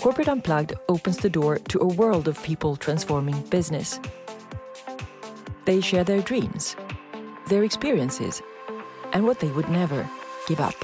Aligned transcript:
Corporate 0.00 0.28
Unplugged 0.28 0.74
opens 0.88 1.18
the 1.18 1.28
door 1.28 1.58
to 1.58 1.78
a 1.80 1.86
world 1.86 2.28
of 2.28 2.42
people 2.42 2.76
transforming 2.76 3.40
business. 3.50 4.00
They 5.64 5.80
share 5.80 6.04
their 6.04 6.20
dreams, 6.20 6.76
their 7.48 7.64
experiences, 7.64 8.42
and 9.12 9.26
what 9.26 9.40
they 9.40 9.48
would 9.48 9.68
never 9.68 10.08
give 10.46 10.60
up. 10.60 10.74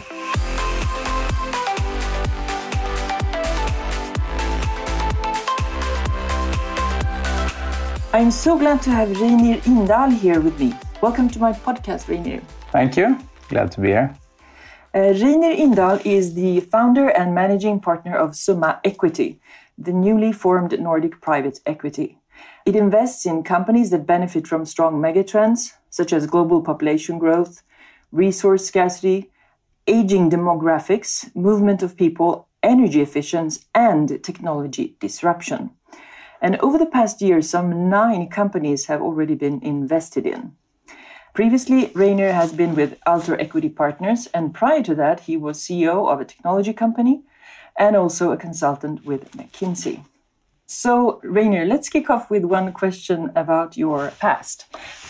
I'm 8.12 8.30
so 8.30 8.58
glad 8.58 8.82
to 8.82 8.90
have 8.90 9.08
Reynir 9.10 9.64
Indahl 9.66 10.10
here 10.10 10.40
with 10.40 10.58
me. 10.58 10.74
Welcome 11.00 11.28
to 11.30 11.38
my 11.38 11.52
podcast, 11.52 12.06
Reynir. 12.06 12.42
Thank 12.72 12.96
you. 12.96 13.18
Glad 13.48 13.72
to 13.72 13.80
be 13.80 13.88
here. 13.88 14.14
Uh, 14.96 15.12
Reynir 15.12 15.54
Indahl 15.54 16.00
is 16.06 16.32
the 16.32 16.60
founder 16.60 17.10
and 17.10 17.34
managing 17.34 17.80
partner 17.80 18.16
of 18.16 18.34
Summa 18.34 18.80
Equity, 18.82 19.38
the 19.76 19.92
newly 19.92 20.32
formed 20.32 20.80
Nordic 20.80 21.20
private 21.20 21.60
equity. 21.66 22.16
It 22.64 22.74
invests 22.74 23.26
in 23.26 23.42
companies 23.42 23.90
that 23.90 24.06
benefit 24.06 24.46
from 24.46 24.64
strong 24.64 24.94
megatrends, 24.94 25.74
such 25.90 26.14
as 26.14 26.26
global 26.26 26.62
population 26.62 27.18
growth, 27.18 27.62
resource 28.10 28.64
scarcity, 28.64 29.30
aging 29.86 30.30
demographics, 30.30 31.28
movement 31.36 31.82
of 31.82 31.98
people, 31.98 32.48
energy 32.62 33.02
efficiency, 33.02 33.64
and 33.74 34.24
technology 34.24 34.96
disruption. 34.98 35.72
And 36.40 36.56
over 36.60 36.78
the 36.78 36.86
past 36.86 37.20
year, 37.20 37.42
some 37.42 37.90
nine 37.90 38.28
companies 38.28 38.86
have 38.86 39.02
already 39.02 39.34
been 39.34 39.60
invested 39.62 40.24
in. 40.24 40.56
Previously, 41.36 41.88
Reynir 41.88 42.32
has 42.32 42.50
been 42.54 42.74
with 42.74 42.98
Altor 43.06 43.38
Equity 43.38 43.68
Partners, 43.68 44.26
and 44.32 44.54
prior 44.54 44.82
to 44.82 44.94
that, 44.94 45.20
he 45.20 45.36
was 45.36 45.58
CEO 45.58 46.10
of 46.10 46.18
a 46.18 46.24
technology 46.24 46.72
company 46.72 47.24
and 47.78 47.94
also 47.94 48.32
a 48.32 48.38
consultant 48.38 49.04
with 49.04 49.30
McKinsey. 49.32 50.02
So, 50.64 51.20
Reynir, 51.22 51.68
let's 51.68 51.90
kick 51.90 52.08
off 52.08 52.30
with 52.30 52.44
one 52.46 52.72
question 52.72 53.32
about 53.36 53.76
your 53.76 54.12
past. 54.18 54.64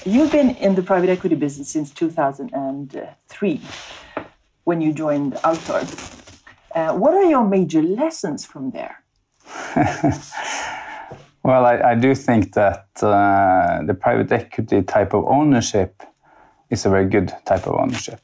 You've 0.05 0.33
been 0.33 0.57
in 0.57 0.75
the 0.75 0.83
private 0.83 1.11
equity 1.11 1.37
business 1.37 1.69
since 1.69 1.93
2003 1.93 3.61
when 4.65 4.81
you 4.81 4.93
joined 4.93 5.35
Altor. 5.45 5.85
Uh, 6.75 6.93
what 6.95 7.15
are 7.15 7.31
your 7.31 7.47
major 7.47 7.83
lessons 7.83 8.45
from 8.45 8.73
there? 8.73 9.01
well, 11.45 11.65
I, 11.65 11.93
I, 11.93 11.95
do 11.95 12.17
think 12.17 12.55
that 12.55 12.89
uh, 13.01 13.83
the 13.87 13.95
private 13.95 14.33
equity 14.33 14.83
type 14.83 15.15
of 15.15 15.25
ownership 15.27 16.03
is 16.71 16.87
a 16.87 16.91
very 16.91 17.07
good 17.07 17.33
type 17.45 17.67
of 17.67 17.75
ownership. 17.75 18.21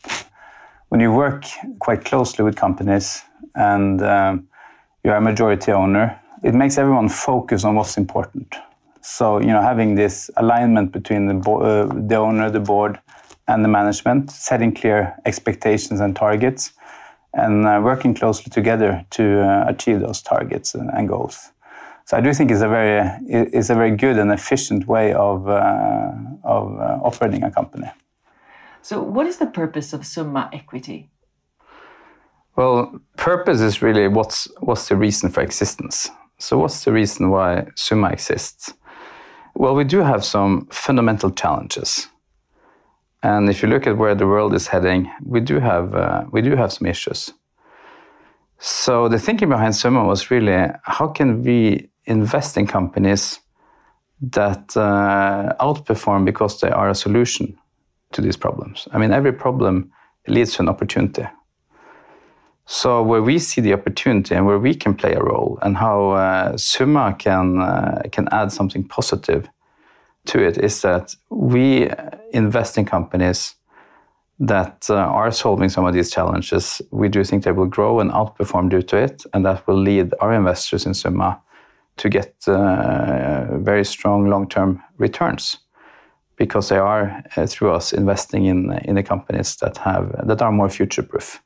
When 0.89 1.01
you 1.01 1.13
work 1.13 1.45
quite 1.79 2.05
closely 2.05 2.45
with 2.45 2.57
companies 2.57 3.23
and 3.55 4.03
um, 4.03 4.49
you're 5.05 5.17
a 5.17 5.21
majority 5.21 5.73
owner, 5.73 6.21
it 6.43 6.55
makes 6.55 6.79
everyone 6.79 7.09
focus 7.09 7.65
on 7.65 7.77
what's 7.77 7.97
important. 7.97 8.55
So, 9.01 9.39
you 9.41 9.49
know, 9.49 9.63
having 9.63 9.95
this 9.95 10.31
alignment 10.37 10.93
between 10.93 11.27
the, 11.27 11.51
uh, 11.51 11.87
the 12.09 12.17
owner, 12.17 12.51
the 12.51 12.61
board, 12.61 13.01
and 13.49 13.65
the 13.65 13.69
management, 13.69 14.31
setting 14.31 14.73
clear 14.73 15.17
expectations 15.25 16.01
and 16.01 16.15
targets, 16.15 16.73
and 17.35 17.67
uh, 17.67 17.81
working 17.83 18.15
closely 18.15 18.51
together 18.51 19.05
to 19.11 19.41
uh, 19.41 19.65
achieve 19.67 20.01
those 20.01 20.23
targets 20.23 20.75
and 20.75 21.09
goals. 21.09 21.51
So 22.05 22.17
I 22.17 22.21
do 22.21 22.33
think 22.35 22.51
it's 22.51 22.61
a 22.61 22.69
very 22.69 23.11
it's 23.27 23.71
a 23.71 23.75
very 23.75 23.97
good 23.97 24.19
and 24.19 24.31
efficient 24.33 24.87
way 24.87 25.13
of 25.15 25.49
uh, 25.49 26.13
of 26.45 26.79
uh, 26.79 26.99
operating 27.03 27.43
a 27.45 27.51
company. 27.51 27.91
So, 28.83 29.01
what 29.01 29.29
is 29.29 29.37
the 29.37 29.47
purpose 29.47 29.93
of 29.93 30.05
Summa 30.05 30.51
Equity? 30.53 31.09
Well, 32.57 33.01
purpose 33.17 33.61
is 33.61 33.81
really 33.81 34.09
what's 34.09 34.49
what's 34.59 34.89
the 34.89 34.97
reason 34.97 35.31
for 35.31 35.41
existence. 35.41 36.11
So, 36.39 36.59
what's 36.59 36.85
the 36.85 36.93
reason 36.93 37.31
why 37.31 37.69
Summa 37.77 38.09
exists? 38.09 38.75
Well, 39.55 39.77
we 39.77 39.85
do 39.85 39.99
have 39.99 40.25
some 40.25 40.67
fundamental 40.73 41.31
challenges, 41.31 42.09
and 43.23 43.49
if 43.49 43.63
you 43.63 43.69
look 43.69 43.87
at 43.87 43.97
where 43.97 44.17
the 44.17 44.27
world 44.27 44.53
is 44.53 44.67
heading, 44.67 45.09
we 45.25 45.39
do 45.41 45.61
have 45.61 45.95
uh, 45.95 46.25
we 46.33 46.43
do 46.43 46.57
have 46.57 46.73
some 46.73 46.89
issues. 46.89 47.33
So, 48.59 49.09
the 49.09 49.19
thinking 49.19 49.49
behind 49.49 49.77
Summa 49.77 50.05
was 50.05 50.29
really 50.29 50.73
how 50.83 51.07
can 51.07 51.45
we 51.45 51.89
invest 52.07 52.57
in 52.57 52.67
companies 52.67 53.39
that 54.21 54.77
uh, 54.77 55.55
outperform 55.61 56.25
because 56.25 56.61
they 56.61 56.71
are 56.71 56.91
a 56.91 56.95
solution 56.95 57.57
to 58.13 58.23
these 58.23 58.37
problems. 58.37 58.89
I 58.93 58.99
mean, 58.99 59.13
every 59.13 59.33
problem 59.33 59.91
leads 60.27 60.55
to 60.55 60.63
an 60.63 60.69
opportunity. 60.69 61.27
So 62.67 63.03
where 63.03 63.23
we 63.23 63.39
see 63.39 63.61
the 63.61 63.73
opportunity 63.73 64.35
and 64.35 64.47
where 64.47 64.59
we 64.59 64.75
can 64.75 64.95
play 64.95 65.15
a 65.15 65.23
role, 65.23 65.59
and 65.63 65.77
how 65.77 66.11
uh, 66.11 66.57
Summa 66.57 67.15
can 67.19 67.61
uh, 67.61 68.03
can 68.13 68.29
add 68.31 68.53
something 68.53 68.87
positive 68.89 69.49
to 70.27 70.39
it, 70.39 70.59
is 70.59 70.81
that 70.83 71.15
we 71.31 71.91
invest 72.33 72.79
in 72.79 72.85
companies 72.85 73.57
that 74.39 74.87
uh, 74.91 74.95
are 74.95 75.33
solving 75.33 75.69
some 75.69 75.85
of 75.85 75.95
these 75.95 76.11
challenges. 76.11 76.81
We 76.91 77.09
do 77.09 77.25
think 77.25 77.45
they 77.45 77.53
will 77.53 77.67
grow 77.67 78.01
and 78.01 78.11
outperform 78.11 78.71
due 78.71 78.83
to 78.83 78.97
it, 78.97 79.25
and 79.33 79.45
that 79.45 79.67
will 79.67 79.81
lead 79.83 80.15
our 80.21 80.33
investors 80.33 80.87
in 80.87 80.95
Summa 80.95 81.41
to 81.97 82.09
get 82.09 82.35
uh, 82.47 83.59
very 83.59 83.85
strong 83.85 84.31
long-term 84.31 84.83
returns 84.99 85.59
because 86.45 86.69
they 86.69 86.79
are 86.79 87.23
uh, 87.37 87.47
through 87.47 87.77
us 87.77 87.93
investing 87.93 88.47
in 88.47 88.73
in 88.89 88.95
the 88.95 89.03
companies 89.03 89.57
that 89.57 89.77
have 89.79 90.05
that 90.29 90.43
are 90.43 90.53
more 90.53 90.71
future 90.71 91.05
proof. 91.05 91.43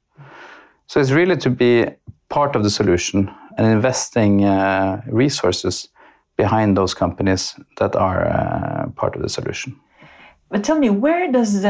So 0.86 1.00
it's 1.00 1.10
really 1.10 1.36
to 1.36 1.50
be 1.50 1.86
part 2.28 2.56
of 2.56 2.62
the 2.62 2.70
solution 2.70 3.30
and 3.58 3.66
investing 3.66 4.44
uh, 4.44 5.00
resources 5.12 5.88
behind 6.36 6.76
those 6.76 6.94
companies 6.94 7.56
that 7.76 7.96
are 7.96 8.26
uh, 8.26 8.90
part 8.94 9.16
of 9.16 9.22
the 9.22 9.28
solution. 9.28 9.74
But 10.50 10.64
tell 10.64 10.78
me, 10.78 10.90
where 10.90 11.32
does 11.32 11.62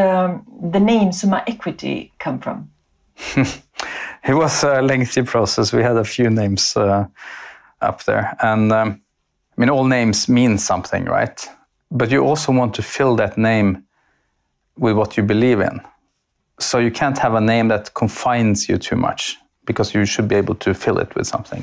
the 0.72 0.80
name 0.80 1.12
Summa 1.12 1.42
Equity 1.46 2.12
come 2.18 2.38
from? 2.38 2.70
it 4.28 4.34
was 4.34 4.64
a 4.64 4.82
lengthy 4.82 5.22
process. 5.22 5.72
We 5.72 5.82
had 5.82 5.96
a 5.96 6.04
few 6.04 6.30
names 6.30 6.76
up 7.80 8.04
there, 8.04 8.36
and 8.40 8.72
um, 8.72 9.00
I 9.56 9.60
mean, 9.60 9.70
all 9.70 9.88
names 9.88 10.28
mean 10.28 10.58
something, 10.58 11.06
right? 11.10 11.55
But 11.90 12.10
you 12.10 12.24
also 12.24 12.52
want 12.52 12.74
to 12.74 12.82
fill 12.82 13.16
that 13.16 13.36
name 13.36 13.84
with 14.76 14.96
what 14.96 15.16
you 15.16 15.22
believe 15.22 15.60
in. 15.60 15.80
So 16.58 16.78
you 16.78 16.90
can't 16.90 17.18
have 17.18 17.34
a 17.34 17.40
name 17.40 17.68
that 17.68 17.94
confines 17.94 18.68
you 18.68 18.78
too 18.78 18.96
much 18.96 19.36
because 19.66 19.94
you 19.94 20.04
should 20.04 20.28
be 20.28 20.36
able 20.36 20.54
to 20.56 20.74
fill 20.74 20.98
it 20.98 21.14
with 21.14 21.26
something. 21.26 21.62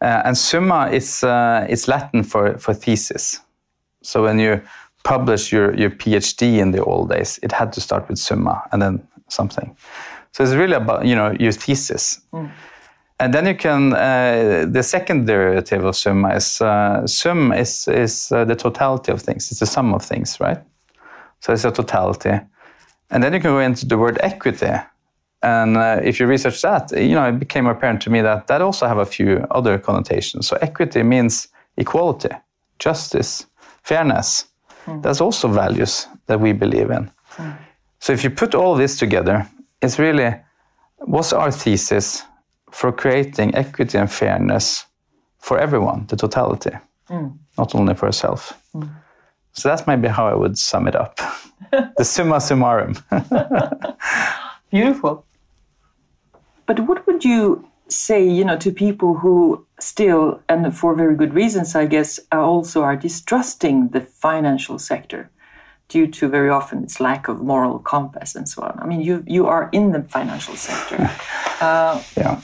Uh, 0.00 0.22
and 0.24 0.38
summa 0.38 0.88
is 0.90 1.24
uh, 1.24 1.66
Latin 1.88 2.22
for, 2.22 2.56
for 2.58 2.74
thesis. 2.74 3.40
So 4.02 4.22
when 4.22 4.38
you 4.38 4.62
publish 5.02 5.52
your, 5.52 5.74
your 5.74 5.90
PhD 5.90 6.58
in 6.58 6.70
the 6.70 6.84
old 6.84 7.10
days, 7.10 7.40
it 7.42 7.52
had 7.52 7.72
to 7.72 7.80
start 7.80 8.08
with 8.08 8.18
summa 8.18 8.62
and 8.70 8.80
then 8.80 9.08
something. 9.28 9.76
So 10.32 10.44
it's 10.44 10.52
really 10.52 10.74
about 10.74 11.04
you 11.04 11.16
know 11.16 11.34
your 11.40 11.52
thesis. 11.52 12.20
Mm. 12.32 12.50
And 13.20 13.34
then 13.34 13.46
you 13.46 13.54
can, 13.56 13.92
uh, 13.94 14.66
the 14.70 14.82
second 14.82 15.26
derivative 15.26 15.84
of 15.84 15.96
summa 15.96 16.34
is, 16.36 16.60
uh, 16.60 17.04
sum 17.06 17.52
is, 17.52 17.88
is 17.88 18.30
uh, 18.30 18.44
the 18.44 18.54
totality 18.54 19.10
of 19.10 19.20
things. 19.22 19.50
It's 19.50 19.60
the 19.60 19.66
sum 19.66 19.92
of 19.92 20.04
things, 20.04 20.38
right? 20.38 20.58
So 21.40 21.52
it's 21.52 21.64
a 21.64 21.72
totality. 21.72 22.40
And 23.10 23.22
then 23.22 23.32
you 23.32 23.40
can 23.40 23.50
go 23.50 23.60
into 23.60 23.86
the 23.86 23.98
word 23.98 24.18
equity. 24.22 24.72
And 25.42 25.76
uh, 25.76 26.00
if 26.02 26.20
you 26.20 26.26
research 26.26 26.62
that, 26.62 26.92
you 26.92 27.14
know, 27.14 27.28
it 27.28 27.38
became 27.38 27.66
apparent 27.66 28.02
to 28.02 28.10
me 28.10 28.22
that 28.22 28.46
that 28.46 28.60
also 28.60 28.86
have 28.86 28.98
a 28.98 29.06
few 29.06 29.46
other 29.50 29.78
connotations. 29.78 30.46
So 30.46 30.56
equity 30.60 31.02
means 31.02 31.48
equality, 31.76 32.30
justice, 32.78 33.46
fairness. 33.82 34.46
Mm. 34.86 35.02
That's 35.02 35.20
also 35.20 35.48
values 35.48 36.06
that 36.26 36.40
we 36.40 36.52
believe 36.52 36.90
in. 36.90 37.10
Mm. 37.36 37.56
So 38.00 38.12
if 38.12 38.24
you 38.24 38.30
put 38.30 38.54
all 38.54 38.76
this 38.76 38.98
together, 38.98 39.48
it's 39.80 39.98
really 39.98 40.34
what's 40.98 41.32
our 41.32 41.52
thesis? 41.52 42.22
For 42.70 42.92
creating 42.92 43.54
equity 43.54 43.98
and 43.98 44.10
fairness 44.10 44.86
for 45.38 45.58
everyone, 45.58 46.06
the 46.08 46.16
totality, 46.16 46.72
mm. 47.08 47.36
not 47.56 47.74
only 47.74 47.94
for 47.94 48.06
yourself. 48.06 48.60
Mm. 48.74 48.90
So 49.52 49.68
that's 49.68 49.86
maybe 49.86 50.08
how 50.08 50.26
I 50.28 50.34
would 50.34 50.58
sum 50.58 50.86
it 50.86 50.94
up. 50.94 51.18
the 51.70 52.04
summa 52.04 52.36
summarum. 52.36 53.02
Beautiful. 54.70 55.24
But 56.66 56.80
what 56.80 57.06
would 57.06 57.24
you 57.24 57.66
say, 57.88 58.28
you 58.28 58.44
know, 58.44 58.58
to 58.58 58.70
people 58.70 59.14
who 59.14 59.66
still, 59.80 60.42
and 60.48 60.76
for 60.76 60.94
very 60.94 61.16
good 61.16 61.34
reasons, 61.34 61.74
I 61.74 61.86
guess, 61.86 62.20
also 62.30 62.82
are 62.82 62.96
distrusting 62.96 63.88
the 63.88 64.00
financial 64.00 64.78
sector 64.78 65.30
due 65.88 66.06
to 66.06 66.28
very 66.28 66.50
often 66.50 66.84
its 66.84 67.00
lack 67.00 67.28
of 67.28 67.40
moral 67.40 67.78
compass 67.78 68.34
and 68.34 68.48
so 68.48 68.62
on? 68.62 68.78
I 68.80 68.86
mean, 68.86 69.00
you 69.00 69.24
you 69.26 69.46
are 69.46 69.70
in 69.72 69.92
the 69.92 70.02
financial 70.02 70.56
sector. 70.56 71.10
Uh, 71.60 72.00
yeah. 72.16 72.40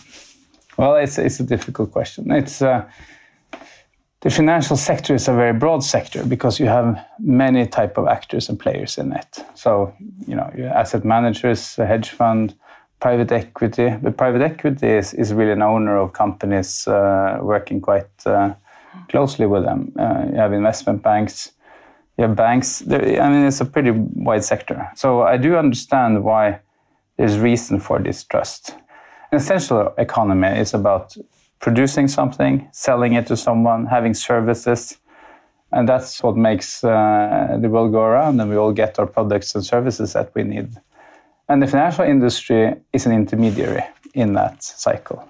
Well, 0.77 0.97
it's 0.97 1.19
it's 1.19 1.41
a 1.41 1.45
difficult 1.45 1.93
question. 1.93 2.31
It's 2.31 2.63
uh, 2.63 2.85
the 4.21 4.31
financial 4.31 4.77
sector 4.77 5.15
is 5.15 5.29
a 5.29 5.33
very 5.33 5.53
broad 5.53 5.85
sector 5.85 6.25
because 6.25 6.59
you 6.59 6.67
have 6.67 6.99
many 7.19 7.67
type 7.67 7.99
of 7.99 8.07
actors 8.09 8.49
and 8.49 8.59
players 8.59 8.99
in 8.99 9.13
it. 9.13 9.45
So 9.55 9.93
you 10.27 10.35
know, 10.35 10.51
asset 10.75 11.05
managers, 11.05 11.77
hedge 11.77 12.11
fund, 12.11 12.55
private 13.01 13.33
equity, 13.33 13.95
but 14.03 14.17
private 14.17 14.41
equity 14.41 14.89
is, 14.89 15.13
is 15.15 15.35
really 15.35 15.53
an 15.53 15.63
owner 15.63 15.99
of 15.99 16.13
companies 16.13 16.89
uh, 16.89 17.39
working 17.43 17.81
quite 17.81 18.09
uh, 18.25 18.55
closely 19.11 19.47
with 19.47 19.65
them. 19.65 19.93
Uh, 19.99 20.25
you 20.31 20.37
have 20.37 20.55
investment 20.55 21.03
banks, 21.03 21.53
you 22.17 22.23
have 22.23 22.35
banks. 22.35 22.79
There, 22.79 23.21
I 23.21 23.29
mean, 23.29 23.47
it's 23.47 23.61
a 23.61 23.67
pretty 23.67 23.91
wide 23.91 24.45
sector. 24.45 24.91
So 24.97 25.23
I 25.23 25.37
do 25.37 25.57
understand 25.57 26.25
why 26.25 26.61
there's 27.19 27.39
reason 27.39 27.79
for 27.79 27.99
distrust. 27.99 28.75
An 29.33 29.39
essential 29.39 29.95
economy 29.99 30.59
is 30.59 30.75
about 30.75 31.17
producing 31.61 32.09
something, 32.09 32.69
selling 32.73 33.15
it 33.15 33.27
to 33.27 33.37
someone, 33.37 33.87
having 33.87 34.15
services, 34.15 34.99
and 35.73 35.89
that's 35.89 36.23
what 36.23 36.37
makes 36.37 36.85
uh, 36.85 37.59
the 37.61 37.69
world 37.69 37.93
go 37.93 38.03
around, 38.03 38.41
and 38.41 38.51
we 38.51 38.57
all 38.57 38.73
get 38.73 38.99
our 38.99 39.07
products 39.07 39.55
and 39.55 39.65
services 39.65 40.13
that 40.13 40.33
we 40.35 40.45
need. 40.45 40.69
And 41.49 41.63
the 41.63 41.67
financial 41.67 42.05
industry 42.05 42.75
is 42.93 43.07
an 43.07 43.13
intermediary 43.13 43.83
in 44.15 44.35
that 44.35 44.63
cycle 44.63 45.29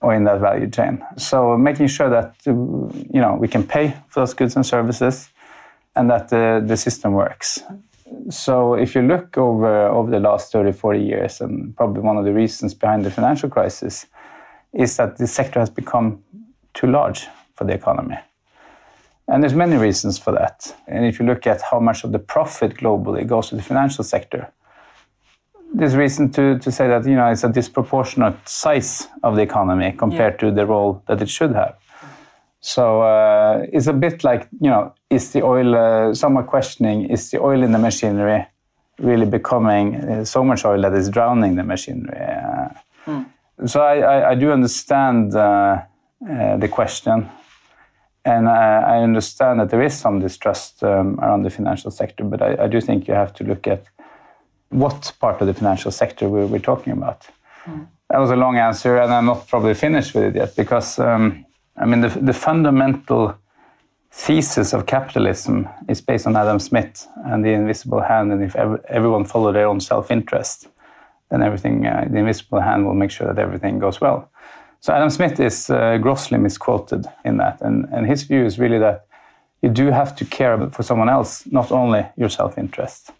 or 0.00 0.14
in 0.14 0.24
that 0.24 0.40
value 0.40 0.68
chain. 0.68 1.02
So 1.16 1.56
making 1.56 1.86
sure 1.86 2.10
that 2.10 2.34
you 2.44 3.20
know 3.20 3.36
we 3.40 3.48
can 3.48 3.64
pay 3.66 3.94
for 4.08 4.20
those 4.20 4.34
goods 4.34 4.54
and 4.56 4.66
services, 4.66 5.30
and 5.96 6.10
that 6.10 6.28
the, 6.28 6.62
the 6.64 6.76
system 6.76 7.12
works. 7.12 7.62
So 8.30 8.74
if 8.74 8.94
you 8.94 9.02
look 9.02 9.38
over 9.38 9.86
over 9.88 10.10
the 10.10 10.20
last 10.20 10.52
30, 10.52 10.72
40 10.72 11.00
years, 11.00 11.40
and 11.40 11.76
probably 11.76 12.02
one 12.02 12.16
of 12.16 12.24
the 12.24 12.32
reasons 12.32 12.74
behind 12.74 13.04
the 13.04 13.10
financial 13.10 13.48
crisis 13.48 14.06
is 14.72 14.96
that 14.96 15.16
the 15.16 15.26
sector 15.26 15.60
has 15.60 15.70
become 15.70 16.22
too 16.74 16.86
large 16.86 17.28
for 17.54 17.64
the 17.64 17.72
economy. 17.72 18.18
And 19.26 19.42
there's 19.42 19.54
many 19.54 19.76
reasons 19.76 20.18
for 20.18 20.32
that. 20.32 20.74
And 20.86 21.06
if 21.06 21.18
you 21.18 21.24
look 21.24 21.46
at 21.46 21.62
how 21.62 21.80
much 21.80 22.04
of 22.04 22.12
the 22.12 22.18
profit 22.18 22.76
globally 22.76 23.26
goes 23.26 23.48
to 23.48 23.56
the 23.56 23.62
financial 23.62 24.04
sector, 24.04 24.52
there's 25.72 25.96
reason 25.96 26.30
to, 26.32 26.58
to 26.58 26.70
say 26.70 26.86
that 26.88 27.04
you 27.06 27.16
know 27.16 27.26
it's 27.28 27.42
a 27.42 27.48
disproportionate 27.48 28.48
size 28.48 29.08
of 29.22 29.34
the 29.34 29.42
economy 29.42 29.92
compared 29.92 30.34
yeah. 30.34 30.48
to 30.48 30.54
the 30.54 30.66
role 30.66 31.02
that 31.06 31.20
it 31.22 31.28
should 31.28 31.54
have. 31.54 31.76
So 32.66 33.02
uh, 33.02 33.66
it's 33.74 33.88
a 33.88 33.92
bit 33.92 34.24
like 34.24 34.48
you 34.58 34.70
know, 34.70 34.94
is 35.10 35.32
the 35.32 35.42
oil? 35.42 35.76
Uh, 35.76 36.14
some 36.14 36.38
are 36.38 36.42
questioning: 36.42 37.04
is 37.10 37.30
the 37.30 37.38
oil 37.38 37.62
in 37.62 37.72
the 37.72 37.78
machinery 37.78 38.46
really 38.98 39.26
becoming 39.26 39.96
uh, 39.96 40.24
so 40.24 40.42
much 40.42 40.64
oil 40.64 40.80
that 40.80 40.94
is 40.94 41.10
drowning 41.10 41.56
the 41.56 41.62
machinery? 41.62 42.16
Mm. 43.04 43.26
So 43.66 43.82
I, 43.82 43.98
I, 43.98 44.30
I, 44.30 44.34
do 44.34 44.50
understand 44.50 45.34
uh, 45.34 45.82
uh, 46.26 46.56
the 46.56 46.68
question, 46.68 47.28
and 48.24 48.48
I, 48.48 48.96
I, 48.96 49.02
understand 49.02 49.60
that 49.60 49.68
there 49.68 49.82
is 49.82 49.92
some 49.92 50.20
distrust 50.20 50.82
um, 50.82 51.20
around 51.20 51.42
the 51.42 51.50
financial 51.50 51.90
sector. 51.90 52.24
But 52.24 52.40
I, 52.40 52.64
I, 52.64 52.66
do 52.66 52.80
think 52.80 53.06
you 53.06 53.12
have 53.12 53.34
to 53.34 53.44
look 53.44 53.66
at 53.66 53.84
what 54.70 55.12
part 55.20 55.42
of 55.42 55.48
the 55.48 55.54
financial 55.54 55.90
sector 55.90 56.30
we're, 56.30 56.46
we're 56.46 56.60
talking 56.60 56.94
about. 56.94 57.26
Mm. 57.66 57.88
That 58.08 58.20
was 58.20 58.30
a 58.30 58.36
long 58.36 58.56
answer, 58.56 58.96
and 58.96 59.12
I'm 59.12 59.26
not 59.26 59.48
probably 59.48 59.74
finished 59.74 60.14
with 60.14 60.24
it 60.24 60.34
yet 60.34 60.56
because 60.56 60.98
um, 60.98 61.43
I 61.76 61.86
mean 61.86 62.00
the, 62.00 62.08
the 62.08 62.32
fundamental 62.32 63.34
thesis 64.10 64.72
of 64.72 64.86
capitalism 64.86 65.68
is 65.88 66.00
based 66.00 66.26
on 66.26 66.36
Adam 66.36 66.60
Smith 66.60 67.08
and 67.24 67.44
the 67.44 67.50
invisible 67.50 68.00
hand, 68.00 68.32
and 68.32 68.42
if 68.42 68.54
ev 68.54 68.80
everyone 68.88 69.24
follow 69.24 69.52
their 69.52 69.66
own 69.66 69.80
self-interest, 69.80 70.68
then 71.30 71.42
everything, 71.42 71.86
uh, 71.86 72.06
the 72.08 72.18
invisible 72.18 72.60
hand 72.60 72.86
will 72.86 72.94
make 72.94 73.10
sure 73.10 73.26
that 73.26 73.42
everything 73.42 73.80
goes 73.80 74.00
well. 74.00 74.30
So 74.80 74.92
Adam 74.92 75.10
Smith 75.10 75.40
is 75.40 75.68
uh, 75.68 75.98
grossly 75.98 76.38
misquoted 76.38 77.06
in 77.24 77.38
that, 77.38 77.60
and, 77.60 77.86
and 77.90 78.06
his 78.06 78.22
view 78.22 78.44
is 78.44 78.58
really 78.58 78.78
that 78.78 79.06
you 79.62 79.70
do 79.70 79.90
have 79.90 80.14
to 80.16 80.24
care 80.24 80.70
for 80.70 80.82
someone 80.82 81.08
else, 81.08 81.44
not 81.50 81.72
only 81.72 82.06
your 82.16 82.28
self-interest. 82.28 83.10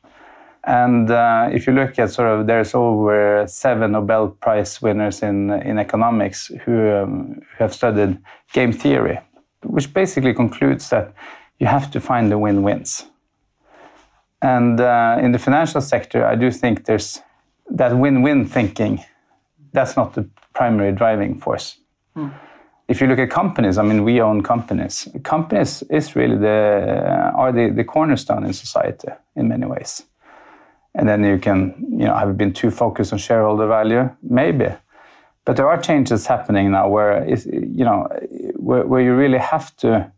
And 0.67 1.11
uh, 1.11 1.51
if 1.53 1.67
you 1.67 1.75
look 1.75 1.99
at 1.99 2.11
sort 2.11 2.29
of, 2.29 2.47
there's 2.47 2.75
over 2.75 3.45
seven 3.47 3.93
Nobel 3.93 4.29
Prize 4.29 4.81
winners 4.81 5.23
in 5.23 5.51
in 5.51 5.79
economics 5.79 6.51
who, 6.65 6.91
um, 6.91 7.43
who 7.51 7.65
have 7.65 7.75
studied 7.75 8.19
game 8.53 8.73
theory, 8.73 9.19
which 9.63 9.93
basically 9.93 10.35
concludes 10.35 10.89
that 10.89 11.13
you 11.59 11.67
have 11.67 11.91
to 11.91 12.01
find 12.01 12.31
the 12.31 12.39
win-wins. 12.39 13.07
And 14.41 14.81
uh, 14.81 15.19
in 15.21 15.33
the 15.33 15.39
financial 15.39 15.81
sector, 15.81 16.25
I 16.25 16.35
do 16.35 16.51
think 16.51 16.85
there's 16.85 17.23
that 17.77 17.97
win-win 17.97 18.47
thinking. 18.47 19.05
That's 19.73 19.97
not 19.97 20.15
the 20.15 20.29
primary 20.55 20.93
driving 20.93 21.41
force. 21.41 21.79
Mm. 22.17 22.33
If 22.89 23.01
you 23.01 23.07
look 23.07 23.19
at 23.19 23.31
companies, 23.31 23.79
I 23.79 23.83
mean, 23.83 24.05
we 24.05 24.21
own 24.21 24.43
companies. 24.43 25.09
Companies 25.23 25.83
is 25.91 26.15
really 26.17 26.37
the 26.37 27.33
are 27.35 27.53
the, 27.53 27.71
the 27.71 27.85
cornerstone 27.85 28.45
in 28.47 28.53
society 28.53 29.09
in 29.37 29.49
many 29.49 29.67
ways. 29.67 30.05
And 30.95 31.09
then 31.09 31.25
you 31.25 31.39
can, 31.39 31.75
you 31.91 32.07
know, 32.07 32.15
have 32.15 32.37
been 32.37 32.53
too 32.53 32.71
focused 32.71 33.13
on 33.13 33.19
shareholder 33.19 33.67
value? 33.67 34.09
Maybe. 34.23 34.69
But 35.45 35.57
there 35.57 35.69
are 35.69 35.81
changes 35.81 36.27
happening 36.27 36.71
now 36.71 36.89
where, 36.89 37.29
you 37.29 37.85
know, 37.85 38.09
where, 38.57 38.87
where 38.87 39.03
you 39.03 39.15
really 39.15 39.39
have 39.39 39.77
to 39.79 40.11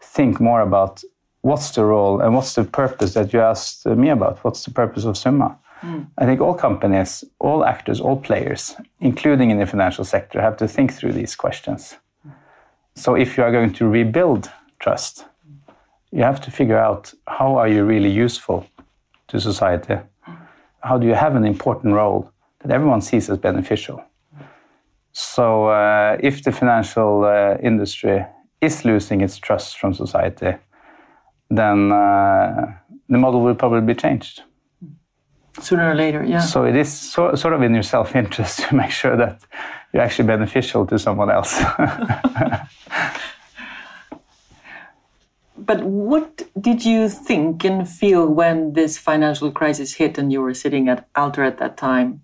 think 0.00 0.40
more 0.40 0.60
about 0.60 1.02
what's 1.40 1.70
the 1.72 1.84
role 1.84 2.20
and 2.20 2.34
what's 2.34 2.54
the 2.54 2.64
purpose 2.64 3.14
that 3.14 3.32
you 3.32 3.40
asked 3.40 3.86
me 3.86 4.10
about. 4.10 4.44
What's 4.44 4.64
the 4.64 4.70
purpose 4.70 5.04
of 5.04 5.16
Summa? 5.16 5.58
Mm. 5.82 6.06
I 6.18 6.24
think 6.24 6.40
all 6.40 6.54
companies, 6.54 7.24
all 7.38 7.64
actors, 7.64 8.00
all 8.00 8.16
players, 8.16 8.76
including 9.00 9.50
in 9.50 9.58
the 9.58 9.66
financial 9.66 10.04
sector, 10.04 10.40
have 10.40 10.56
to 10.58 10.68
think 10.68 10.92
through 10.92 11.12
these 11.12 11.34
questions. 11.34 11.96
So 12.94 13.14
if 13.16 13.36
you 13.36 13.42
are 13.42 13.50
going 13.50 13.72
to 13.74 13.88
rebuild 13.88 14.50
trust, 14.78 15.24
you 16.12 16.22
have 16.22 16.40
to 16.42 16.50
figure 16.50 16.78
out 16.78 17.12
how 17.26 17.56
are 17.56 17.68
you 17.68 17.84
really 17.84 18.10
useful 18.10 18.66
to 19.28 19.40
society? 19.40 19.98
How 20.80 20.98
do 20.98 21.06
you 21.06 21.14
have 21.14 21.36
an 21.36 21.44
important 21.44 21.94
role 21.94 22.30
that 22.60 22.70
everyone 22.70 23.00
sees 23.00 23.30
as 23.30 23.38
beneficial? 23.38 24.02
So, 25.12 25.68
uh, 25.68 26.16
if 26.20 26.42
the 26.42 26.52
financial 26.52 27.24
uh, 27.24 27.56
industry 27.62 28.26
is 28.60 28.84
losing 28.84 29.20
its 29.20 29.36
trust 29.36 29.78
from 29.78 29.94
society, 29.94 30.56
then 31.48 31.92
uh, 31.92 32.66
the 33.08 33.18
model 33.18 33.40
will 33.40 33.54
probably 33.54 33.80
be 33.82 33.94
changed. 33.94 34.42
Sooner 35.60 35.92
or 35.92 35.94
later, 35.94 36.24
yeah. 36.24 36.40
So, 36.40 36.64
it 36.64 36.74
is 36.74 36.92
so, 36.92 37.36
sort 37.36 37.54
of 37.54 37.62
in 37.62 37.72
your 37.74 37.84
self 37.84 38.16
interest 38.16 38.58
to 38.68 38.74
make 38.74 38.90
sure 38.90 39.16
that 39.16 39.40
you're 39.92 40.02
actually 40.02 40.26
beneficial 40.26 40.84
to 40.86 40.98
someone 40.98 41.30
else. 41.30 41.62
but 45.56 45.82
what 45.84 46.42
did 46.60 46.84
you 46.84 47.08
think 47.08 47.64
and 47.64 47.88
feel 47.88 48.26
when 48.26 48.72
this 48.72 48.98
financial 48.98 49.50
crisis 49.50 49.94
hit 49.94 50.18
and 50.18 50.32
you 50.32 50.40
were 50.40 50.54
sitting 50.54 50.88
at 50.88 51.12
Altor 51.14 51.46
at 51.46 51.58
that 51.58 51.76
time? 51.76 52.22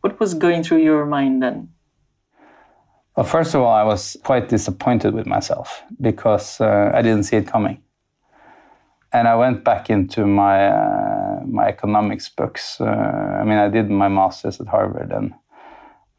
What 0.00 0.18
was 0.18 0.34
going 0.34 0.62
through 0.62 0.82
your 0.82 1.04
mind 1.04 1.42
then? 1.42 1.68
Well, 3.16 3.26
first 3.26 3.54
of 3.54 3.60
all, 3.60 3.72
I 3.72 3.82
was 3.82 4.16
quite 4.24 4.48
disappointed 4.48 5.12
with 5.12 5.26
myself 5.26 5.82
because 6.00 6.60
uh, 6.60 6.90
I 6.94 7.02
didn't 7.02 7.24
see 7.24 7.36
it 7.36 7.46
coming. 7.46 7.82
And 9.12 9.26
I 9.26 9.34
went 9.34 9.64
back 9.64 9.90
into 9.90 10.24
my 10.24 10.68
uh, 10.68 11.42
my 11.44 11.66
economics 11.66 12.28
books. 12.28 12.80
Uh, 12.80 12.84
I 13.40 13.44
mean, 13.44 13.58
I 13.58 13.68
did 13.68 13.90
my 13.90 14.06
master's 14.08 14.60
at 14.60 14.68
Harvard 14.68 15.10
and 15.10 15.34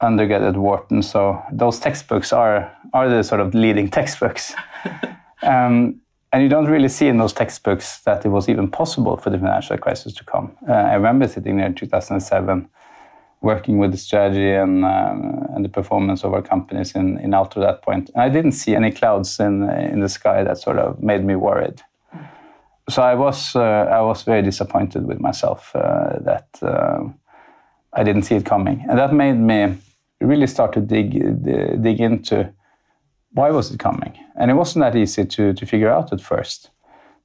undergrad 0.02 0.44
at 0.44 0.58
Wharton, 0.58 1.02
so 1.02 1.42
those 1.54 1.80
textbooks 1.80 2.34
are 2.34 2.70
are 2.94 3.08
the 3.08 3.24
sort 3.24 3.40
of 3.40 3.56
leading 3.56 3.90
textbooks. 4.00 4.54
um, 5.42 6.01
and 6.34 6.44
you 6.44 6.50
don't 6.50 6.68
really 6.68 6.88
see 6.88 7.08
in 7.08 7.18
those 7.18 7.34
textbooks 7.34 8.00
that 8.00 8.26
it 8.26 8.30
was 8.30 8.48
even 8.48 8.70
possible 8.70 9.18
for 9.18 9.30
the 9.30 9.38
financial 9.38 9.78
crisis 9.78 10.14
to 10.14 10.24
come. 10.24 10.56
Uh, 10.68 10.72
I 10.74 10.94
remember 10.94 11.28
sitting 11.28 11.58
there 11.58 11.66
in 11.66 11.76
2007, 11.76 12.70
working 13.42 13.80
with 13.80 13.92
the 13.92 13.98
strategy 13.98 14.52
and, 14.52 14.86
um, 14.86 15.46
and 15.50 15.66
the 15.66 15.70
performance 15.70 16.24
of 16.24 16.34
our 16.34 16.42
companies 16.42 16.96
in, 16.96 17.18
in 17.20 17.32
Altor 17.32 17.58
at 17.58 17.62
that 17.62 17.82
point. 17.82 18.10
And 18.14 18.24
I 18.24 18.30
didn't 18.30 18.54
see 18.54 18.76
any 18.76 18.92
clouds 18.92 19.40
in, 19.40 19.70
in 19.70 20.00
the 20.00 20.10
sky 20.10 20.44
that 20.44 20.58
sort 20.58 20.78
of 20.78 21.02
made 21.04 21.26
me 21.26 21.36
worried. 21.36 21.82
So 22.90 23.02
I 23.02 23.16
was, 23.16 23.56
uh, 23.56 23.88
I 23.92 24.02
was 24.02 24.24
very 24.24 24.42
disappointed 24.42 25.06
with 25.06 25.20
myself 25.20 25.76
uh, 25.76 26.20
that 26.22 26.48
uh, 26.62 27.04
I 27.94 28.04
didn't 28.04 28.24
see 28.24 28.36
it 28.36 28.46
coming. 28.46 28.86
And 28.90 28.98
that 28.98 29.14
made 29.14 29.38
me 29.38 29.78
really 30.22 30.48
start 30.48 30.74
to 30.74 30.80
dig, 30.80 31.12
dig 31.82 32.00
into 32.00 32.54
why 33.34 33.50
was 33.52 33.72
it 33.72 33.80
coming? 33.80 34.18
And 34.36 34.52
it 34.52 34.56
wasn't 34.56 34.84
that 34.84 34.96
easy 34.96 35.26
to, 35.26 35.54
to 35.54 35.66
figure 35.66 35.90
out 35.90 36.12
at 36.12 36.22
first. 36.22 36.70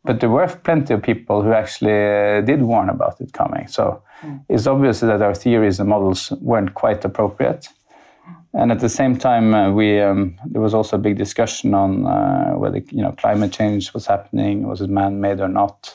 But 0.05 0.21
there 0.21 0.31
were 0.31 0.47
plenty 0.47 0.95
of 0.95 1.03
people 1.03 1.43
who 1.43 1.53
actually 1.53 1.91
uh, 1.93 2.41
did 2.43 2.63
warn 2.63 2.89
about 2.89 3.21
it 3.21 3.33
coming. 3.33 3.67
So 3.67 4.03
mm. 4.23 4.41
it's 4.49 4.67
obvious 4.67 5.01
that 5.01 5.21
our 5.21 5.35
theories 5.35 5.81
and 5.81 5.89
models 5.89 6.31
weren't 6.41 6.75
quite 6.75 7.05
appropriate. 7.05 7.69
And 8.55 8.71
at 8.71 8.79
the 8.79 8.89
same 8.89 9.19
time, 9.19 9.53
uh, 9.53 9.73
we 9.73 10.01
um, 10.01 10.37
there 10.47 10.63
was 10.63 10.75
also 10.75 10.97
a 10.97 11.01
big 11.01 11.19
discussion 11.19 11.75
on 11.75 12.07
uh, 12.07 12.53
whether 12.53 12.79
you 12.79 13.03
know 13.03 13.13
climate 13.13 13.53
change 13.53 13.93
was 13.93 14.07
happening, 14.07 14.67
was 14.67 14.81
it 14.81 14.89
man-made 14.89 15.41
or 15.41 15.49
not, 15.49 15.95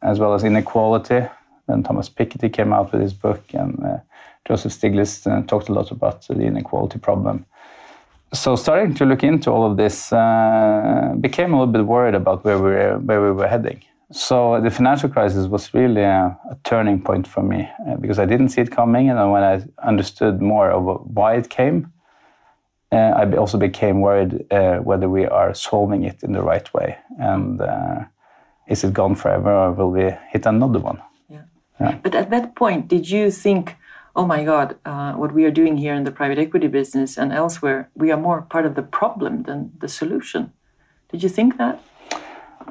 as 0.00 0.18
well 0.18 0.32
as 0.32 0.42
inequality. 0.42 1.28
Then 1.66 1.82
Thomas 1.82 2.08
Piketty 2.08 2.50
came 2.50 2.72
out 2.72 2.92
with 2.92 3.02
his 3.02 3.12
book, 3.12 3.42
and 3.52 3.84
uh, 3.84 3.98
Joseph 4.46 4.72
Stiglitz 4.72 5.26
uh, 5.26 5.42
talked 5.46 5.68
a 5.68 5.72
lot 5.74 5.90
about 5.90 6.26
the 6.28 6.44
inequality 6.44 6.98
problem 6.98 7.44
so 8.32 8.56
starting 8.56 8.94
to 8.94 9.04
look 9.04 9.22
into 9.22 9.50
all 9.50 9.70
of 9.70 9.76
this 9.76 10.12
uh, 10.12 11.14
became 11.20 11.52
a 11.52 11.58
little 11.58 11.72
bit 11.72 11.84
worried 11.86 12.14
about 12.14 12.44
where 12.44 12.58
we 12.58 12.70
were, 12.70 12.98
where 12.98 13.22
we 13.22 13.32
were 13.32 13.46
heading. 13.46 13.82
So 14.10 14.60
the 14.60 14.70
financial 14.70 15.08
crisis 15.08 15.46
was 15.46 15.72
really 15.72 16.02
a, 16.02 16.38
a 16.50 16.56
turning 16.64 17.00
point 17.00 17.26
for 17.26 17.42
me 17.42 17.68
uh, 17.86 17.96
because 17.96 18.18
I 18.18 18.26
didn't 18.26 18.50
see 18.50 18.60
it 18.60 18.70
coming, 18.70 19.10
and 19.10 19.32
when 19.32 19.42
I 19.42 19.62
understood 19.86 20.40
more 20.40 20.70
of 20.70 21.06
why 21.06 21.36
it 21.36 21.48
came, 21.48 21.92
uh, 22.90 22.96
I 22.96 23.36
also 23.36 23.58
became 23.58 24.00
worried 24.00 24.44
uh, 24.52 24.78
whether 24.78 25.08
we 25.08 25.26
are 25.26 25.54
solving 25.54 26.02
it 26.04 26.22
in 26.22 26.32
the 26.32 26.42
right 26.42 26.72
way, 26.74 26.98
and 27.18 27.60
uh, 27.60 28.04
is 28.66 28.84
it 28.84 28.92
gone 28.92 29.14
forever, 29.14 29.50
or 29.50 29.72
will 29.72 29.90
we 29.90 30.14
hit 30.30 30.44
another 30.44 30.78
one? 30.78 31.00
Yeah. 31.30 31.42
yeah. 31.80 31.98
But 32.02 32.14
at 32.14 32.28
that 32.30 32.54
point, 32.54 32.88
did 32.88 33.08
you 33.08 33.30
think? 33.30 33.76
Oh 34.14 34.26
my 34.26 34.44
God, 34.44 34.76
uh, 34.84 35.14
what 35.14 35.32
we 35.32 35.44
are 35.44 35.50
doing 35.50 35.78
here 35.78 35.94
in 35.94 36.04
the 36.04 36.12
private 36.12 36.38
equity 36.38 36.66
business 36.66 37.16
and 37.16 37.32
elsewhere, 37.32 37.90
we 37.94 38.10
are 38.10 38.18
more 38.18 38.42
part 38.42 38.66
of 38.66 38.74
the 38.74 38.82
problem 38.82 39.44
than 39.44 39.72
the 39.78 39.88
solution. 39.88 40.52
Did 41.10 41.22
you 41.22 41.30
think 41.30 41.56
that? 41.56 41.82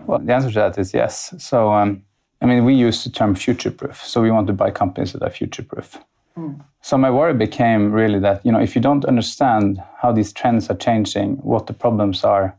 Well, 0.05 0.19
the 0.19 0.33
answer 0.33 0.49
to 0.49 0.59
that 0.59 0.77
is 0.77 0.93
yes. 0.93 1.33
So, 1.39 1.73
um, 1.73 2.03
I 2.41 2.45
mean, 2.45 2.63
we 2.63 2.75
use 2.75 3.03
the 3.03 3.09
term 3.09 3.33
future 3.33 3.71
proof. 3.71 4.05
So, 4.05 4.21
we 4.21 4.29
want 4.29 4.47
to 4.47 4.53
buy 4.53 4.69
companies 4.69 5.13
that 5.13 5.23
are 5.23 5.31
future 5.31 5.63
proof. 5.63 5.97
Mm. 6.37 6.63
So, 6.81 6.97
my 6.97 7.09
worry 7.09 7.33
became 7.33 7.91
really 7.91 8.19
that, 8.19 8.45
you 8.45 8.51
know, 8.51 8.59
if 8.59 8.75
you 8.75 8.81
don't 8.81 9.05
understand 9.05 9.81
how 10.01 10.11
these 10.11 10.31
trends 10.31 10.69
are 10.69 10.77
changing, 10.77 11.37
what 11.37 11.65
the 11.65 11.73
problems 11.73 12.23
are, 12.23 12.55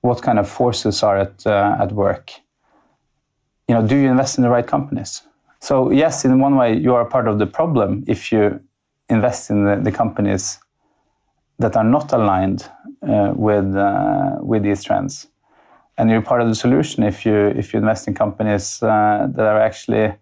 what 0.00 0.22
kind 0.22 0.38
of 0.40 0.48
forces 0.48 1.02
are 1.04 1.18
at, 1.18 1.46
uh, 1.46 1.76
at 1.78 1.92
work, 1.92 2.32
you 3.68 3.74
know, 3.74 3.86
do 3.86 3.96
you 3.96 4.10
invest 4.10 4.38
in 4.38 4.42
the 4.42 4.50
right 4.50 4.66
companies? 4.66 5.22
So, 5.62 5.92
yes, 5.92 6.24
in 6.24 6.40
one 6.40 6.56
way, 6.56 6.76
you 6.76 6.92
are 6.96 7.04
part 7.04 7.28
of 7.28 7.38
the 7.38 7.46
problem 7.46 8.02
if 8.08 8.32
you 8.32 8.58
invest 9.08 9.48
in 9.48 9.64
the, 9.64 9.76
the 9.76 9.92
companies 9.92 10.58
that 11.60 11.76
are 11.76 11.84
not 11.84 12.12
aligned 12.12 12.68
uh, 13.08 13.32
with, 13.36 13.76
uh, 13.76 14.38
with 14.40 14.64
these 14.64 14.82
trends. 14.82 15.28
And 15.96 16.10
you're 16.10 16.20
part 16.20 16.40
of 16.40 16.48
the 16.48 16.56
solution 16.56 17.04
if 17.04 17.24
you 17.24 17.36
if 17.60 17.72
you 17.72 17.78
invest 17.78 18.08
in 18.08 18.14
companies 18.14 18.82
uh, 18.82 19.28
that 19.36 19.46
are 19.46 19.60
actually 19.60 20.14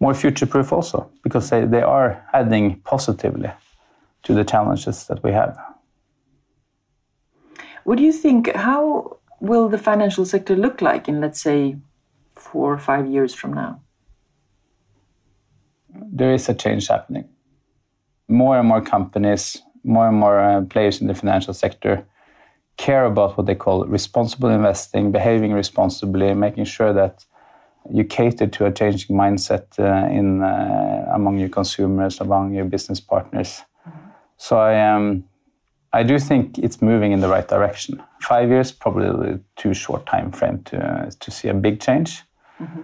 more 0.00 0.12
future 0.12 0.46
proof 0.46 0.72
also 0.72 1.08
because 1.22 1.50
they, 1.50 1.64
they 1.66 1.82
are 1.82 2.26
adding 2.32 2.80
positively 2.80 3.52
to 4.24 4.34
the 4.34 4.42
challenges 4.42 5.06
that 5.06 5.22
we 5.22 5.30
have. 5.30 5.56
What 7.84 7.98
do 7.98 8.02
you 8.02 8.12
think 8.12 8.52
how 8.56 9.18
will 9.38 9.68
the 9.68 9.78
financial 9.78 10.24
sector 10.24 10.56
look 10.56 10.80
like 10.80 11.06
in 11.06 11.20
let's 11.20 11.40
say 11.40 11.76
four 12.34 12.72
or 12.72 12.78
five 12.78 13.06
years 13.06 13.34
from 13.34 13.52
now 13.52 13.83
there 16.12 16.32
is 16.32 16.48
a 16.48 16.54
change 16.54 16.88
happening 16.88 17.28
more 18.28 18.58
and 18.58 18.68
more 18.68 18.80
companies 18.80 19.62
more 19.84 20.08
and 20.08 20.16
more 20.16 20.40
uh, 20.40 20.62
players 20.62 21.00
in 21.00 21.06
the 21.06 21.14
financial 21.14 21.54
sector 21.54 22.04
care 22.76 23.04
about 23.04 23.36
what 23.36 23.46
they 23.46 23.54
call 23.54 23.84
responsible 23.86 24.48
investing, 24.48 25.12
behaving 25.12 25.52
responsibly, 25.52 26.34
making 26.34 26.64
sure 26.64 26.92
that 26.92 27.24
you 27.90 28.02
cater 28.04 28.46
to 28.46 28.66
a 28.66 28.72
changing 28.72 29.16
mindset 29.16 29.78
uh, 29.78 30.10
in 30.10 30.42
uh, 30.42 31.10
among 31.14 31.38
your 31.38 31.50
consumers, 31.50 32.20
among 32.20 32.54
your 32.54 32.64
business 32.64 32.98
partners. 32.98 33.62
Mm-hmm. 33.86 33.98
So 34.38 34.58
I 34.58 34.80
um, 34.90 35.24
I 35.92 36.02
do 36.02 36.18
think 36.18 36.58
it's 36.58 36.80
moving 36.80 37.12
in 37.12 37.20
the 37.20 37.28
right 37.28 37.46
direction. 37.46 38.02
Five 38.20 38.48
years 38.48 38.72
probably 38.72 39.38
too 39.56 39.74
short 39.74 40.06
time 40.06 40.32
frame 40.32 40.62
to 40.64 40.78
uh, 40.78 41.10
to 41.20 41.30
see 41.30 41.48
a 41.48 41.54
big 41.54 41.80
change. 41.80 42.22
Mm-hmm. 42.58 42.82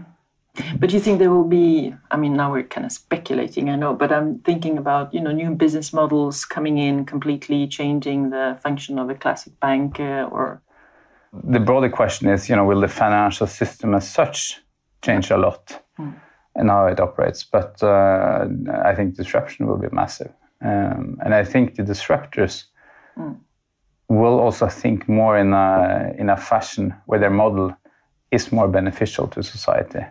But 0.78 0.92
you 0.92 1.00
think 1.00 1.18
there 1.18 1.30
will 1.30 1.44
be? 1.44 1.94
I 2.10 2.16
mean, 2.16 2.34
now 2.34 2.52
we're 2.52 2.64
kind 2.64 2.84
of 2.84 2.92
speculating, 2.92 3.70
I 3.70 3.76
know, 3.76 3.94
but 3.94 4.12
I'm 4.12 4.40
thinking 4.40 4.78
about 4.78 5.14
you 5.14 5.20
know 5.20 5.32
new 5.32 5.54
business 5.54 5.92
models 5.92 6.44
coming 6.44 6.78
in, 6.78 7.04
completely 7.04 7.68
changing 7.68 8.30
the 8.30 8.58
function 8.62 8.98
of 8.98 9.08
a 9.10 9.14
classic 9.14 9.58
bank, 9.60 10.00
uh, 10.00 10.28
or 10.30 10.60
the 11.32 11.60
broader 11.60 11.88
question 11.88 12.28
is, 12.28 12.48
you 12.48 12.56
know, 12.56 12.64
will 12.64 12.80
the 12.80 12.88
financial 12.88 13.46
system 13.46 13.94
as 13.94 14.08
such 14.08 14.60
change 15.02 15.30
a 15.30 15.36
lot 15.36 15.82
mm. 15.98 16.12
in 16.56 16.68
how 16.68 16.86
it 16.86 16.98
operates? 16.98 17.44
But 17.44 17.80
uh, 17.82 18.48
I 18.84 18.94
think 18.94 19.14
disruption 19.14 19.66
will 19.66 19.78
be 19.78 19.88
massive, 19.92 20.32
um, 20.62 21.16
and 21.24 21.34
I 21.34 21.44
think 21.44 21.76
the 21.76 21.84
disruptors. 21.84 22.64
Mm. 23.16 23.38
Will 24.08 24.40
also 24.40 24.66
think 24.66 25.08
more 25.08 25.38
in 25.38 25.52
a 25.52 26.12
in 26.18 26.30
a 26.30 26.36
fashion 26.36 26.92
where 27.06 27.20
their 27.20 27.30
model 27.30 27.76
is 28.32 28.50
more 28.50 28.66
beneficial 28.66 29.28
to 29.28 29.40
society 29.40 30.04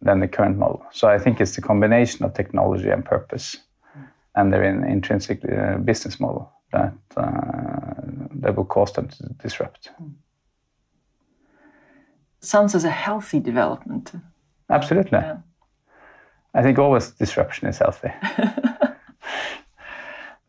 than 0.00 0.20
the 0.20 0.28
current 0.28 0.58
model. 0.58 0.84
So 0.92 1.08
I 1.08 1.18
think 1.18 1.40
it's 1.40 1.56
the 1.56 1.62
combination 1.62 2.24
of 2.24 2.34
technology 2.34 2.90
and 2.90 3.04
purpose 3.04 3.56
and 4.34 4.52
their 4.52 4.62
in, 4.62 4.84
intrinsic 4.84 5.42
uh, 5.44 5.78
business 5.78 6.20
model 6.20 6.52
that 6.72 6.94
uh, 7.16 8.02
that 8.40 8.56
will 8.56 8.64
cause 8.64 8.92
them 8.92 9.08
to 9.08 9.22
disrupt. 9.42 9.90
Sounds 12.40 12.74
as 12.74 12.84
a 12.84 12.90
healthy 12.90 13.40
development. 13.40 14.12
Absolutely. 14.68 15.18
Yeah. 15.18 15.38
I 16.52 16.62
think 16.62 16.78
always 16.78 17.10
disruption 17.10 17.68
is 17.68 17.78
healthy. 17.78 18.12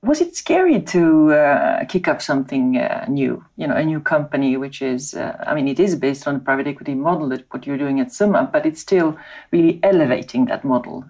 was 0.06 0.22
it 0.22 0.36
scary 0.36 0.82
to 0.82 1.34
uh, 1.34 1.86
kick 1.86 2.08
up 2.08 2.22
something 2.22 2.78
uh, 2.78 3.06
new? 3.10 3.44
You 3.58 3.68
know 3.68 3.76
a 3.76 3.84
new 3.84 4.00
company 4.00 4.58
which 4.58 4.82
is 4.82 5.14
uh, 5.14 5.44
i 5.48 5.56
mean 5.56 5.68
it 5.68 5.80
is 5.80 5.96
based 5.96 6.28
on 6.28 6.36
a 6.36 6.40
private 6.40 6.68
equity 6.68 6.96
model 6.96 7.30
that 7.30 7.44
what 7.52 7.66
you're 7.66 7.78
doing 7.78 8.00
at 8.00 8.12
summa 8.12 8.50
but 8.54 8.66
it's 8.66 8.82
still 8.82 9.18
really 9.52 9.80
elevating 9.84 10.46
that 10.46 10.64
model. 10.64 11.04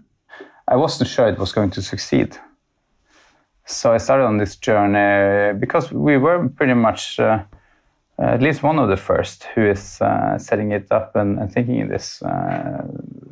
I 0.68 0.76
wasn't 0.78 1.10
sure 1.10 1.28
it 1.28 1.38
was 1.38 1.52
going 1.52 1.72
to 1.72 1.82
succeed. 1.82 2.38
So 3.66 3.94
i 3.94 3.98
started 3.98 4.26
on 4.26 4.38
this 4.38 4.56
journey 4.56 5.60
because 5.60 5.92
we 5.92 6.18
were 6.18 6.50
pretty 6.50 6.76
much 6.76 7.20
uh, 7.20 7.44
at 8.18 8.42
least 8.42 8.64
one 8.64 8.80
of 8.80 8.90
the 8.90 8.98
first 8.98 9.44
who 9.56 9.66
is 9.66 10.02
uh, 10.02 10.38
setting 10.38 10.72
it 10.72 10.92
up 10.92 11.16
and, 11.16 11.40
and 11.40 11.52
thinking 11.52 11.80
in 11.80 11.90
this 11.90 12.22
uh, 12.22 12.88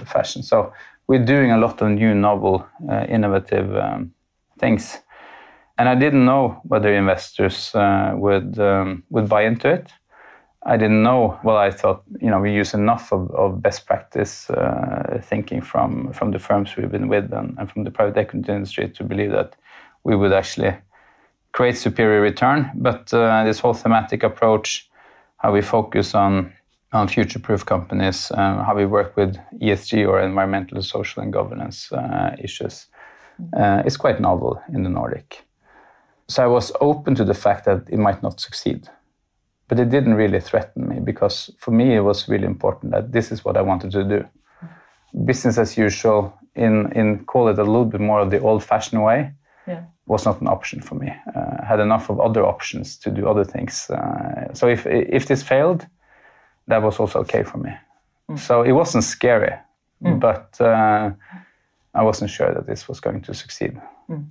fashion. 0.05 0.43
So 0.43 0.73
we're 1.07 1.25
doing 1.25 1.51
a 1.51 1.57
lot 1.57 1.81
of 1.81 1.89
new 1.89 2.13
novel 2.13 2.65
innovative 3.07 3.75
um, 3.75 4.13
things 4.59 4.99
and 5.77 5.89
I 5.89 5.95
didn't 5.95 6.25
know 6.25 6.61
whether 6.63 6.93
investors 6.93 7.73
uh, 7.73 8.13
would 8.15 8.59
um, 8.59 9.03
would 9.09 9.27
buy 9.27 9.43
into 9.43 9.69
it. 9.69 9.91
I 10.65 10.77
didn't 10.77 11.03
know. 11.03 11.37
Well, 11.43 11.57
I 11.57 11.71
thought 11.71 12.03
you 12.21 12.29
know 12.29 12.39
we 12.39 12.53
use 12.53 12.73
enough 12.73 13.11
of, 13.11 13.31
of 13.31 13.61
best 13.61 13.85
practice 13.85 14.49
uh, 14.49 15.19
thinking 15.23 15.61
from 15.61 16.13
from 16.13 16.31
the 16.31 16.39
firms 16.39 16.75
we've 16.75 16.91
been 16.91 17.09
with 17.09 17.33
and, 17.33 17.57
and, 17.57 17.71
from 17.71 17.83
the 17.83 17.91
private 17.91 18.17
equity 18.17 18.51
industry 18.51 18.89
to 18.89 19.03
believe 19.03 19.31
that 19.31 19.55
we 20.03 20.15
would 20.15 20.31
actually 20.33 20.75
create 21.51 21.77
superior 21.77 22.21
return. 22.21 22.71
But 22.75 23.13
uh, 23.13 23.43
this 23.43 23.59
whole 23.59 23.73
thematic 23.73 24.23
approach, 24.23 24.89
how 25.37 25.53
we 25.53 25.61
focus 25.61 26.15
on 26.15 26.53
on 26.93 27.07
future-proof 27.07 27.65
companies, 27.65 28.31
um, 28.35 28.63
how 28.63 28.75
we 28.75 28.85
work 28.85 29.17
with 29.17 29.35
ESG 29.59 30.07
or 30.07 30.21
environmental, 30.21 30.79
social, 30.83 31.23
and 31.23 31.33
governance 31.33 31.91
uh, 31.91 32.35
issues, 32.37 32.85
uh, 33.57 33.81
is 33.83 33.97
quite 33.97 34.21
novel 34.21 34.61
in 34.71 34.83
the 34.83 34.89
Nordic. 34.89 35.43
So 36.33 36.43
I 36.43 36.47
was 36.47 36.71
open 36.81 37.13
to 37.15 37.23
the 37.23 37.35
fact 37.35 37.65
that 37.65 37.87
it 37.89 37.99
might 37.99 38.23
not 38.23 38.41
succeed. 38.41 38.89
But 39.67 39.79
it 39.79 39.89
didn't 39.91 40.15
really 40.15 40.39
threaten 40.39 40.87
me 40.87 40.99
because 40.99 41.51
for 41.59 41.71
me 41.71 41.95
it 41.95 42.01
was 42.01 42.27
really 42.27 42.47
important 42.47 42.91
that 42.91 43.11
this 43.11 43.31
is 43.31 43.45
what 43.45 43.55
I 43.55 43.61
wanted 43.61 43.91
to 43.91 44.03
do. 44.03 44.25
Business 45.25 45.59
as 45.59 45.77
usual, 45.77 46.33
in, 46.55 46.91
in 46.93 47.25
call 47.25 47.49
it 47.49 47.59
a 47.59 47.63
little 47.63 47.85
bit 47.85 48.01
more 48.01 48.19
of 48.19 48.31
the 48.31 48.39
old 48.39 48.63
fashioned 48.63 49.03
way, 49.03 49.31
yeah. 49.67 49.83
was 50.07 50.25
not 50.25 50.41
an 50.41 50.47
option 50.47 50.81
for 50.81 50.95
me. 50.95 51.13
Uh, 51.35 51.57
I 51.61 51.65
had 51.65 51.79
enough 51.79 52.09
of 52.09 52.19
other 52.19 52.43
options 52.43 52.97
to 52.97 53.11
do 53.11 53.27
other 53.27 53.45
things. 53.45 53.87
Uh, 53.91 54.51
so 54.53 54.67
if, 54.67 54.87
if 54.87 55.27
this 55.27 55.43
failed, 55.43 55.85
that 56.67 56.81
was 56.81 56.99
also 56.99 57.19
okay 57.19 57.43
for 57.43 57.59
me. 57.59 57.71
Mm. 58.31 58.39
So 58.39 58.63
it 58.63 58.71
wasn't 58.71 59.03
scary, 59.03 59.53
mm. 60.03 60.19
but 60.19 60.59
uh, 60.59 61.11
I 61.93 62.01
wasn't 62.01 62.31
sure 62.31 62.51
that 62.55 62.65
this 62.65 62.87
was 62.87 62.99
going 62.99 63.21
to 63.21 63.35
succeed. 63.35 63.79
Mm. 64.09 64.25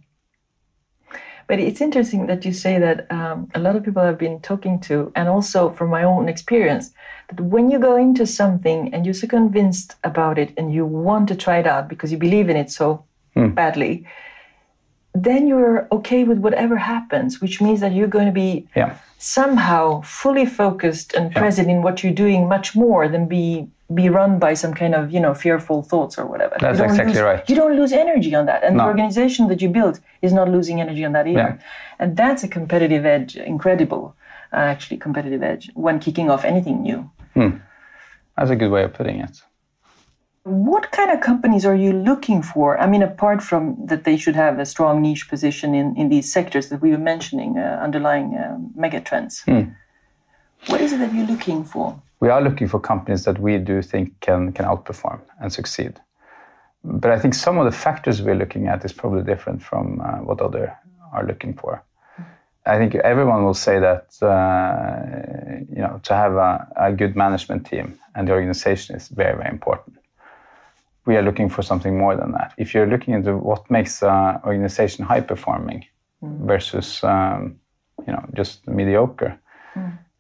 But 1.52 1.61
it's 1.61 1.82
interesting 1.82 2.28
that 2.28 2.47
you 2.47 2.52
say 2.54 2.78
that 2.78 3.12
um, 3.12 3.47
a 3.54 3.59
lot 3.59 3.76
of 3.76 3.85
people 3.85 4.02
have 4.02 4.16
been 4.16 4.40
talking 4.40 4.80
to, 4.88 5.12
and 5.14 5.28
also 5.28 5.68
from 5.68 5.90
my 5.90 6.02
own 6.02 6.26
experience, 6.26 6.94
that 7.28 7.42
when 7.42 7.71
you 7.71 7.78
go 7.78 7.94
into 7.94 8.25
something 8.26 8.88
and 8.94 9.04
you're 9.04 9.12
so 9.12 9.26
convinced 9.26 9.97
about 10.02 10.38
it 10.38 10.54
and 10.56 10.73
you 10.73 10.87
want 10.87 11.28
to 11.28 11.37
try 11.37 11.59
it 11.59 11.66
out 11.66 11.88
because 11.88 12.11
you 12.11 12.16
believe 12.16 12.49
in 12.49 12.56
it 12.56 12.71
so 12.71 13.04
hmm. 13.35 13.50
badly, 13.50 14.06
then 15.12 15.47
you're 15.47 15.88
okay 15.92 16.25
with 16.25 16.38
whatever 16.38 16.78
happens, 16.78 17.42
which 17.42 17.61
means 17.61 17.80
that 17.80 17.92
you're 17.92 18.09
going 18.09 18.25
to 18.25 18.32
be 18.32 18.66
yeah. 18.75 18.97
somehow 19.18 20.00
fully 20.00 20.47
focused 20.47 21.12
and 21.12 21.32
yeah. 21.32 21.38
present 21.38 21.68
in 21.68 21.82
what 21.82 22.02
you're 22.02 22.14
doing 22.14 22.49
much 22.49 22.75
more 22.75 23.09
than 23.09 23.28
be 23.28 23.68
be 23.94 24.08
run 24.08 24.38
by 24.38 24.54
some 24.54 24.75
kind 24.75 24.94
of 24.94 25.12
you 25.12 25.20
know 25.20 25.34
fearful 25.34 25.82
thoughts 25.82 26.18
or 26.18 26.26
whatever. 26.26 26.56
That's 26.61 26.80
exactly 26.80 27.14
lose, 27.14 27.22
right. 27.22 27.49
You 27.49 27.56
don't 27.56 27.76
lose 27.76 27.92
energy 27.92 28.34
on 28.34 28.46
that, 28.46 28.64
and 28.64 28.76
no. 28.76 28.82
the 28.82 28.88
organization 28.88 29.49
that 29.49 29.61
you 29.62 29.68
build 29.68 30.00
is 30.20 30.32
not 30.32 30.49
losing 30.49 30.80
energy 30.80 31.04
on 31.04 31.12
that 31.12 31.26
either. 31.26 31.58
Yeah. 31.58 31.66
And 31.99 32.16
that's 32.16 32.42
a 32.42 32.49
competitive 32.49 33.04
edge, 33.04 33.37
incredible, 33.37 34.14
uh, 34.52 34.56
actually 34.56 34.99
competitive 34.99 35.42
edge 35.42 35.70
when 35.75 35.99
kicking 35.99 36.30
off 36.30 36.44
anything 36.44 36.82
new. 36.82 37.11
Hmm. 37.34 37.58
That's 38.37 38.50
a 38.50 38.56
good 38.56 38.70
way 38.70 38.84
of 38.84 38.94
putting 38.94 39.20
it. 39.20 39.42
What 40.44 40.90
kind 40.90 41.11
of 41.12 41.20
companies 41.20 41.64
are 41.64 41.75
you 41.75 41.92
looking 41.92 42.42
for? 42.42 42.76
I 42.80 42.87
mean, 42.88 43.02
apart 43.02 43.42
from 43.42 43.76
that 43.87 44.02
they 44.02 44.16
should 44.16 44.34
have 44.34 44.58
a 44.58 44.66
strong 44.66 45.00
niche 45.00 45.28
position 45.28 45.72
in, 45.72 45.96
in 45.96 46.08
these 46.08 46.32
sectors 46.32 46.68
that 46.70 46.82
we 46.82 46.90
were 46.90 46.99
mentioning, 46.99 47.58
uh, 47.58 47.78
underlying 47.80 48.34
uh, 48.34 48.58
megatrends. 48.76 49.44
Hmm. 49.44 49.70
What 50.66 50.80
is 50.80 50.92
it 50.92 50.99
that 50.99 51.14
you're 51.14 51.26
looking 51.26 51.64
for? 51.64 52.00
We 52.23 52.29
are 52.29 52.41
looking 52.41 52.69
for 52.69 52.79
companies 52.79 53.25
that 53.25 53.38
we 53.41 53.59
do 53.59 53.83
think 53.83 54.09
can, 54.21 54.52
can 54.52 54.64
outperform 54.64 55.21
and 55.41 55.52
succeed. 55.52 56.00
But 56.85 57.11
I 57.11 57.19
think 57.19 57.35
some 57.35 57.59
of 57.59 57.64
the 57.64 57.76
factors 57.76 58.23
we're 58.23 58.37
looking 58.37 58.69
at 58.69 58.85
is 58.85 58.93
probably 58.93 59.25
different 59.25 59.61
from 59.61 60.00
uh, 60.00 60.19
what 60.29 60.41
others 60.41 60.71
are 61.12 61.26
looking 61.26 61.52
for. 61.52 61.83
I 62.64 62.79
think 62.79 62.95
everyone 62.95 63.45
will 63.45 63.61
say 63.67 63.81
that 63.81 64.07
uh, 64.23 64.95
you 65.76 65.83
know 65.83 66.00
to 66.05 66.14
have 66.14 66.35
a, 66.35 66.69
a, 66.76 66.93
good 66.93 67.17
management 67.17 67.67
team 67.67 67.99
and 68.14 68.29
the 68.29 68.33
organization 68.33 68.95
is 68.95 69.09
very 69.09 69.37
very 69.37 69.50
important. 69.50 69.97
We 71.07 71.17
are 71.17 71.23
looking 71.23 71.49
for 71.49 71.62
something 71.62 71.99
more 71.99 72.14
than 72.14 72.31
that. 72.33 72.55
If 72.57 72.73
you're 72.73 72.87
looking 72.87 73.14
into 73.14 73.37
what 73.37 73.69
makes 73.69 74.00
an 74.00 74.41
organization 74.45 75.05
high 75.05 75.23
performing 75.23 75.85
mm. 76.23 76.47
versus 76.47 77.02
um, 77.02 77.59
you 78.07 78.12
know 78.12 78.25
just 78.37 78.69
mediocre. 78.69 79.41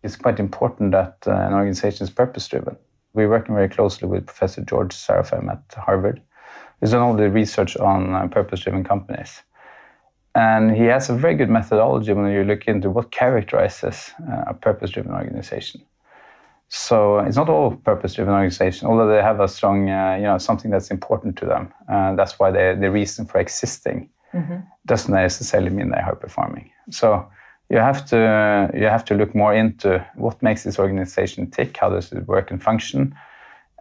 It's 0.02 0.16
quite 0.16 0.38
important 0.40 0.92
that 0.92 1.16
uh, 1.26 1.32
an 1.32 1.52
organization 1.52 2.04
is 2.04 2.10
purpose 2.10 2.48
driven. 2.48 2.76
We're 3.14 3.28
working 3.28 3.54
very 3.54 3.68
closely 3.68 4.08
with 4.08 4.26
Professor 4.26 4.62
George 4.62 4.94
Serafeim 4.94 5.50
at 5.50 5.62
Harvard. 5.74 6.22
He's 6.80 6.90
done 6.90 7.02
all 7.02 7.14
the 7.14 7.30
research 7.30 7.76
on 7.76 8.14
uh, 8.14 8.26
purpose 8.28 8.60
driven 8.60 8.84
companies 8.84 9.42
and 10.34 10.74
he 10.74 10.84
has 10.84 11.10
a 11.10 11.14
very 11.14 11.34
good 11.34 11.50
methodology 11.50 12.12
when 12.12 12.32
you 12.32 12.44
look 12.44 12.66
into 12.66 12.90
what 12.90 13.10
characterizes 13.10 14.12
uh, 14.30 14.44
a 14.48 14.54
purpose 14.54 14.90
driven 14.90 15.12
organization. 15.12 15.82
So 16.68 17.18
it's 17.18 17.36
not 17.36 17.50
all 17.50 17.76
purpose 17.76 18.14
driven 18.14 18.32
organization, 18.32 18.88
although 18.88 19.08
they 19.08 19.20
have 19.20 19.40
a 19.40 19.48
strong, 19.48 19.90
uh, 19.90 20.16
you 20.16 20.22
know, 20.22 20.38
something 20.38 20.70
that's 20.70 20.90
important 20.90 21.36
to 21.36 21.46
them. 21.46 21.72
Uh, 21.86 22.14
that's 22.14 22.38
why 22.38 22.50
they, 22.50 22.74
the 22.74 22.90
reason 22.90 23.26
for 23.26 23.38
existing 23.38 24.08
mm-hmm. 24.32 24.60
doesn't 24.86 25.12
necessarily 25.12 25.68
mean 25.68 25.90
they're 25.90 26.02
high 26.02 26.12
performing. 26.12 26.70
So 26.90 27.28
you 27.72 27.78
have 27.78 28.04
to 28.04 28.70
you 28.74 28.86
have 28.86 29.04
to 29.06 29.14
look 29.14 29.34
more 29.34 29.54
into 29.54 30.06
what 30.14 30.42
makes 30.42 30.62
this 30.62 30.78
organization 30.78 31.50
tick, 31.50 31.78
how 31.78 31.88
does 31.88 32.12
it 32.12 32.28
work 32.28 32.50
and 32.50 32.62
function, 32.62 33.14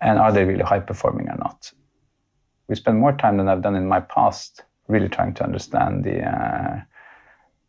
and 0.01 0.17
are 0.17 0.31
they 0.31 0.45
really 0.45 0.63
high 0.63 0.79
performing 0.79 1.27
or 1.29 1.38
not. 1.38 1.71
We 2.69 2.75
spend 2.75 3.00
more 3.00 3.12
time 3.12 3.36
than 3.38 3.50
I've 3.50 3.62
done 3.62 3.75
in 3.75 3.88
my 3.88 4.00
past 4.00 4.63
really 4.88 5.10
trying 5.10 5.33
to 5.33 5.43
understand 5.43 6.05
the 6.05 6.24
uh, 6.24 6.81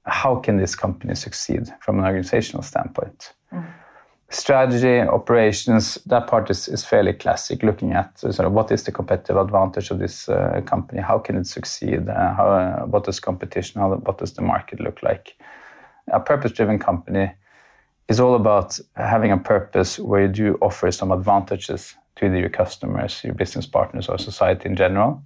how 0.04 0.36
can 0.36 0.58
this 0.58 0.76
company 0.76 1.14
succeed 1.14 1.72
from 1.80 1.98
an 1.98 2.04
organizational 2.04 2.62
standpoint. 2.62 3.32
Mm. 3.52 3.66
Strategy, 4.28 5.00
operations, 5.00 5.98
that 6.06 6.26
part 6.26 6.50
is, 6.50 6.66
is 6.66 6.84
fairly 6.84 7.12
classic, 7.12 7.62
looking 7.62 7.92
at 7.92 8.18
sort 8.18 8.40
of 8.40 8.52
what 8.52 8.72
is 8.72 8.82
the 8.84 8.92
competitive 8.92 9.36
advantage 9.36 9.90
of 9.90 9.98
this 9.98 10.28
uh, 10.28 10.60
company, 10.64 11.02
how 11.02 11.18
can 11.18 11.36
it 11.36 11.46
succeed, 11.46 12.08
uh, 12.08 12.34
how, 12.34 12.48
uh, 12.48 12.86
what 12.86 13.04
does 13.04 13.20
competition, 13.20 13.80
how, 13.80 13.94
what 13.94 14.18
does 14.18 14.32
the 14.32 14.42
market 14.42 14.80
look 14.80 15.02
like. 15.02 15.36
A 16.10 16.20
purpose-driven 16.20 16.78
company 16.78 17.32
is 18.08 18.20
all 18.20 18.34
about 18.34 18.78
having 18.96 19.32
a 19.32 19.38
purpose 19.38 19.98
where 19.98 20.22
you 20.22 20.28
do 20.28 20.58
offer 20.60 20.90
some 20.90 21.12
advantages 21.12 21.94
to 22.16 22.26
either 22.26 22.38
your 22.38 22.50
customers, 22.50 23.22
your 23.24 23.34
business 23.34 23.66
partners, 23.66 24.08
or 24.08 24.18
society 24.18 24.68
in 24.68 24.76
general. 24.76 25.22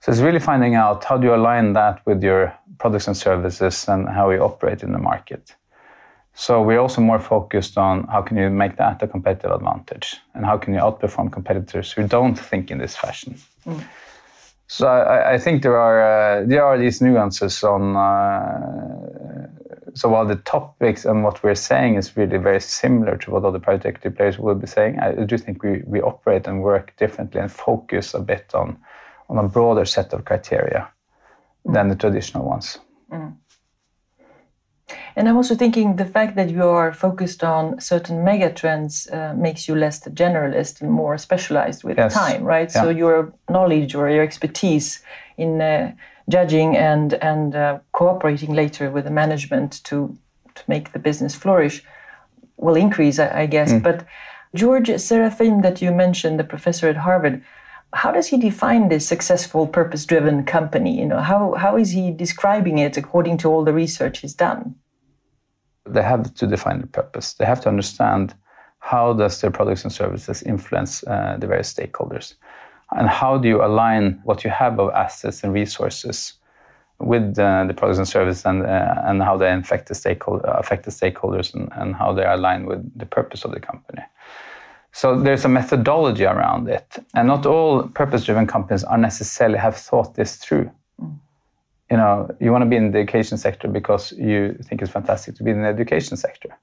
So 0.00 0.12
it's 0.12 0.20
really 0.20 0.40
finding 0.40 0.76
out 0.76 1.04
how 1.04 1.18
do 1.18 1.26
you 1.26 1.34
align 1.34 1.74
that 1.74 2.00
with 2.06 2.22
your 2.22 2.54
products 2.78 3.06
and 3.06 3.16
services 3.16 3.88
and 3.88 4.08
how 4.08 4.30
you 4.30 4.40
operate 4.40 4.82
in 4.82 4.92
the 4.92 4.98
market. 4.98 5.54
So 6.32 6.62
we're 6.62 6.78
also 6.78 7.02
more 7.02 7.18
focused 7.18 7.76
on 7.76 8.04
how 8.04 8.22
can 8.22 8.36
you 8.38 8.48
make 8.48 8.76
that 8.76 9.02
a 9.02 9.08
competitive 9.08 9.50
advantage 9.50 10.16
and 10.34 10.46
how 10.46 10.56
can 10.56 10.72
you 10.72 10.80
outperform 10.80 11.30
competitors 11.30 11.92
who 11.92 12.06
don't 12.06 12.38
think 12.38 12.70
in 12.70 12.78
this 12.78 12.96
fashion. 12.96 13.36
Mm. 13.66 13.84
So 14.68 14.86
I, 14.86 15.32
I, 15.32 15.38
think 15.38 15.62
there 15.62 15.76
are 15.76 16.00
uh, 16.00 16.44
there 16.46 16.64
are 16.64 16.78
these 16.78 17.02
nuances 17.02 17.64
on. 17.64 17.96
Uh, 17.96 19.39
so 19.94 20.08
while 20.08 20.26
the 20.26 20.36
topics 20.36 21.04
and 21.04 21.24
what 21.24 21.42
we're 21.42 21.54
saying 21.54 21.96
is 21.96 22.16
really 22.16 22.38
very 22.38 22.60
similar 22.60 23.16
to 23.16 23.30
what 23.30 23.44
other 23.44 23.58
private 23.58 23.86
equity 23.86 24.10
players 24.10 24.38
will 24.38 24.54
be 24.54 24.66
saying, 24.66 24.98
I 24.98 25.24
do 25.24 25.38
think 25.38 25.62
we, 25.62 25.82
we 25.86 26.00
operate 26.00 26.46
and 26.46 26.62
work 26.62 26.96
differently 26.96 27.40
and 27.40 27.50
focus 27.50 28.14
a 28.14 28.20
bit 28.20 28.54
on 28.54 28.78
on 29.28 29.38
a 29.38 29.48
broader 29.48 29.84
set 29.84 30.12
of 30.12 30.24
criteria 30.24 30.90
than 31.64 31.88
the 31.88 31.94
traditional 31.94 32.44
ones. 32.44 32.78
Mm. 33.12 33.36
And 35.16 35.28
I'm 35.28 35.36
also 35.36 35.54
thinking 35.54 35.96
the 35.96 36.04
fact 36.04 36.34
that 36.36 36.50
you 36.50 36.64
are 36.64 36.92
focused 36.92 37.44
on 37.44 37.80
certain 37.80 38.24
mega 38.24 38.52
trends 38.52 39.08
uh, 39.08 39.34
makes 39.36 39.68
you 39.68 39.76
less 39.76 40.00
generalist 40.08 40.80
and 40.80 40.90
more 40.90 41.16
specialized 41.18 41.84
with 41.84 41.96
yes. 41.98 42.14
time, 42.14 42.42
right? 42.42 42.70
Yeah. 42.74 42.82
So 42.82 42.88
your 42.90 43.32
knowledge 43.48 43.94
or 43.94 44.08
your 44.10 44.22
expertise 44.22 45.02
in 45.36 45.60
uh, 45.60 45.92
judging 46.30 46.76
and 46.76 47.14
and 47.14 47.54
uh, 47.54 47.78
cooperating 47.92 48.54
later 48.54 48.90
with 48.90 49.04
the 49.04 49.10
management 49.10 49.84
to 49.84 50.16
to 50.54 50.62
make 50.66 50.92
the 50.92 50.98
business 50.98 51.34
flourish 51.34 51.82
will 52.56 52.76
increase, 52.76 53.18
I, 53.18 53.42
I 53.42 53.46
guess. 53.46 53.72
Mm. 53.72 53.82
But 53.82 54.06
George 54.54 54.88
Serafeim, 54.88 55.62
that 55.62 55.80
you 55.80 55.92
mentioned, 55.92 56.38
the 56.38 56.44
professor 56.44 56.88
at 56.88 56.96
Harvard, 56.96 57.42
how 57.92 58.12
does 58.12 58.28
he 58.28 58.36
define 58.36 58.88
this 58.88 59.06
successful 59.06 59.66
purpose-driven 59.66 60.44
company 60.44 60.98
you 60.98 61.06
know 61.06 61.18
how, 61.18 61.54
how 61.54 61.76
is 61.76 61.90
he 61.90 62.10
describing 62.10 62.78
it 62.78 62.96
according 62.96 63.36
to 63.36 63.48
all 63.48 63.64
the 63.64 63.72
research 63.72 64.18
he's 64.18 64.34
done 64.34 64.74
they 65.86 66.02
have 66.02 66.32
to 66.34 66.46
define 66.46 66.80
the 66.80 66.86
purpose 66.86 67.34
they 67.34 67.44
have 67.44 67.60
to 67.60 67.68
understand 67.68 68.34
how 68.78 69.12
does 69.12 69.40
their 69.40 69.50
products 69.50 69.82
and 69.82 69.92
services 69.92 70.42
influence 70.44 71.04
uh, 71.08 71.36
the 71.38 71.46
various 71.46 71.72
stakeholders 71.72 72.34
and 72.96 73.08
how 73.08 73.38
do 73.38 73.48
you 73.48 73.64
align 73.64 74.20
what 74.24 74.44
you 74.44 74.50
have 74.50 74.78
of 74.80 74.90
assets 74.90 75.42
and 75.44 75.52
resources 75.52 76.34
with 76.98 77.38
uh, 77.38 77.64
the 77.64 77.74
products 77.74 77.98
and 77.98 78.08
services 78.08 78.44
and, 78.44 78.66
uh, 78.66 78.94
and 79.04 79.22
how 79.22 79.36
they 79.36 79.50
affect 79.52 79.88
the, 79.88 79.94
stakeholder, 79.94 80.46
affect 80.48 80.84
the 80.84 80.90
stakeholders 80.90 81.54
and, 81.54 81.68
and 81.72 81.94
how 81.94 82.12
they 82.12 82.24
align 82.24 82.66
with 82.66 82.98
the 82.98 83.06
purpose 83.06 83.44
of 83.44 83.52
the 83.52 83.60
company 83.60 84.02
so 84.92 85.18
there's 85.18 85.44
a 85.44 85.48
methodology 85.48 86.24
around 86.24 86.68
it, 86.68 86.98
and 87.14 87.28
not 87.28 87.46
all 87.46 87.84
purpose-driven 87.84 88.46
companies 88.46 88.84
are 88.84 88.98
necessarily 88.98 89.58
have 89.58 89.76
thought 89.76 90.14
this 90.14 90.36
through. 90.36 90.70
Mm. 91.00 91.18
You 91.90 91.96
know, 91.96 92.36
you 92.40 92.52
want 92.52 92.62
to 92.62 92.66
be 92.66 92.76
in 92.76 92.90
the 92.90 92.98
education 92.98 93.38
sector 93.38 93.68
because 93.68 94.12
you 94.12 94.56
think 94.64 94.82
it's 94.82 94.90
fantastic 94.90 95.36
to 95.36 95.44
be 95.44 95.50
in 95.50 95.62
the 95.62 95.68
education 95.68 96.16
sector, 96.16 96.56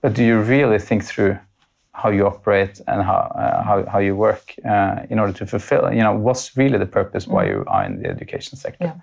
but 0.00 0.14
do 0.14 0.24
you 0.24 0.40
really 0.40 0.78
think 0.78 1.04
through 1.04 1.38
how 1.94 2.10
you 2.10 2.26
operate 2.26 2.80
and 2.86 3.02
how 3.02 3.20
uh, 3.38 3.62
how, 3.62 3.86
how 3.92 4.00
you 4.00 4.16
work 4.16 4.54
uh, 4.68 5.06
in 5.10 5.18
order 5.18 5.32
to 5.32 5.46
fulfill? 5.46 5.92
You 5.92 6.02
know, 6.02 6.12
what's 6.12 6.56
really 6.56 6.78
the 6.78 6.86
purpose 6.86 7.26
why 7.26 7.44
mm. 7.44 7.50
you 7.50 7.64
are 7.66 7.84
in 7.84 8.02
the 8.02 8.08
education 8.10 8.58
sector? 8.58 8.84
Yeah. 8.84 8.94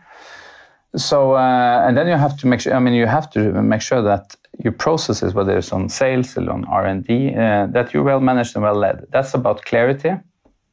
So, 0.97 1.33
uh, 1.35 1.87
and 1.87 1.95
then 1.97 2.07
you 2.07 2.17
have 2.17 2.37
to 2.37 2.47
make 2.47 2.59
sure. 2.59 2.73
I 2.73 2.79
mean, 2.79 2.93
you 2.93 3.07
have 3.07 3.29
to 3.31 3.39
make 3.61 3.81
sure 3.81 4.01
that 4.01 4.35
your 4.59 4.73
processes, 4.73 5.33
whether 5.33 5.57
it's 5.57 5.71
on 5.71 5.89
sales 5.89 6.37
or 6.37 6.49
on 6.51 6.65
R 6.65 6.85
and 6.85 7.07
D, 7.07 7.33
uh, 7.33 7.67
that 7.67 7.93
you're 7.93 8.03
well 8.03 8.19
managed 8.19 8.55
and 8.55 8.63
well 8.63 8.75
led. 8.75 9.07
That's 9.09 9.33
about 9.33 9.63
clarity, 9.65 10.11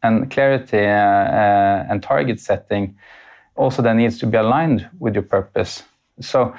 and 0.03 0.29
clarity 0.31 0.79
uh, 0.79 1.25
uh, 1.41 1.87
and 1.89 2.03
target 2.03 2.41
setting 2.41 2.97
also 3.55 3.83
then 3.83 3.97
needs 3.97 4.19
to 4.19 4.27
be 4.27 4.37
aligned 4.39 4.89
with 4.99 5.15
your 5.15 5.25
purpose. 5.25 5.85
So. 6.21 6.53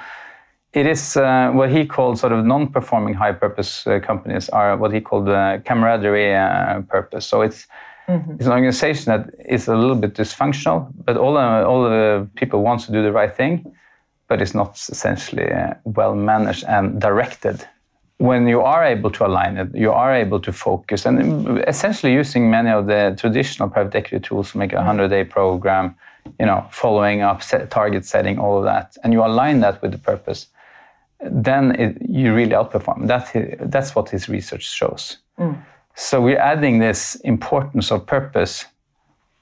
It 0.72 0.86
is 0.86 1.16
uh, 1.16 1.50
what 1.52 1.70
he 1.70 1.84
called 1.84 2.18
sort 2.18 2.32
of 2.32 2.44
non-performing 2.44 3.14
high-purpose 3.14 3.86
uh, 3.86 3.98
companies 3.98 4.48
are 4.50 4.76
what 4.76 4.92
he 4.92 5.00
called 5.00 5.26
camaraderie 5.64 6.84
purpose. 6.88 7.26
So 7.26 7.42
it's 7.42 7.66
Mm-hmm. 8.10 8.32
It's 8.32 8.46
an 8.46 8.52
organization 8.52 9.06
that 9.12 9.34
is 9.48 9.68
a 9.68 9.76
little 9.76 9.94
bit 9.94 10.14
dysfunctional, 10.14 10.90
but 11.04 11.16
all 11.16 11.34
the, 11.34 11.66
all 11.66 11.84
the 11.84 12.28
people 12.34 12.62
want 12.62 12.80
to 12.82 12.92
do 12.92 13.02
the 13.02 13.12
right 13.12 13.34
thing, 13.34 13.72
but 14.26 14.42
it's 14.42 14.54
not 14.54 14.72
essentially 14.88 15.50
uh, 15.52 15.74
well 15.84 16.14
managed 16.14 16.64
and 16.64 17.00
directed. 17.00 17.64
When 18.18 18.48
you 18.48 18.60
are 18.62 18.84
able 18.84 19.10
to 19.12 19.26
align 19.26 19.56
it, 19.56 19.68
you 19.74 19.92
are 19.92 20.12
able 20.12 20.40
to 20.40 20.52
focus, 20.52 21.06
and 21.06 21.58
essentially 21.68 22.12
using 22.12 22.50
many 22.50 22.70
of 22.70 22.86
the 22.86 23.16
traditional 23.18 23.68
private 23.68 23.94
equity 23.94 24.20
tools 24.20 24.52
to 24.52 24.58
make 24.58 24.72
a 24.72 24.76
100-day 24.76 25.22
mm-hmm. 25.22 25.30
program, 25.30 25.94
you 26.38 26.46
know, 26.46 26.66
following 26.70 27.22
up, 27.22 27.42
set, 27.42 27.70
target 27.70 28.04
setting, 28.04 28.38
all 28.38 28.58
of 28.58 28.64
that, 28.64 28.96
and 29.04 29.12
you 29.12 29.24
align 29.24 29.60
that 29.60 29.80
with 29.82 29.92
the 29.92 29.98
purpose, 29.98 30.48
then 31.22 31.74
it, 31.78 31.98
you 32.08 32.34
really 32.34 32.52
outperform. 32.52 33.06
That, 33.06 33.30
that's 33.70 33.94
what 33.94 34.08
his 34.08 34.28
research 34.28 34.70
shows. 34.70 35.18
Mm. 35.38 35.62
So 35.94 36.20
we're 36.20 36.38
adding 36.38 36.78
this 36.78 37.16
importance 37.16 37.90
of 37.90 38.06
purpose 38.06 38.64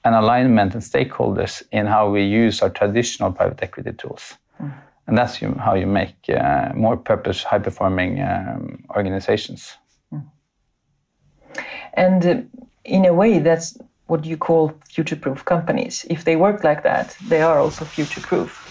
and 0.03 0.15
alignment 0.15 0.73
and 0.73 0.83
stakeholders 0.83 1.63
in 1.71 1.85
how 1.85 2.09
we 2.09 2.23
use 2.23 2.61
our 2.61 2.69
traditional 2.69 3.31
private 3.31 3.61
equity 3.63 3.93
tools. 3.93 4.35
Mm. 4.61 4.73
And 5.07 5.17
that's 5.17 5.37
how 5.37 5.73
you 5.75 5.87
make 5.87 6.15
uh, 6.29 6.71
more 6.75 6.95
purpose, 6.95 7.43
high 7.43 7.59
performing 7.59 8.21
um, 8.21 8.83
organizations. 8.95 9.73
Mm. 10.13 10.23
And 11.93 12.25
uh, 12.25 12.41
in 12.83 13.05
a 13.05 13.13
way, 13.13 13.39
that's 13.39 13.77
what 14.07 14.25
you 14.25 14.37
call 14.37 14.73
future 14.87 15.15
proof 15.15 15.45
companies. 15.45 16.05
If 16.09 16.23
they 16.23 16.35
work 16.35 16.63
like 16.63 16.83
that, 16.83 17.15
they 17.27 17.41
are 17.41 17.59
also 17.59 17.85
future 17.85 18.21
proof. 18.21 18.65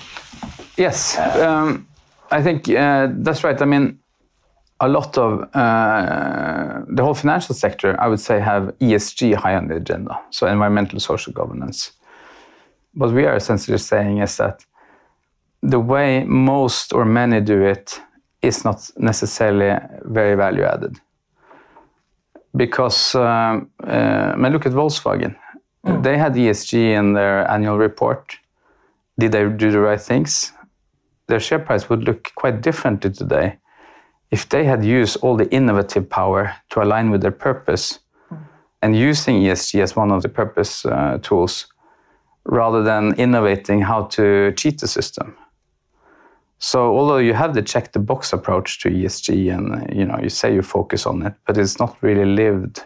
Yes, 0.76 1.18
um, 1.18 1.87
I 2.30 2.42
think 2.42 2.68
uh, 2.68 3.08
that's 3.10 3.42
right. 3.44 3.60
I 3.60 3.64
mean, 3.64 3.98
a 4.80 4.88
lot 4.88 5.18
of 5.18 5.42
uh, 5.54 6.82
the 6.88 7.02
whole 7.02 7.14
financial 7.14 7.54
sector, 7.54 8.00
I 8.00 8.06
would 8.08 8.20
say, 8.20 8.40
have 8.40 8.74
ESG 8.80 9.34
high 9.34 9.56
on 9.56 9.68
the 9.68 9.76
agenda, 9.76 10.20
so 10.30 10.46
environmental 10.46 11.00
social 11.00 11.32
governance. 11.32 11.92
What 12.94 13.12
we 13.12 13.26
are 13.26 13.36
essentially 13.36 13.78
saying 13.78 14.18
is 14.18 14.36
that 14.36 14.64
the 15.62 15.80
way 15.80 16.24
most 16.24 16.92
or 16.92 17.04
many 17.04 17.40
do 17.40 17.62
it 17.62 18.00
is 18.42 18.64
not 18.64 18.90
necessarily 18.96 19.78
very 20.04 20.36
value 20.36 20.62
added. 20.64 21.00
because 22.56 23.14
um, 23.14 23.70
uh, 23.86 24.34
I 24.36 24.48
look 24.48 24.66
at 24.66 24.72
Volkswagen. 24.72 25.36
Mm. 25.86 26.02
They 26.02 26.18
had 26.18 26.34
ESG 26.34 26.72
in 26.98 27.12
their 27.14 27.48
annual 27.50 27.78
report. 27.78 28.36
Did 29.18 29.32
they 29.32 29.48
do 29.48 29.70
the 29.70 29.80
right 29.80 30.00
things? 30.00 30.52
Their 31.28 31.40
share 31.40 31.58
price 31.58 31.88
would 31.88 32.04
look 32.04 32.32
quite 32.34 32.60
differently 32.60 33.10
today 33.10 33.58
if 34.30 34.48
they 34.48 34.64
had 34.64 34.84
used 34.84 35.16
all 35.22 35.36
the 35.36 35.50
innovative 35.50 36.08
power 36.08 36.54
to 36.70 36.82
align 36.82 37.10
with 37.10 37.22
their 37.22 37.32
purpose 37.32 38.00
mm. 38.30 38.38
and 38.82 38.96
using 38.96 39.36
ESG 39.36 39.80
as 39.82 39.96
one 39.96 40.10
of 40.10 40.22
the 40.22 40.28
purpose 40.28 40.84
uh, 40.84 41.18
tools 41.22 41.66
rather 42.44 42.82
than 42.82 43.14
innovating 43.14 43.82
how 43.82 44.04
to 44.04 44.52
cheat 44.52 44.80
the 44.80 44.88
system. 44.88 45.36
So 46.58 46.96
although 46.96 47.18
you 47.18 47.34
have 47.34 47.54
the 47.54 47.62
check 47.62 47.92
the 47.92 48.00
box 48.00 48.32
approach 48.32 48.80
to 48.80 48.90
ESG 48.90 49.54
and 49.54 49.94
you 49.94 50.04
know 50.04 50.18
you 50.20 50.28
say 50.28 50.52
you 50.52 50.62
focus 50.62 51.06
on 51.06 51.22
it, 51.22 51.34
but 51.46 51.56
it's 51.56 51.78
not 51.78 51.96
really 52.02 52.24
lived 52.24 52.84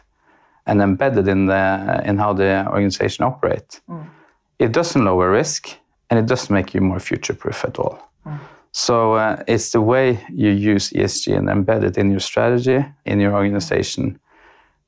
and 0.66 0.82
embedded 0.82 1.26
in 1.26 1.46
the 1.46 2.02
in 2.04 2.18
how 2.18 2.34
the 2.34 2.66
organization 2.68 3.24
operates. 3.24 3.80
Mm. 3.88 4.10
It 4.58 4.72
doesn't 4.72 5.04
lower 5.04 5.30
risk 5.30 5.70
and 6.10 6.18
it 6.18 6.26
doesn't 6.26 6.54
make 6.54 6.74
you 6.74 6.80
more 6.80 7.00
future 7.00 7.34
proof 7.34 7.64
at 7.64 7.78
all. 7.78 8.11
Mm. 8.26 8.38
So 8.72 9.14
uh, 9.14 9.42
it's 9.46 9.70
the 9.70 9.82
way 9.82 10.24
you 10.30 10.50
use 10.50 10.90
ESG 10.90 11.36
and 11.36 11.48
embed 11.48 11.84
it 11.84 11.98
in 11.98 12.10
your 12.10 12.20
strategy 12.20 12.84
in 13.04 13.20
your 13.20 13.34
organization 13.34 14.18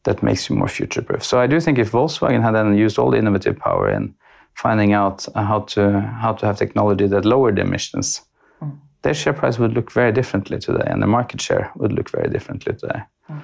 that 0.05 0.23
makes 0.23 0.49
you 0.49 0.57
more 0.57 0.69
future 0.69 1.03
proof. 1.03 1.25
So 1.25 1.39
I 1.41 1.47
do 1.47 1.61
think 1.61 1.79
if 1.79 1.93
Volkswagen 1.93 2.43
had 2.43 2.55
then 2.55 2.77
used 2.77 2.99
all 2.99 3.11
the 3.11 3.19
innovative 3.19 3.59
power 3.59 3.91
in 3.91 4.15
finding 4.55 4.93
out 4.93 5.27
how 5.35 5.61
to 5.61 6.01
how 6.01 6.33
to 6.33 6.47
have 6.47 6.57
technology 6.57 7.07
that 7.09 7.25
lowered 7.25 7.59
emissions, 7.59 8.23
mm. 8.63 8.79
their 9.03 9.15
share 9.15 9.33
price 9.33 9.59
would 9.59 9.75
look 9.75 9.93
very 9.93 10.13
differently 10.13 10.59
today, 10.59 10.85
and 10.87 11.03
the 11.03 11.07
market 11.07 11.41
share 11.41 11.71
would 11.77 11.93
look 11.93 12.11
very 12.11 12.31
differently 12.31 12.75
today. 12.75 13.03
Mm. 13.31 13.43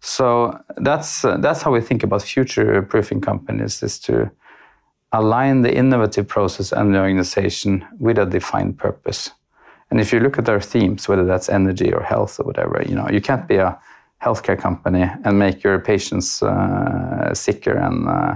So 0.00 0.58
that's 0.76 1.24
uh, 1.24 1.36
that's 1.38 1.62
how 1.62 1.72
we 1.72 1.80
think 1.80 2.02
about 2.02 2.22
future 2.22 2.82
proofing 2.82 3.20
companies: 3.20 3.82
is 3.82 3.98
to 4.00 4.30
align 5.12 5.62
the 5.62 5.74
innovative 5.74 6.26
process 6.26 6.72
and 6.72 6.94
the 6.94 6.98
organization 6.98 7.84
with 7.98 8.18
a 8.18 8.26
defined 8.26 8.78
purpose. 8.78 9.30
And 9.90 10.00
if 10.00 10.12
you 10.12 10.20
look 10.20 10.38
at 10.38 10.48
our 10.48 10.60
themes, 10.60 11.06
whether 11.08 11.24
that's 11.24 11.48
energy 11.48 11.92
or 11.92 12.02
health 12.02 12.40
or 12.40 12.44
whatever, 12.44 12.82
you 12.88 12.94
know, 12.94 13.08
you 13.10 13.20
can't 13.20 13.46
be 13.46 13.56
a 13.56 13.78
healthcare 14.22 14.58
company 14.58 15.10
and 15.24 15.38
make 15.38 15.62
your 15.62 15.78
patients 15.78 16.42
uh, 16.42 17.34
sicker 17.34 17.76
and 17.76 18.08
uh, 18.08 18.34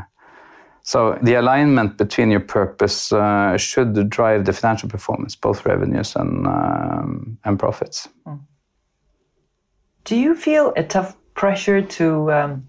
so 0.86 1.18
the 1.20 1.34
alignment 1.34 1.98
between 1.98 2.30
your 2.30 2.38
purpose 2.38 3.12
uh, 3.12 3.56
should 3.56 4.08
drive 4.08 4.44
the 4.44 4.52
financial 4.52 4.88
performance, 4.88 5.34
both 5.34 5.66
revenues 5.66 6.14
and 6.14 6.46
um, 6.46 7.38
and 7.44 7.58
profits. 7.58 8.08
Hmm. 8.24 8.36
Do 10.04 10.14
you 10.14 10.36
feel 10.36 10.72
a 10.76 10.84
tough 10.84 11.16
pressure 11.34 11.82
to 11.82 12.30
um, 12.30 12.68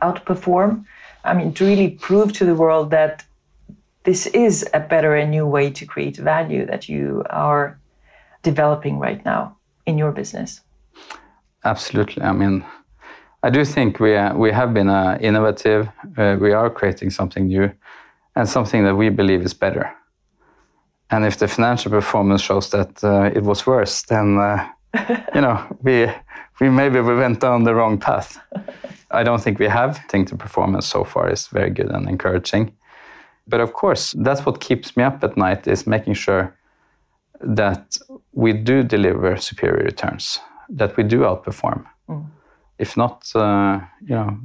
outperform? 0.00 0.84
I 1.24 1.34
mean, 1.34 1.52
to 1.54 1.64
really 1.64 1.90
prove 1.90 2.32
to 2.34 2.44
the 2.44 2.54
world 2.54 2.90
that 2.90 3.24
this 4.04 4.26
is 4.26 4.66
a 4.72 4.80
better 4.80 5.14
and 5.14 5.30
new 5.30 5.46
way 5.46 5.70
to 5.70 5.84
create 5.84 6.16
value 6.16 6.64
that 6.66 6.88
you 6.88 7.24
are 7.30 7.78
developing 8.42 8.98
right 8.98 9.24
now 9.24 9.56
in 9.86 9.98
your 9.98 10.12
business. 10.12 10.60
Absolutely. 11.64 12.22
I 12.22 12.32
mean, 12.32 12.64
I 13.42 13.50
do 13.50 13.64
think 13.64 14.00
we 14.00 14.16
uh, 14.16 14.34
we 14.34 14.50
have 14.52 14.72
been 14.72 14.88
uh, 14.88 15.18
innovative. 15.20 15.88
Uh, 16.16 16.36
we 16.40 16.52
are 16.52 16.70
creating 16.70 17.10
something 17.10 17.46
new, 17.46 17.70
and 18.34 18.48
something 18.48 18.84
that 18.84 18.96
we 18.96 19.10
believe 19.10 19.42
is 19.44 19.54
better. 19.54 19.92
And 21.10 21.24
if 21.24 21.38
the 21.38 21.48
financial 21.48 21.90
performance 21.90 22.42
shows 22.42 22.70
that 22.70 23.02
uh, 23.02 23.30
it 23.34 23.42
was 23.42 23.66
worse, 23.66 24.02
then 24.02 24.38
uh, 24.38 24.68
you 25.34 25.40
know 25.40 25.58
we 25.82 26.10
we 26.60 26.68
maybe 26.68 27.00
we 27.00 27.14
went 27.14 27.40
down 27.40 27.64
the 27.64 27.74
wrong 27.74 27.98
path. 27.98 28.38
I 29.10 29.22
don't 29.22 29.42
think 29.42 29.58
we 29.58 29.68
have. 29.68 29.96
I 29.96 30.06
think 30.08 30.28
the 30.28 30.36
performance 30.36 30.86
so 30.86 31.04
far 31.04 31.30
is 31.30 31.48
very 31.48 31.70
good 31.70 31.90
and 31.90 32.08
encouraging. 32.08 32.72
But 33.46 33.60
of 33.60 33.72
course, 33.72 34.14
that's 34.24 34.44
what 34.44 34.60
keeps 34.60 34.96
me 34.96 35.04
up 35.04 35.24
at 35.24 35.36
night 35.36 35.66
is 35.66 35.86
making 35.86 36.14
sure 36.14 36.54
that 37.40 37.98
we 38.32 38.52
do 38.52 38.82
deliver 38.82 39.36
superior 39.38 39.84
returns, 39.84 40.40
that 40.68 40.96
we 40.96 41.04
do 41.04 41.20
outperform. 41.20 41.86
Mm 42.08 42.26
if 42.78 42.96
not, 42.96 43.30
uh, 43.34 43.80
you 44.00 44.14
know, 44.14 44.38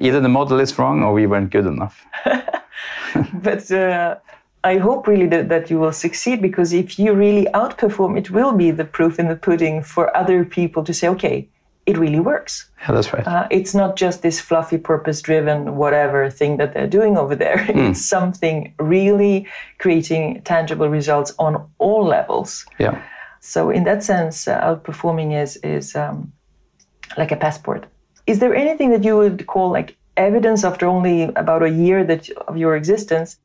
either 0.00 0.20
the 0.20 0.28
model 0.28 0.60
is 0.60 0.78
wrong 0.78 1.02
or 1.02 1.12
we 1.12 1.26
weren't 1.26 1.50
good 1.50 1.66
enough. 1.66 2.06
but 3.34 3.70
uh, 3.70 4.16
I 4.64 4.78
hope 4.78 5.06
really 5.06 5.26
that, 5.28 5.48
that 5.48 5.70
you 5.70 5.78
will 5.78 5.92
succeed 5.92 6.42
because 6.42 6.72
if 6.72 6.98
you 6.98 7.12
really 7.12 7.46
outperform, 7.54 8.18
it 8.18 8.30
will 8.30 8.52
be 8.52 8.70
the 8.70 8.84
proof 8.84 9.18
in 9.18 9.28
the 9.28 9.36
pudding 9.36 9.82
for 9.82 10.14
other 10.16 10.44
people 10.44 10.82
to 10.84 10.92
say, 10.92 11.08
okay, 11.08 11.48
it 11.86 11.96
really 11.96 12.20
works. 12.20 12.68
Yeah, 12.82 12.92
that's 12.92 13.12
right. 13.14 13.26
Uh, 13.26 13.46
it's 13.50 13.74
not 13.74 13.96
just 13.96 14.20
this 14.20 14.40
fluffy, 14.40 14.76
purpose 14.76 15.22
driven, 15.22 15.76
whatever 15.76 16.28
thing 16.28 16.58
that 16.58 16.74
they're 16.74 16.86
doing 16.86 17.16
over 17.16 17.34
there. 17.34 17.56
Mm. 17.78 17.90
It's 17.90 18.04
something 18.04 18.74
really 18.78 19.46
creating 19.78 20.42
tangible 20.42 20.88
results 20.88 21.32
on 21.38 21.70
all 21.78 22.04
levels. 22.04 22.66
Yeah. 22.78 23.00
So, 23.40 23.70
in 23.70 23.84
that 23.84 24.02
sense, 24.02 24.48
uh, 24.48 24.60
outperforming 24.60 25.40
is, 25.40 25.56
is 25.62 25.94
um, 25.94 26.32
like 27.16 27.30
a 27.30 27.36
passport. 27.36 27.86
Is 28.26 28.40
there 28.40 28.54
anything 28.54 28.90
that 28.90 29.04
you 29.04 29.16
would 29.16 29.46
call 29.46 29.70
like 29.70 29.96
evidence 30.16 30.64
after 30.64 30.86
only 30.86 31.24
about 31.36 31.62
a 31.62 31.70
year 31.70 32.04
that 32.04 32.28
of 32.48 32.56
your 32.56 32.74
existence? 32.74 33.38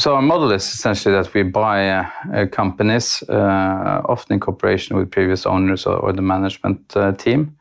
So 0.00 0.14
our 0.14 0.22
model 0.22 0.50
is 0.52 0.62
essentially 0.62 1.14
that 1.14 1.34
we 1.34 1.42
buy 1.42 1.90
uh, 1.90 2.06
uh, 2.32 2.46
companies, 2.46 3.22
uh, 3.28 4.00
often 4.08 4.32
in 4.32 4.40
cooperation 4.40 4.96
with 4.96 5.10
previous 5.10 5.44
owners 5.44 5.84
or, 5.84 5.96
or 5.98 6.14
the 6.14 6.22
management 6.22 6.96
uh, 6.96 7.12
team. 7.12 7.54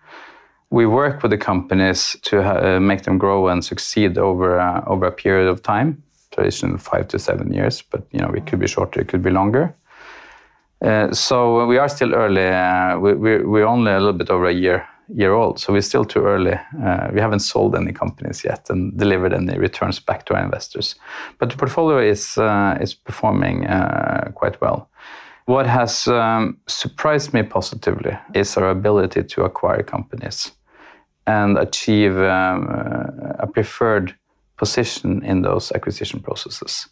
We 0.70 0.86
work 0.86 1.22
with 1.22 1.32
the 1.32 1.38
companies 1.38 2.16
to 2.22 2.40
uh, 2.40 2.80
make 2.80 3.02
them 3.02 3.18
grow 3.18 3.50
and 3.50 3.66
succeed 3.66 4.18
over 4.18 4.58
uh, 4.58 4.86
over 4.88 5.08
a 5.08 5.12
period 5.12 5.50
of 5.50 5.62
time, 5.64 6.02
traditionally 6.32 6.80
five 6.80 7.10
to 7.10 7.20
seven 7.20 7.52
years, 7.52 7.82
but 7.82 8.04
you 8.12 8.22
know 8.22 8.30
it 8.30 8.46
could 8.46 8.60
be 8.60 8.68
shorter, 8.68 9.02
it 9.02 9.10
could 9.10 9.22
be 9.22 9.32
longer. 9.32 9.76
so 11.12 11.68
we 11.68 11.78
are 11.78 11.90
still 11.90 12.14
early. 12.14 12.48
we, 13.02 13.44
we're 13.44 13.68
only 13.68 13.92
a 13.92 14.00
little 14.00 14.18
bit 14.18 14.30
over 14.30 14.48
a 14.48 14.54
year 14.54 14.88
year 15.14 15.34
old, 15.34 15.60
so 15.60 15.74
we're 15.74 15.82
still 15.82 16.06
too 16.06 16.26
early. 16.26 16.54
Uh, 16.84 17.10
we 17.14 17.20
haven't 17.20 17.40
sold 17.40 17.76
any 17.76 17.92
companies 17.92 18.44
yet 18.44 18.70
and 18.70 18.98
delivered 18.98 19.34
any 19.34 19.58
returns 19.58 20.00
back 20.00 20.26
to 20.26 20.36
our 20.36 20.44
investors. 20.44 20.96
But 21.38 21.50
the 21.50 21.58
portfolio 21.58 22.00
is 22.00 22.38
uh, 22.38 22.78
is 22.82 22.94
performing 22.94 23.68
uh, 23.68 24.32
quite 24.36 24.62
well. 24.62 24.90
What 25.46 25.66
has 25.66 26.08
um, 26.08 26.58
surprised 26.68 27.34
me 27.34 27.44
positively 27.44 28.18
is 28.34 28.58
our 28.58 28.70
ability 28.70 29.24
to 29.24 29.44
acquire 29.44 29.84
companies 29.84 30.52
and 31.26 31.58
achieve 31.58 32.18
um, 32.18 32.68
a 33.40 33.48
preferred 33.48 34.16
position 34.58 35.24
in 35.26 35.42
those 35.42 35.72
acquisition 35.76 36.20
processes. 36.20 36.90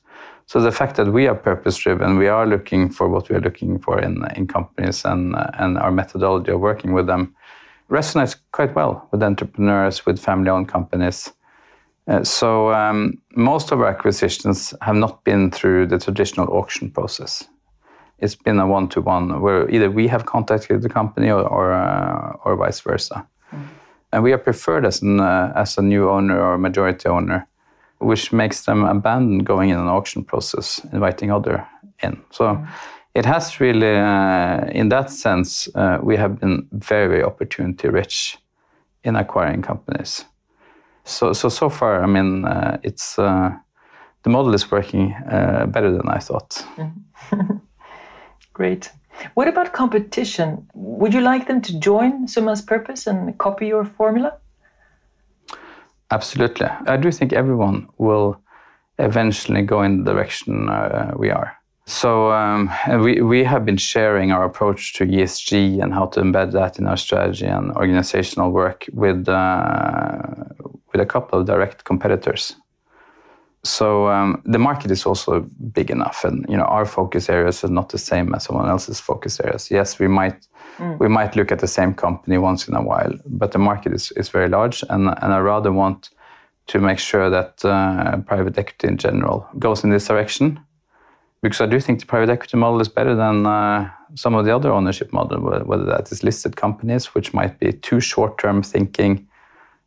So 0.48 0.62
the 0.62 0.72
fact 0.72 0.96
that 0.96 1.08
we 1.08 1.28
are 1.28 1.36
purpose-driven, 1.36 2.18
we 2.18 2.30
are 2.30 2.48
looking 2.48 2.90
for 2.90 3.10
what 3.10 3.30
we 3.30 3.36
are 3.36 3.42
looking 3.42 3.80
for 3.80 4.00
in, 4.00 4.48
companies 4.48 5.06
and 5.06 5.36
our 5.78 5.92
methodology 5.92 6.52
of 6.52 6.62
working 6.62 6.94
with 6.94 7.06
them 7.06 7.36
resonates 7.90 8.36
quite 8.52 8.76
well 8.76 9.08
with 9.12 9.24
entrepreneurs, 9.24 10.06
with 10.06 10.20
family 10.20 10.50
owned 10.50 10.68
companies. 10.68 11.32
Uh, 12.08 12.24
so 12.24 12.74
um, 12.74 13.18
most 13.36 13.72
of 13.72 13.82
our 13.82 13.88
acquisitions 13.88 14.74
have 14.82 14.96
not 14.96 15.24
been 15.24 15.52
through 15.52 15.88
the 15.88 16.00
traditional 16.00 16.48
auction 16.48 16.90
process. 16.90 17.44
It's 18.20 18.36
been 18.36 18.60
a 18.60 18.68
one-to-one 18.68 19.42
where 19.42 19.70
either 19.70 19.92
we 19.92 20.08
have 20.08 20.26
contacted 20.26 20.82
the 20.82 20.90
company 20.90 21.30
or 21.30 21.44
or, 21.44 21.74
uh, 21.74 22.34
or 22.46 22.56
vice 22.56 22.80
versa, 22.80 23.28
mm. 23.52 23.68
and 24.12 24.24
we 24.24 24.34
are 24.34 24.40
preferred 24.40 24.86
as 24.86 25.02
an 25.02 25.20
uh, 25.20 25.52
as 25.56 25.78
a 25.78 25.82
new 25.82 26.10
owner 26.10 26.42
or 26.42 26.58
majority 26.58 27.10
owner, 27.10 27.48
which 28.00 28.32
makes 28.32 28.66
them 28.66 28.86
abandon 28.86 29.44
going 29.44 29.70
in 29.70 29.78
an 29.78 29.88
auction 29.88 30.24
process, 30.24 30.82
inviting 30.94 31.32
other 31.32 31.68
in. 32.02 32.22
So. 32.32 32.46
Mm 32.46 32.68
it 33.18 33.26
has 33.26 33.60
really, 33.60 33.98
uh, 33.98 34.66
in 34.72 34.90
that 34.90 35.10
sense, 35.10 35.68
uh, 35.74 35.98
we 36.04 36.18
have 36.18 36.40
been 36.40 36.68
very 36.72 37.08
very 37.08 37.24
opportunity 37.24 37.90
rich 37.90 38.38
in 39.04 39.16
acquiring 39.16 39.64
companies. 39.64 40.26
So 41.04 41.34
so 41.34 41.50
so 41.50 41.70
far, 41.70 42.04
I 42.04 42.06
mean, 42.06 42.46
uh, 42.46 42.78
it's 42.84 43.18
uh, 43.18 43.50
the 44.24 44.30
model 44.30 44.54
is 44.54 44.72
working 44.72 45.14
uh, 45.32 45.66
better 45.66 45.92
than 45.92 46.08
I 46.08 46.20
thought. 46.20 46.66
Great. 48.54 48.92
What 49.34 49.48
about 49.48 49.74
competition? 49.74 50.68
Would 50.76 51.14
you 51.14 51.22
like 51.22 51.48
them 51.48 51.62
to 51.62 51.80
join 51.80 52.28
Summa's 52.28 52.62
purpose 52.62 53.08
and 53.08 53.36
copy 53.38 53.68
your 53.68 53.86
formula? 53.86 54.38
Absolutely. 56.12 56.68
I 56.88 56.98
do 56.98 57.12
think 57.12 57.34
everyone 57.34 57.88
will 57.98 58.40
eventually 59.00 59.64
go 59.64 59.82
in 59.82 60.04
the 60.04 60.14
direction 60.14 60.70
uh, 60.70 61.14
we 61.18 61.32
are. 61.32 61.57
So 61.88 62.34
um, 62.34 62.70
we, 63.00 63.22
we 63.22 63.46
have 63.46 63.64
been 63.66 63.78
sharing 63.78 64.34
our 64.34 64.44
approach 64.44 64.94
to 64.96 65.06
ESG 65.06 65.82
and 65.82 65.94
how 65.94 66.08
to 66.08 66.20
embed 66.20 66.52
that 66.52 66.78
in 66.78 66.86
our 66.86 66.98
strategy 66.98 67.46
and 67.46 67.72
organizational 67.78 68.52
work 68.52 68.90
with, 68.92 69.30
uh, 69.30 70.20
with 70.92 71.00
a 71.00 71.06
couple 71.06 71.40
of 71.40 71.48
direct 71.48 71.86
competitors. 71.86 72.58
So 73.64 74.10
um, 74.10 74.42
the 74.44 74.60
market 74.60 74.92
is 74.92 75.06
also 75.06 75.50
big 75.72 75.90
enough, 75.90 76.26
and 76.26 76.46
you 76.48 76.56
know 76.56 76.66
our 76.66 76.86
focus 76.86 77.30
areas 77.30 77.64
are 77.64 77.72
not 77.72 77.90
the 77.90 77.98
same 77.98 78.34
as 78.36 78.44
someone 78.44 78.70
else's 78.70 79.00
focus 79.00 79.40
areas. 79.40 79.72
Yes, 79.72 80.00
we 80.00 80.08
might 80.08 80.48
mm. 80.78 80.98
we 81.00 81.10
might 81.10 81.36
look 81.36 81.52
at 81.52 81.60
the 81.60 81.68
same 81.68 81.94
company 81.94 82.38
once 82.38 82.68
in 82.68 82.76
a 82.76 82.82
while, 82.82 83.14
but 83.26 83.52
the 83.52 83.60
market 83.60 83.94
is, 83.94 84.14
is 84.16 84.30
very 84.30 84.48
large, 84.48 84.84
and 84.90 85.10
and 85.22 85.34
I 85.34 85.40
rather 85.40 85.74
want 85.74 86.12
to 86.68 86.80
make 86.80 87.00
sure 87.00 87.30
that 87.30 87.66
uh, 87.66 88.18
private 88.26 88.58
equity 88.58 88.88
in 88.88 88.98
general 88.98 89.46
goes 89.60 89.84
in 89.84 89.90
this 89.90 90.08
direction, 90.08 90.60
because 91.42 91.62
I 91.62 91.66
do 91.66 91.80
think 91.80 92.00
the 92.00 92.06
private 92.06 92.30
equity 92.30 92.58
model 92.58 92.82
is 92.82 92.90
better 92.90 93.16
than 93.16 93.46
uh, 93.46 93.90
some 94.16 94.36
of 94.36 94.46
the 94.46 94.56
other 94.56 94.72
ownership 94.72 95.14
model, 95.14 95.40
whether 95.40 95.86
that 95.86 96.12
is 96.12 96.24
listed 96.24 96.56
companies, 96.56 97.14
which 97.14 97.34
might 97.34 97.60
be 97.60 97.74
too 97.74 98.00
short-term 98.00 98.64
thinking 98.64 99.28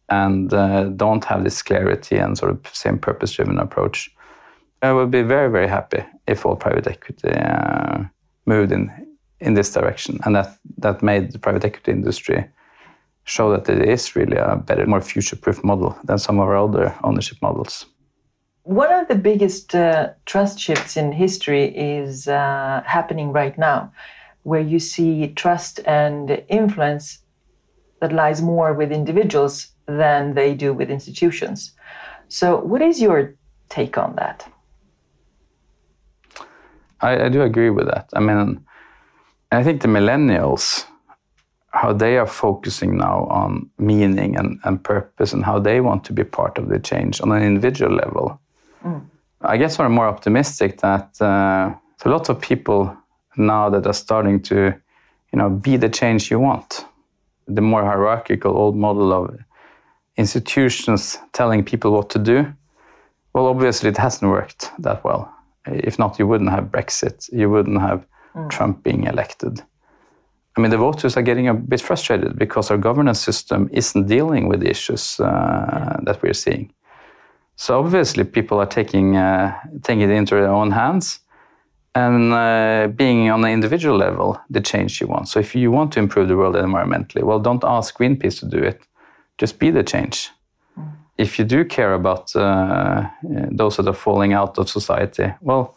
and 0.08 0.52
uh, 0.52 0.84
don't 0.84 1.24
have 1.24 1.44
this 1.44 1.62
clarity 1.62 2.16
and 2.16 2.36
sort 2.36 2.50
of 2.50 2.60
same 2.72 2.98
purpose-driven 2.98 3.58
approach. 3.58 4.10
I 4.82 4.92
would 4.92 5.10
be 5.10 5.22
very, 5.22 5.50
very 5.50 5.68
happy 5.68 6.04
if 6.26 6.46
all 6.46 6.56
private 6.56 6.86
equity 6.86 7.30
uh, 7.30 8.04
moved 8.46 8.72
in 8.72 8.90
in 9.40 9.54
this 9.54 9.72
direction, 9.72 10.18
and 10.24 10.34
that 10.34 10.58
that 10.78 11.02
made 11.02 11.32
the 11.32 11.38
private 11.38 11.64
equity 11.64 11.92
industry 11.92 12.44
show 13.24 13.50
that 13.50 13.68
it 13.68 13.88
is 13.88 14.16
really 14.16 14.36
a 14.36 14.56
better, 14.56 14.86
more 14.86 15.00
future-proof 15.00 15.64
model 15.64 15.96
than 16.04 16.18
some 16.18 16.38
of 16.38 16.48
our 16.48 16.56
other 16.56 16.94
ownership 17.04 17.38
models. 17.40 17.86
One 18.64 18.92
of 18.92 19.08
the 19.08 19.14
biggest 19.14 19.74
uh, 19.74 20.10
trust 20.26 20.58
shifts 20.58 20.96
in 20.96 21.12
history 21.12 21.64
is 21.76 22.28
uh, 22.28 22.82
happening 22.84 23.32
right 23.32 23.56
now, 23.58 23.92
where 24.42 24.60
you 24.60 24.78
see 24.78 25.28
trust 25.28 25.80
and 25.86 26.42
influence 26.48 27.20
that 28.00 28.12
lies 28.12 28.42
more 28.42 28.74
with 28.74 28.92
individuals 28.92 29.68
than 29.86 30.34
they 30.34 30.54
do 30.54 30.72
with 30.72 30.90
institutions. 30.90 31.72
So, 32.28 32.58
what 32.58 32.82
is 32.82 33.00
your 33.00 33.34
take 33.70 33.96
on 33.96 34.14
that? 34.16 34.46
I, 37.00 37.24
I 37.24 37.28
do 37.28 37.42
agree 37.42 37.70
with 37.70 37.86
that. 37.86 38.10
I 38.14 38.20
mean, 38.20 38.64
I 39.52 39.62
think 39.62 39.82
the 39.82 39.88
millennials, 39.88 40.84
how 41.72 41.92
they 41.92 42.18
are 42.18 42.26
focusing 42.26 42.96
now 42.96 43.24
on 43.30 43.70
meaning 43.78 44.36
and, 44.36 44.60
and 44.64 44.82
purpose 44.82 45.32
and 45.32 45.44
how 45.44 45.58
they 45.58 45.80
want 45.80 46.04
to 46.04 46.12
be 46.12 46.24
part 46.24 46.58
of 46.58 46.68
the 46.68 46.78
change 46.78 47.20
on 47.20 47.32
an 47.32 47.42
individual 47.42 47.94
level. 47.94 48.40
Mm. 48.84 49.06
I 49.42 49.56
guess 49.56 49.80
I'm 49.80 49.92
more 49.92 50.08
optimistic 50.08 50.80
that 50.80 51.20
uh, 51.20 51.74
a 52.04 52.08
lot 52.08 52.28
of 52.28 52.40
people 52.40 52.96
now 53.36 53.70
that 53.70 53.86
are 53.86 53.94
starting 53.94 54.42
to, 54.42 54.74
you 55.32 55.38
know, 55.38 55.50
be 55.50 55.76
the 55.76 55.88
change 55.88 56.30
you 56.30 56.38
want. 56.38 56.84
The 57.46 57.62
more 57.62 57.82
hierarchical 57.82 58.56
old 58.56 58.76
model 58.76 59.12
of 59.12 59.38
institutions 60.16 61.18
telling 61.32 61.64
people 61.64 61.92
what 61.92 62.10
to 62.10 62.18
do, 62.18 62.52
well, 63.32 63.46
obviously 63.46 63.88
it 63.88 63.96
hasn't 63.96 64.30
worked 64.30 64.70
that 64.78 65.04
well. 65.04 65.32
If 65.66 65.98
not, 65.98 66.18
you 66.18 66.26
wouldn't 66.26 66.50
have 66.50 66.64
Brexit, 66.64 67.32
you 67.32 67.48
wouldn't 67.48 67.80
have 67.80 68.06
mm. 68.34 68.50
Trump 68.50 68.82
being 68.82 69.04
elected. 69.04 69.62
I 70.56 70.60
mean, 70.60 70.70
the 70.70 70.78
voters 70.78 71.16
are 71.16 71.22
getting 71.22 71.48
a 71.48 71.54
bit 71.54 71.80
frustrated 71.80 72.36
because 72.36 72.70
our 72.70 72.76
governance 72.76 73.20
system 73.20 73.68
isn't 73.72 74.06
dealing 74.06 74.48
with 74.48 74.60
the 74.60 74.68
issues 74.68 75.20
uh, 75.20 75.96
that 76.02 76.22
we're 76.22 76.34
seeing. 76.34 76.72
So 77.60 77.78
obviously, 77.78 78.24
people 78.24 78.58
are 78.58 78.66
taking 78.66 79.16
uh, 79.16 79.52
taking 79.82 80.00
it 80.00 80.10
into 80.10 80.34
their 80.34 80.48
own 80.48 80.70
hands 80.70 81.20
and 81.94 82.32
uh, 82.32 82.88
being 82.96 83.30
on 83.30 83.44
an 83.44 83.50
individual 83.50 83.98
level 83.98 84.40
the 84.48 84.62
change 84.62 84.98
you 84.98 85.06
want. 85.06 85.28
So 85.28 85.40
if 85.40 85.54
you 85.54 85.70
want 85.70 85.92
to 85.92 86.00
improve 86.00 86.28
the 86.28 86.36
world 86.36 86.54
environmentally, 86.54 87.22
well, 87.22 87.38
don't 87.38 87.62
ask 87.62 87.98
Greenpeace 87.98 88.40
to 88.40 88.46
do 88.46 88.56
it 88.56 88.80
just 89.36 89.58
be 89.58 89.70
the 89.70 89.82
change. 89.82 90.30
Mm. 90.78 90.92
If 91.18 91.38
you 91.38 91.44
do 91.44 91.66
care 91.66 91.92
about 91.92 92.34
uh, 92.34 93.10
those 93.58 93.76
that 93.76 93.86
are 93.86 94.00
falling 94.06 94.32
out 94.32 94.58
of 94.58 94.70
society, 94.70 95.34
well, 95.42 95.76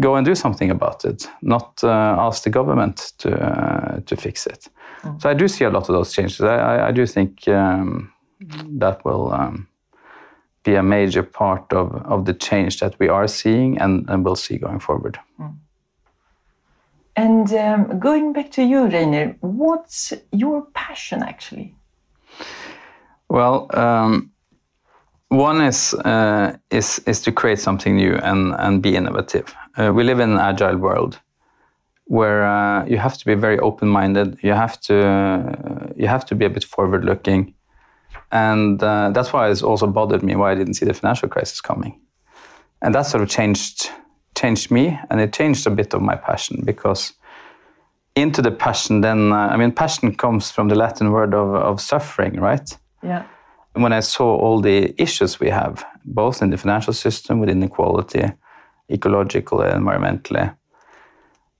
go 0.00 0.16
and 0.16 0.26
do 0.26 0.34
something 0.34 0.70
about 0.70 1.06
it. 1.06 1.30
Not 1.40 1.82
uh, 1.82 2.26
ask 2.28 2.42
the 2.42 2.50
government 2.50 3.14
to 3.18 3.30
uh, 3.30 4.00
to 4.04 4.16
fix 4.16 4.46
it. 4.46 4.68
Mm. 5.02 5.18
So 5.22 5.30
I 5.30 5.34
do 5.34 5.48
see 5.48 5.64
a 5.64 5.70
lot 5.70 5.88
of 5.88 5.94
those 5.94 6.12
changes. 6.12 6.42
I, 6.42 6.88
I 6.88 6.92
do 6.92 7.06
think 7.06 7.48
um, 7.48 8.12
that 8.80 9.02
will 9.04 9.32
um, 9.32 9.66
be 10.64 10.74
a 10.74 10.82
major 10.82 11.22
part 11.22 11.72
of, 11.72 11.94
of 12.06 12.24
the 12.24 12.34
change 12.34 12.78
that 12.80 12.98
we 12.98 13.08
are 13.08 13.28
seeing 13.28 13.78
and, 13.78 14.08
and 14.08 14.24
will 14.24 14.36
see 14.36 14.58
going 14.58 14.80
forward. 14.80 15.18
Mm. 15.38 15.56
And 17.14 17.52
um, 17.52 17.98
going 17.98 18.32
back 18.32 18.50
to 18.52 18.62
you, 18.62 18.88
Reynir, 18.88 19.36
what's 19.40 20.12
your 20.30 20.66
passion 20.72 21.22
actually? 21.22 21.74
Well, 23.28 23.68
um, 23.74 24.30
one 25.28 25.60
is 25.60 25.94
uh, 25.94 26.56
is 26.70 27.00
is 27.06 27.20
to 27.22 27.32
create 27.32 27.58
something 27.58 27.96
new 27.96 28.14
and 28.16 28.54
and 28.58 28.82
be 28.82 28.96
innovative. 28.96 29.54
Uh, 29.78 29.92
we 29.94 30.04
live 30.04 30.20
in 30.20 30.30
an 30.32 30.38
agile 30.38 30.76
world 30.76 31.20
where 32.04 32.44
uh, 32.44 32.84
you 32.86 32.98
have 32.98 33.16
to 33.16 33.24
be 33.24 33.34
very 33.34 33.58
open-minded. 33.58 34.38
You 34.42 34.52
have 34.52 34.80
to 34.82 34.94
you 35.96 36.08
have 36.08 36.24
to 36.26 36.34
be 36.34 36.44
a 36.44 36.50
bit 36.50 36.64
forward-looking, 36.64 37.54
and 38.32 38.82
uh, 38.82 39.10
that's 39.10 39.32
why 39.32 39.50
it's 39.50 39.62
also 39.62 39.86
bothered 39.86 40.22
me 40.22 40.34
why 40.34 40.52
I 40.52 40.54
didn't 40.54 40.74
see 40.74 40.86
the 40.86 40.94
financial 40.94 41.28
crisis 41.28 41.60
coming, 41.60 42.00
and 42.80 42.94
that 42.94 43.02
sort 43.02 43.22
of 43.22 43.28
changed 43.28 43.90
changed 44.34 44.70
me, 44.70 44.98
and 45.10 45.20
it 45.20 45.32
changed 45.32 45.66
a 45.66 45.70
bit 45.70 45.94
of 45.94 46.02
my 46.02 46.16
passion 46.16 46.62
because 46.64 47.12
into 48.14 48.42
the 48.42 48.50
passion 48.50 49.00
then 49.00 49.32
uh, 49.32 49.48
i 49.50 49.56
mean 49.56 49.72
passion 49.72 50.14
comes 50.14 50.50
from 50.50 50.68
the 50.68 50.74
latin 50.74 51.12
word 51.12 51.32
of, 51.32 51.54
of 51.54 51.80
suffering 51.80 52.38
right 52.38 52.76
yeah. 53.02 53.26
When 53.74 53.92
I 53.92 54.00
saw 54.00 54.36
all 54.36 54.60
the 54.60 54.94
issues 55.00 55.40
we 55.40 55.50
have, 55.50 55.84
both 56.04 56.42
in 56.42 56.50
the 56.50 56.58
financial 56.58 56.92
system, 56.92 57.40
with 57.40 57.48
inequality, 57.48 58.32
ecological, 58.90 59.58
environmentally, 59.58 60.54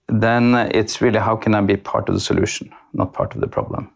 then 0.08 0.54
it's 0.74 1.00
really 1.00 1.18
how 1.18 1.36
can 1.36 1.54
I 1.54 1.60
be 1.62 1.76
part 1.76 2.08
of 2.08 2.14
the 2.14 2.20
solution, 2.20 2.72
not 2.92 3.14
part 3.14 3.34
of 3.34 3.40
the 3.40 3.46
problem. 3.46 3.90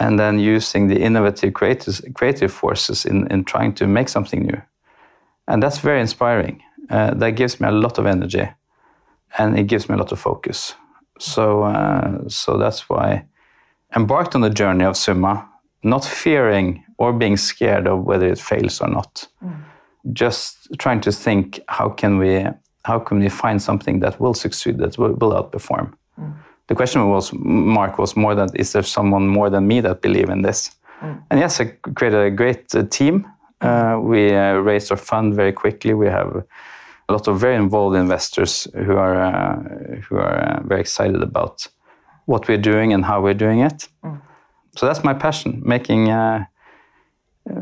And 0.00 0.18
then 0.18 0.38
using 0.38 0.88
the 0.88 1.00
innovative 1.00 1.52
creative, 1.52 2.00
creative 2.14 2.52
forces 2.52 3.04
in, 3.04 3.26
in 3.30 3.44
trying 3.44 3.74
to 3.74 3.86
make 3.86 4.08
something 4.08 4.42
new. 4.42 4.60
And 5.46 5.62
that's 5.62 5.78
very 5.78 6.00
inspiring. 6.00 6.62
Uh, 6.88 7.14
that 7.14 7.32
gives 7.32 7.60
me 7.60 7.68
a 7.68 7.72
lot 7.72 7.98
of 7.98 8.06
energy 8.06 8.48
and 9.38 9.58
it 9.58 9.68
gives 9.68 9.88
me 9.88 9.94
a 9.94 9.98
lot 9.98 10.12
of 10.12 10.18
focus. 10.18 10.74
So, 11.18 11.62
uh, 11.62 12.28
so 12.28 12.56
that's 12.56 12.88
why 12.88 13.24
I 13.92 13.96
embarked 13.96 14.34
on 14.34 14.40
the 14.40 14.50
journey 14.50 14.84
of 14.84 14.96
Summa 14.96 15.50
not 15.82 16.04
fearing 16.04 16.84
or 16.98 17.12
being 17.12 17.36
scared 17.36 17.86
of 17.86 18.04
whether 18.04 18.26
it 18.26 18.38
fails 18.38 18.80
or 18.80 18.88
not. 18.88 19.26
Mm. 19.42 19.62
Just 20.12 20.68
trying 20.78 21.00
to 21.02 21.12
think 21.12 21.60
how 21.68 21.88
can 21.88 22.18
we 22.18 22.46
how 22.84 22.98
can 22.98 23.20
we 23.20 23.28
find 23.28 23.60
something 23.60 24.00
that 24.00 24.18
will 24.18 24.32
succeed 24.32 24.78
that 24.78 24.96
will, 24.96 25.12
will 25.14 25.32
outperform. 25.32 25.92
Mm. 26.18 26.34
The 26.70 26.74
question 26.76 27.08
was 27.08 27.32
Mark 27.34 27.98
was 27.98 28.16
more 28.16 28.34
that 28.34 28.50
is 28.54 28.72
there 28.72 28.84
someone 28.84 29.26
more 29.26 29.50
than 29.50 29.66
me 29.66 29.80
that 29.82 30.00
believe 30.00 30.30
in 30.32 30.42
this? 30.42 30.70
Mm. 31.00 31.22
And 31.30 31.40
yes, 31.40 31.60
I 31.60 31.64
created 31.94 32.20
a 32.20 32.30
great 32.30 32.74
uh, 32.74 32.84
team. 32.84 33.26
Uh, 33.60 33.98
we 34.00 34.34
uh, 34.34 34.54
raised 34.54 34.90
our 34.90 34.96
fund 34.96 35.34
very 35.34 35.52
quickly. 35.52 35.94
We 35.94 36.06
have 36.06 36.44
a 37.08 37.12
lot 37.12 37.28
of 37.28 37.40
very 37.40 37.56
involved 37.56 37.96
investors 37.96 38.68
who 38.72 38.96
are 38.96 39.16
uh, 39.20 39.56
who 40.08 40.16
are 40.16 40.38
uh, 40.38 40.62
very 40.64 40.80
excited 40.80 41.22
about 41.22 41.68
what 42.26 42.48
we're 42.48 42.62
doing 42.72 42.92
and 42.94 43.04
how 43.04 43.20
we're 43.20 43.38
doing 43.38 43.60
it. 43.60 43.88
Mm 44.02 44.20
so 44.76 44.86
that's 44.86 45.02
my 45.04 45.14
passion, 45.14 45.62
making 45.64 46.10
uh, 46.10 46.44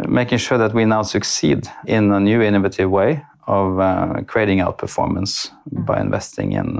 making 0.09 0.39
sure 0.39 0.59
that 0.59 0.75
we 0.75 0.85
now 0.85 1.03
succeed 1.03 1.69
in 1.87 2.13
a 2.13 2.21
new 2.21 2.43
innovative 2.43 2.91
way 2.91 3.25
of 3.47 3.79
uh, 3.81 4.23
creating 4.27 4.59
outperformance 4.59 5.51
mm. 5.73 5.87
by 5.87 6.01
investing 6.01 6.53
in 6.53 6.79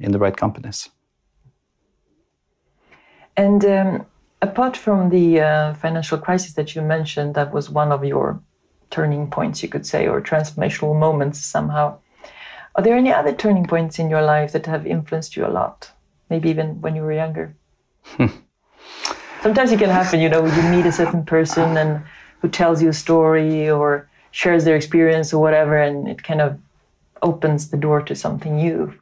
in 0.00 0.12
the 0.12 0.18
right 0.18 0.36
companies. 0.36 0.90
And 3.38 3.64
um, 3.64 4.06
apart 4.42 4.76
from 4.76 5.08
the 5.08 5.40
uh, 5.40 5.74
financial 5.74 6.18
crisis 6.18 6.52
that 6.54 6.74
you 6.74 6.82
mentioned, 6.82 7.34
that 7.36 7.52
was 7.52 7.70
one 7.70 7.90
of 7.92 8.04
your 8.04 8.38
turning 8.90 9.30
points, 9.30 9.62
you 9.62 9.70
could 9.70 9.86
say, 9.86 10.06
or 10.06 10.20
transformational 10.20 10.98
moments 10.98 11.38
somehow. 11.38 11.98
Are 12.74 12.82
there 12.82 12.96
any 12.96 13.12
other 13.12 13.32
turning 13.32 13.66
points 13.66 13.98
in 13.98 14.10
your 14.10 14.22
life 14.22 14.52
that 14.52 14.66
have 14.66 14.86
influenced 14.86 15.36
you 15.36 15.46
a 15.46 15.56
lot? 15.60 15.90
Maybe 16.28 16.50
even 16.50 16.80
when 16.82 16.94
you 16.94 17.02
were 17.02 17.12
younger. 17.12 17.54
sometimes 19.42 19.70
it 19.72 19.78
can 19.78 19.90
happen 19.90 20.20
you 20.20 20.28
know 20.28 20.44
you 20.44 20.62
meet 20.70 20.86
a 20.86 20.92
certain 20.92 21.24
person 21.24 21.76
and 21.76 22.02
who 22.40 22.48
tells 22.48 22.82
you 22.82 22.88
a 22.88 22.92
story 22.92 23.70
or 23.70 24.08
shares 24.30 24.64
their 24.64 24.76
experience 24.76 25.32
or 25.32 25.40
whatever 25.40 25.76
and 25.76 26.08
it 26.08 26.22
kind 26.22 26.40
of 26.40 26.58
opens 27.22 27.70
the 27.70 27.76
door 27.76 28.00
to 28.02 28.14
something 28.14 28.56
new 28.56 28.92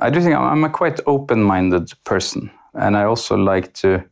i 0.00 0.10
do 0.10 0.20
think 0.20 0.34
i'm 0.34 0.64
a 0.64 0.70
quite 0.70 1.00
open-minded 1.06 1.92
person 2.04 2.50
and 2.74 2.96
i 2.96 3.04
also 3.04 3.36
like 3.36 3.72
to 3.72 4.02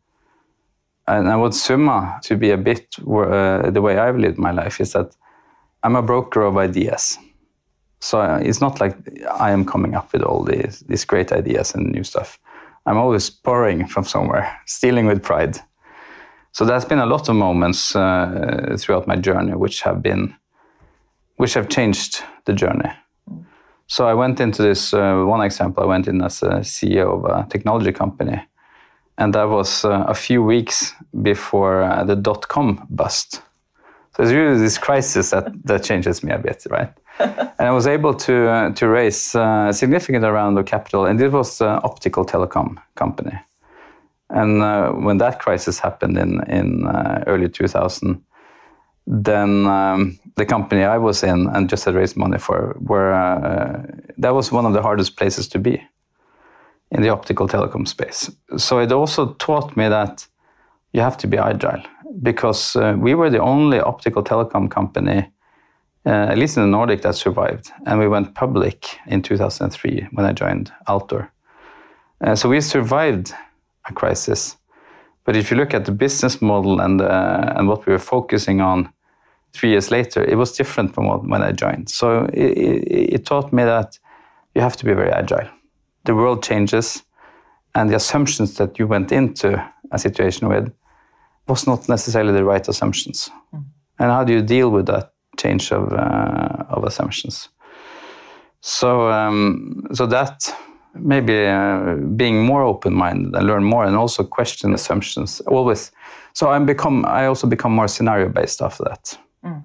and 1.07 1.29
i 1.29 1.37
want 1.37 1.55
summa 1.55 2.18
to 2.23 2.37
be 2.37 2.51
a 2.51 2.57
bit 2.57 2.96
uh, 2.99 3.70
the 3.70 3.83
way 3.83 3.99
i've 3.99 4.18
lived 4.18 4.38
my 4.38 4.51
life 4.51 4.81
is 4.81 4.92
that 4.92 5.16
i'm 5.83 5.96
a 5.96 6.03
broker 6.03 6.42
of 6.42 6.57
ideas 6.57 7.18
so 8.01 8.20
it's 8.37 8.61
not 8.61 8.81
like 8.81 8.96
i 9.38 9.51
am 9.51 9.64
coming 9.64 9.94
up 9.94 10.12
with 10.12 10.23
all 10.23 10.44
these, 10.44 10.81
these 10.88 11.05
great 11.05 11.33
ideas 11.33 11.75
and 11.75 11.92
new 11.92 12.05
stuff 12.05 12.38
I'm 12.87 12.96
always 12.96 13.31
borrowing 13.31 13.87
from 13.87 14.05
somewhere, 14.05 14.59
stealing 14.66 15.07
with 15.07 15.23
pride. 15.23 15.59
So 16.53 16.64
there's 16.64 16.85
been 16.85 16.99
a 16.99 17.07
lot 17.07 17.29
of 17.29 17.37
moments 17.37 17.94
uh, 17.94 18.77
throughout 18.79 19.07
my 19.07 19.16
journey 19.16 19.55
which 19.55 19.83
have 19.83 20.03
been 20.03 20.35
which 21.37 21.55
have 21.55 21.68
changed 21.68 22.23
the 22.44 22.53
journey. 22.53 22.90
So 23.87 24.07
I 24.07 24.14
went 24.14 24.40
into 24.40 24.62
this 24.62 24.92
uh, 24.92 25.23
one 25.25 25.40
example. 25.40 25.83
I 25.83 25.87
went 25.87 26.07
in 26.07 26.20
as 26.23 26.42
a 26.42 26.61
CEO 26.61 27.14
of 27.16 27.25
a 27.25 27.49
technology 27.49 27.92
company, 27.92 28.42
and 29.20 29.35
that 29.35 29.48
was 29.48 29.85
uh, 29.85 30.04
a 30.09 30.14
few 30.14 30.42
weeks 30.42 30.94
before 31.22 31.83
uh, 31.83 32.02
the 32.04 32.16
dot 32.16 32.48
com 32.48 32.87
bust. 32.88 33.42
So 34.16 34.22
it's 34.22 34.33
really 34.33 34.59
this 34.59 34.78
crisis 34.78 35.30
that, 35.30 35.52
that 35.64 35.85
changes 35.85 36.24
me 36.24 36.33
a 36.33 36.38
bit, 36.38 36.66
right? 36.70 36.92
and 37.18 37.68
I 37.68 37.70
was 37.70 37.87
able 37.87 38.14
to 38.14 38.48
uh, 38.48 38.70
to 38.70 38.88
raise 38.88 39.35
uh, 39.35 39.66
a 39.68 39.72
significant 39.72 40.24
amount 40.24 40.59
of 40.59 40.64
capital, 40.64 41.04
and 41.06 41.20
it 41.20 41.30
was 41.30 41.61
an 41.61 41.80
optical 41.85 42.24
telecom 42.24 42.76
company. 42.94 43.38
And 44.30 44.62
uh, 44.62 44.92
when 44.92 45.18
that 45.18 45.38
crisis 45.38 45.78
happened 45.78 46.16
in 46.16 46.40
in 46.48 46.87
early 47.26 47.48
2000, 47.48 48.22
then 49.06 49.66
um, 49.66 50.18
the 50.37 50.46
company 50.46 50.85
I 50.85 50.98
was 50.98 51.22
in 51.22 51.48
and 51.48 51.68
just 51.68 51.85
had 51.85 51.94
raised 51.94 52.16
money 52.16 52.38
for 52.38 52.76
were 52.80 53.12
uh, 53.12 53.83
that 54.18 54.35
was 54.35 54.52
one 54.52 54.66
of 54.66 54.72
the 54.72 54.83
hardest 54.83 55.16
places 55.16 55.48
to 55.48 55.59
be 55.59 55.83
in 56.90 57.03
the 57.03 57.09
optical 57.09 57.48
telecom 57.48 57.87
space. 57.87 58.31
So 58.57 58.81
it 58.81 58.92
also 58.92 59.35
taught 59.35 59.76
me 59.76 59.88
that 59.88 60.26
you 60.92 61.00
have 61.00 61.16
to 61.18 61.26
be 61.26 61.38
agile 61.38 61.83
because 62.22 62.76
uh, 62.76 62.96
we 62.98 63.14
were 63.14 63.31
the 63.31 63.38
only 63.40 63.81
optical 63.81 64.24
telecom 64.24 64.70
company, 64.70 65.31
uh, 66.05 66.09
at 66.09 66.38
least 66.38 66.57
in 66.57 66.64
the 66.64 66.68
Nordic, 66.68 67.03
that 67.03 67.14
survived, 67.14 67.70
and 67.87 68.00
we 68.00 68.09
went 68.09 68.35
public 68.35 68.98
in 69.07 69.22
2003 69.22 70.09
when 70.12 70.26
I 70.26 70.33
joined 70.33 70.72
Altor. 70.88 71.31
Uh, 72.20 72.35
so 72.35 72.48
we 72.48 72.61
survived 72.61 73.33
a 73.88 73.92
crisis. 73.92 74.57
But 75.24 75.37
if 75.37 75.50
you 75.50 75.57
look 75.57 75.74
at 75.74 75.85
the 75.85 75.92
business 75.92 76.42
model 76.42 76.81
and 76.81 77.00
uh, 77.00 77.53
and 77.57 77.68
what 77.68 77.87
we 77.87 77.92
were 77.92 77.98
focusing 77.98 78.61
on 78.61 78.92
three 79.53 79.70
years 79.70 79.90
later, 79.90 80.24
it 80.24 80.37
was 80.37 80.57
different 80.57 80.94
from 80.94 81.07
what, 81.07 81.26
when 81.29 81.42
I 81.42 81.53
joined. 81.53 81.88
So 81.90 82.24
it, 82.33 82.59
it, 82.59 83.14
it 83.14 83.26
taught 83.26 83.53
me 83.53 83.64
that 83.64 83.98
you 84.55 84.62
have 84.62 84.76
to 84.76 84.85
be 84.85 84.94
very 84.94 85.11
agile. 85.11 85.48
The 86.11 86.16
world 86.16 86.42
changes, 86.42 87.05
and 87.73 87.88
the 87.88 87.94
assumptions 87.94 88.57
that 88.57 88.81
you 88.81 88.88
went 88.88 89.12
into 89.12 89.64
a 89.92 89.99
situation 89.99 90.49
with 90.49 90.73
was 91.46 91.68
not 91.68 91.88
necessarily 91.88 92.33
the 92.33 92.44
right 92.44 92.68
assumptions. 92.68 93.31
Mm. 93.55 93.64
And 94.01 94.11
how 94.11 94.25
do 94.25 94.33
you 94.33 94.42
deal 94.42 94.70
with 94.70 94.87
that 94.87 95.12
change 95.37 95.70
of 95.70 95.92
uh, 95.92 96.64
of 96.68 96.83
assumptions? 96.83 97.49
So 98.61 99.09
um, 99.12 99.87
so 99.94 100.07
that 100.07 100.53
maybe 100.94 101.46
uh, 101.46 101.94
being 102.16 102.44
more 102.44 102.64
open-minded 102.64 103.33
and 103.33 103.46
learn 103.46 103.62
more 103.62 103.85
and 103.85 103.94
also 103.94 104.25
question 104.25 104.75
assumptions 104.75 105.40
always 105.46 105.92
so 106.33 106.51
i 106.51 106.59
become 106.59 107.05
i 107.05 107.27
also 107.27 107.46
become 107.46 107.73
more 107.73 107.87
scenario 107.87 108.29
based 108.29 108.61
after 108.61 108.83
that 108.83 109.16
mm. 109.44 109.62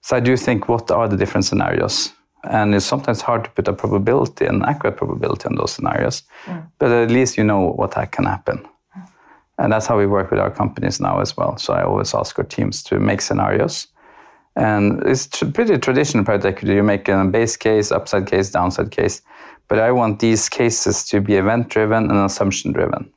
so 0.00 0.16
i 0.16 0.20
do 0.20 0.36
think 0.36 0.68
what 0.68 0.90
are 0.90 1.06
the 1.06 1.16
different 1.16 1.44
scenarios 1.44 2.12
and 2.44 2.74
it's 2.74 2.84
sometimes 2.84 3.20
hard 3.20 3.44
to 3.44 3.50
put 3.50 3.68
a 3.68 3.72
probability 3.72 4.46
an 4.46 4.62
accurate 4.64 4.96
probability 4.96 5.46
on 5.46 5.54
those 5.56 5.72
scenarios 5.72 6.22
mm. 6.44 6.66
but 6.78 6.90
at 6.90 7.10
least 7.10 7.36
you 7.36 7.44
know 7.44 7.72
what 7.72 7.92
that 7.92 8.12
can 8.12 8.24
happen 8.24 8.58
mm. 8.96 9.08
and 9.58 9.72
that's 9.72 9.86
how 9.86 9.96
we 9.96 10.06
work 10.06 10.30
with 10.30 10.40
our 10.40 10.50
companies 10.50 11.00
now 11.00 11.20
as 11.20 11.36
well 11.36 11.56
so 11.56 11.72
i 11.72 11.82
always 11.82 12.14
ask 12.14 12.38
our 12.38 12.44
teams 12.44 12.82
to 12.82 12.98
make 12.98 13.20
scenarios 13.20 13.88
and 14.56 15.02
it's 15.06 15.26
pretty 15.54 15.78
traditional 15.78 16.24
private 16.24 16.46
equity 16.46 16.74
you 16.74 16.82
make 16.82 17.08
a 17.08 17.24
base 17.24 17.56
case 17.56 17.92
upside 17.92 18.26
case 18.26 18.50
downside 18.50 18.90
case 18.90 19.22
but 19.72 19.78
I 19.78 19.90
want 19.90 20.18
these 20.18 20.50
cases 20.50 21.02
to 21.04 21.22
be 21.22 21.36
event 21.36 21.70
driven 21.70 22.10
and 22.10 22.18
assumption 22.18 22.72
driven. 22.72 23.10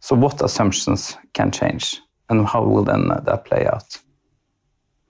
So, 0.00 0.16
what 0.16 0.40
assumptions 0.40 1.14
can 1.34 1.50
change, 1.50 2.00
and 2.30 2.46
how 2.46 2.64
will 2.64 2.84
then 2.84 3.08
that 3.08 3.44
play 3.44 3.66
out? 3.66 3.98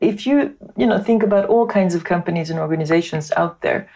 If 0.01 0.27
you 0.27 0.57
you 0.77 0.87
know 0.87 1.03
think 1.03 1.23
about 1.23 1.49
all 1.49 1.67
kinds 1.67 1.95
of 1.95 2.05
companies 2.05 2.51
and 2.51 2.59
organizations 2.59 3.33
out 3.37 3.61
there, 3.61 3.89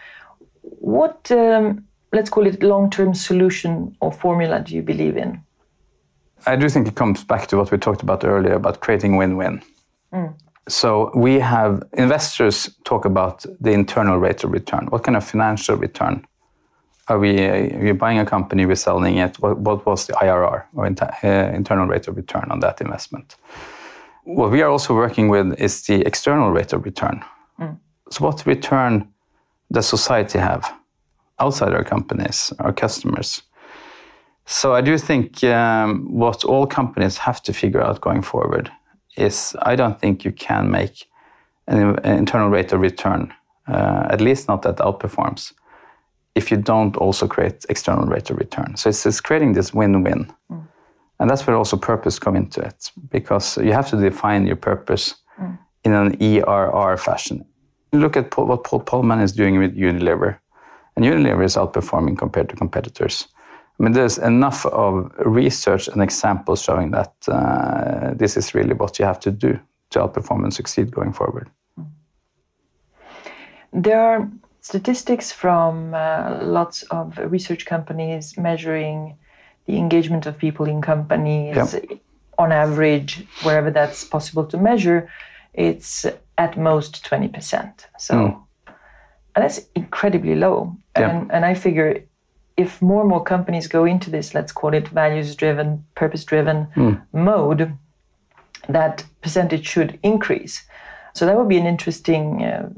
what 0.61 1.31
um, 1.31 1.85
let's 2.11 2.29
call 2.29 2.47
it 2.47 2.63
long-term 2.63 3.13
solution 3.13 3.95
or 3.99 4.11
formula 4.11 4.59
do 4.59 4.75
you 4.75 4.81
believe 4.81 5.17
in? 5.17 5.41
I 6.47 6.55
do 6.55 6.69
think 6.69 6.87
it 6.87 6.95
comes 6.95 7.23
back 7.23 7.47
to 7.47 7.57
what 7.57 7.71
we 7.71 7.77
talked 7.77 8.03
about 8.03 8.23
earlier 8.23 8.53
about 8.53 8.79
creating 8.79 9.17
win-win. 9.17 9.63
Mm. 10.13 10.33
So 10.67 11.11
we 11.15 11.39
have 11.39 11.83
investors 11.93 12.69
talk 12.83 13.05
about 13.05 13.45
the 13.59 13.71
internal 13.71 14.17
rate 14.17 14.43
of 14.43 14.51
return. 14.51 14.87
What 14.87 15.03
kind 15.03 15.17
of 15.17 15.23
financial 15.23 15.75
return 15.75 16.25
are 17.07 17.19
we 17.19 17.35
we're 17.35 17.93
buying 17.93 18.19
a 18.19 18.25
company, 18.25 18.65
we're 18.65 18.75
selling 18.75 19.17
it. 19.17 19.39
What, 19.39 19.59
what 19.59 19.85
was 19.85 20.07
the 20.07 20.13
IRR 20.13 20.63
or 20.73 20.85
uh, 20.85 21.27
internal 21.53 21.85
rate 21.85 22.07
of 22.07 22.15
return 22.15 22.47
on 22.49 22.59
that 22.61 22.81
investment? 22.81 23.35
What 24.25 24.51
we 24.51 24.61
are 24.61 24.69
also 24.69 24.93
working 24.95 25.29
with 25.29 25.59
is 25.59 25.83
the 25.83 26.01
external 26.05 26.51
rate 26.51 26.73
of 26.73 26.83
return. 26.83 27.23
Mm. 27.59 27.77
So, 28.09 28.25
what 28.25 28.45
return 28.45 29.07
does 29.71 29.87
society 29.87 30.39
have 30.39 30.71
outside 31.39 31.73
our 31.73 31.83
companies, 31.83 32.53
our 32.59 32.73
customers? 32.73 33.43
So, 34.45 34.73
I 34.73 34.81
do 34.81 34.97
think 34.97 35.43
um, 35.43 36.05
what 36.11 36.43
all 36.43 36.67
companies 36.67 37.17
have 37.19 37.41
to 37.43 37.53
figure 37.53 37.81
out 37.81 38.01
going 38.01 38.23
forward 38.23 38.71
is 39.15 39.55
I 39.61 39.75
don't 39.75 39.99
think 39.99 40.25
you 40.25 40.31
can 40.31 40.69
make 40.69 41.05
an, 41.67 41.97
an 41.99 42.17
internal 42.17 42.49
rate 42.49 42.73
of 42.73 42.81
return, 42.81 43.33
uh, 43.67 44.07
at 44.09 44.21
least 44.21 44.47
not 44.47 44.61
that 44.63 44.77
outperforms 44.77 45.53
if 46.35 46.51
you 46.51 46.57
don't 46.57 46.97
also 46.97 47.27
create 47.27 47.65
external 47.69 48.05
rate 48.05 48.29
of 48.29 48.37
return. 48.37 48.75
So 48.75 48.89
it's, 48.89 49.05
it's 49.05 49.21
creating 49.21 49.53
this 49.53 49.73
win-win. 49.73 50.31
Mm. 50.51 50.64
And 51.19 51.29
that's 51.29 51.47
where 51.47 51.55
also 51.55 51.77
purpose 51.77 52.19
come 52.19 52.35
into 52.35 52.61
it, 52.61 52.91
because 53.09 53.57
you 53.57 53.71
have 53.71 53.89
to 53.89 53.97
define 53.97 54.45
your 54.45 54.57
purpose 54.57 55.15
mm. 55.39 55.57
in 55.83 55.93
an 55.93 56.17
ERR 56.21 56.97
fashion. 56.97 57.45
Look 57.93 58.17
at 58.17 58.31
Paul, 58.31 58.47
what 58.47 58.63
Paul 58.65 58.81
Polman 58.81 59.21
is 59.21 59.31
doing 59.31 59.57
with 59.57 59.75
Unilever. 59.77 60.37
And 60.95 61.05
Unilever 61.05 61.43
is 61.43 61.55
outperforming 61.55 62.17
compared 62.17 62.49
to 62.49 62.55
competitors. 62.55 63.27
I 63.79 63.83
mean, 63.83 63.93
there's 63.93 64.17
enough 64.17 64.65
of 64.67 65.11
research 65.17 65.87
and 65.87 66.01
examples 66.01 66.61
showing 66.61 66.91
that 66.91 67.13
uh, 67.27 68.13
this 68.13 68.37
is 68.37 68.55
really 68.55 68.73
what 68.73 68.99
you 68.99 69.05
have 69.05 69.19
to 69.21 69.31
do 69.31 69.59
to 69.91 69.99
outperform 69.99 70.43
and 70.43 70.53
succeed 70.53 70.91
going 70.91 71.11
forward. 71.11 71.49
There 73.73 73.99
are 73.99 74.29
statistics 74.61 75.31
from 75.31 75.93
uh, 75.93 76.39
lots 76.41 76.83
of 76.83 77.17
research 77.17 77.65
companies 77.65 78.37
measuring 78.37 79.17
the 79.65 79.77
engagement 79.77 80.25
of 80.25 80.37
people 80.37 80.65
in 80.65 80.81
companies 80.81 81.75
on 82.37 82.51
average 82.51 83.25
wherever 83.43 83.71
that's 83.71 84.03
possible 84.03 84.45
to 84.45 84.57
measure 84.57 85.09
it's 85.53 86.05
at 86.37 86.57
most 86.57 87.03
20% 87.05 87.85
so 87.97 88.13
mm. 88.13 88.73
and 89.35 89.43
that's 89.43 89.61
incredibly 89.73 90.35
low. 90.35 90.75
And, 90.95 91.31
and 91.31 91.45
i 91.45 91.53
figure 91.53 92.03
if 92.57 92.81
more 92.81 93.01
and 93.01 93.09
more 93.09 93.23
companies 93.23 93.67
go 93.67 93.85
into 93.85 94.09
this 94.09 94.33
let's 94.33 94.51
call 94.51 94.73
it 94.73 94.87
values 94.89 95.35
driven 95.35 95.85
purpose 95.95 96.23
driven 96.23 96.67
mm. 96.75 97.01
mode 97.11 97.77
that 98.69 99.05
percentage 99.21 99.67
should 99.67 99.99
increase. 100.03 100.63
So 101.13 101.25
that 101.25 101.37
would 101.37 101.47
be 101.47 101.57
an 101.57 101.65
interesting 101.65 102.43
uh, 102.43 102.69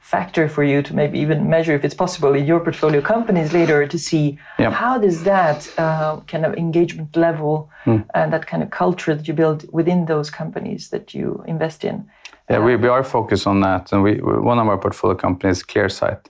factor 0.00 0.48
for 0.48 0.64
you 0.64 0.82
to 0.82 0.94
maybe 0.94 1.18
even 1.18 1.48
measure 1.48 1.74
if 1.74 1.84
it's 1.84 1.94
possible 1.94 2.34
in 2.34 2.44
your 2.46 2.58
portfolio 2.58 3.00
companies 3.00 3.52
later 3.52 3.86
to 3.86 3.98
see 3.98 4.38
yeah. 4.58 4.70
how 4.70 4.98
does 4.98 5.22
that 5.24 5.70
uh, 5.78 6.18
kind 6.26 6.44
of 6.46 6.54
engagement 6.54 7.14
level 7.16 7.70
mm. 7.84 8.04
and 8.14 8.32
that 8.32 8.46
kind 8.46 8.62
of 8.62 8.70
culture 8.70 9.14
that 9.14 9.28
you 9.28 9.34
build 9.34 9.66
within 9.72 10.06
those 10.06 10.30
companies 10.30 10.88
that 10.88 11.14
you 11.14 11.44
invest 11.46 11.84
in. 11.84 12.08
Yeah, 12.48 12.58
uh, 12.58 12.62
we, 12.62 12.76
we 12.76 12.88
are 12.88 13.04
focused 13.04 13.46
on 13.46 13.60
that, 13.60 13.92
and 13.92 14.02
we 14.02 14.14
one 14.16 14.58
of 14.58 14.66
our 14.66 14.78
portfolio 14.78 15.16
companies, 15.16 15.62
ClearSight. 15.62 16.26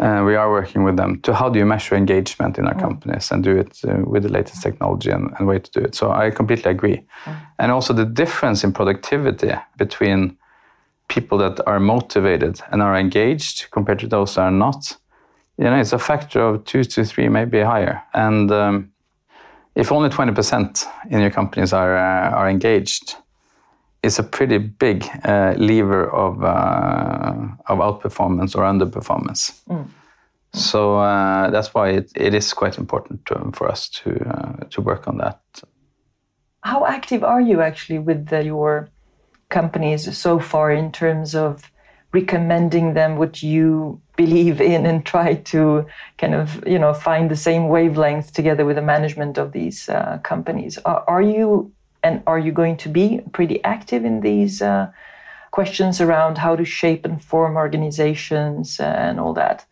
Uh, 0.00 0.22
we 0.24 0.36
are 0.36 0.50
working 0.50 0.84
with 0.84 0.96
them 0.96 1.20
to 1.22 1.34
how 1.34 1.48
do 1.48 1.58
you 1.58 1.66
measure 1.66 1.96
engagement 1.96 2.56
in 2.56 2.66
our 2.68 2.74
mm. 2.74 2.80
companies 2.80 3.32
and 3.32 3.42
do 3.42 3.56
it 3.56 3.80
uh, 3.88 3.96
with 4.06 4.22
the 4.22 4.28
latest 4.28 4.62
technology 4.62 5.10
and, 5.10 5.34
and, 5.38 5.48
way 5.48 5.58
to 5.58 5.70
do 5.72 5.80
it. 5.80 5.94
So 5.94 6.12
I 6.12 6.30
completely 6.30 6.70
agree. 6.70 7.02
Mm. 7.24 7.40
And 7.58 7.72
also 7.72 7.92
the 7.92 8.04
difference 8.04 8.62
in 8.62 8.72
productivity 8.72 9.54
between 9.76 10.37
people 11.08 11.38
that 11.38 11.66
are 11.66 11.80
motivated 11.80 12.60
and 12.70 12.82
are 12.82 12.96
engaged 12.96 13.70
compared 13.70 13.98
to 14.00 14.06
those 14.06 14.34
that 14.34 14.42
are 14.42 14.50
not, 14.50 14.96
you 15.56 15.64
know, 15.64 15.80
it's 15.80 15.92
a 15.92 15.98
factor 15.98 16.40
of 16.40 16.64
two 16.64 16.84
to 16.84 17.04
three, 17.04 17.28
maybe 17.28 17.60
higher. 17.60 18.02
And 18.14 18.50
um, 18.52 18.92
if 19.74 19.90
only 19.90 20.10
20% 20.10 20.84
in 21.10 21.20
your 21.20 21.30
companies 21.30 21.72
are, 21.72 21.96
uh, 21.96 22.30
are 22.30 22.48
engaged, 22.48 23.16
it's 24.02 24.18
a 24.18 24.22
pretty 24.22 24.58
big 24.58 25.08
uh, 25.24 25.54
lever 25.56 26.08
of, 26.10 26.44
uh, 26.44 27.34
of 27.66 27.78
outperformance 27.78 28.54
or 28.54 28.62
underperformance. 28.62 29.60
Mm. 29.68 29.88
So 30.52 30.98
uh, 30.98 31.50
that's 31.50 31.74
why 31.74 31.90
it, 31.90 32.12
it 32.14 32.34
is 32.34 32.52
quite 32.52 32.78
important 32.78 33.26
to, 33.26 33.50
for 33.52 33.68
us 33.68 33.88
to, 33.88 34.10
uh, 34.28 34.64
to 34.70 34.80
work 34.80 35.08
on 35.08 35.18
that. 35.18 35.40
How 36.62 36.86
active 36.86 37.22
are 37.24 37.40
you 37.40 37.60
actually 37.60 37.98
with 37.98 38.26
the, 38.26 38.44
your 38.44 38.88
companies 39.50 40.16
so 40.16 40.38
far 40.38 40.70
in 40.70 40.92
terms 40.92 41.34
of 41.34 41.70
recommending 42.12 42.94
them 42.94 43.16
what 43.16 43.42
you 43.42 44.00
believe 44.16 44.60
in 44.60 44.86
and 44.86 45.04
try 45.04 45.34
to 45.34 45.86
kind 46.16 46.34
of 46.34 46.62
you 46.66 46.78
know 46.78 46.94
find 46.94 47.30
the 47.30 47.36
same 47.36 47.68
wavelength 47.68 48.32
together 48.32 48.64
with 48.64 48.76
the 48.76 48.82
management 48.82 49.38
of 49.38 49.52
these 49.52 49.88
uh, 49.88 50.18
companies 50.22 50.78
are, 50.84 51.04
are, 51.06 51.22
you 51.22 51.70
and 52.02 52.22
are 52.26 52.38
you 52.38 52.50
going 52.50 52.76
to 52.76 52.88
be 52.88 53.20
pretty 53.32 53.62
active 53.64 54.04
in 54.04 54.20
these 54.20 54.62
uh, 54.62 54.90
questions 55.50 56.00
around 56.00 56.38
how 56.38 56.56
to 56.56 56.64
shape 56.64 57.04
and 57.04 57.22
form 57.22 57.56
organizations 57.56 58.80
and 58.80 59.20
all 59.20 59.34
that? 59.34 59.66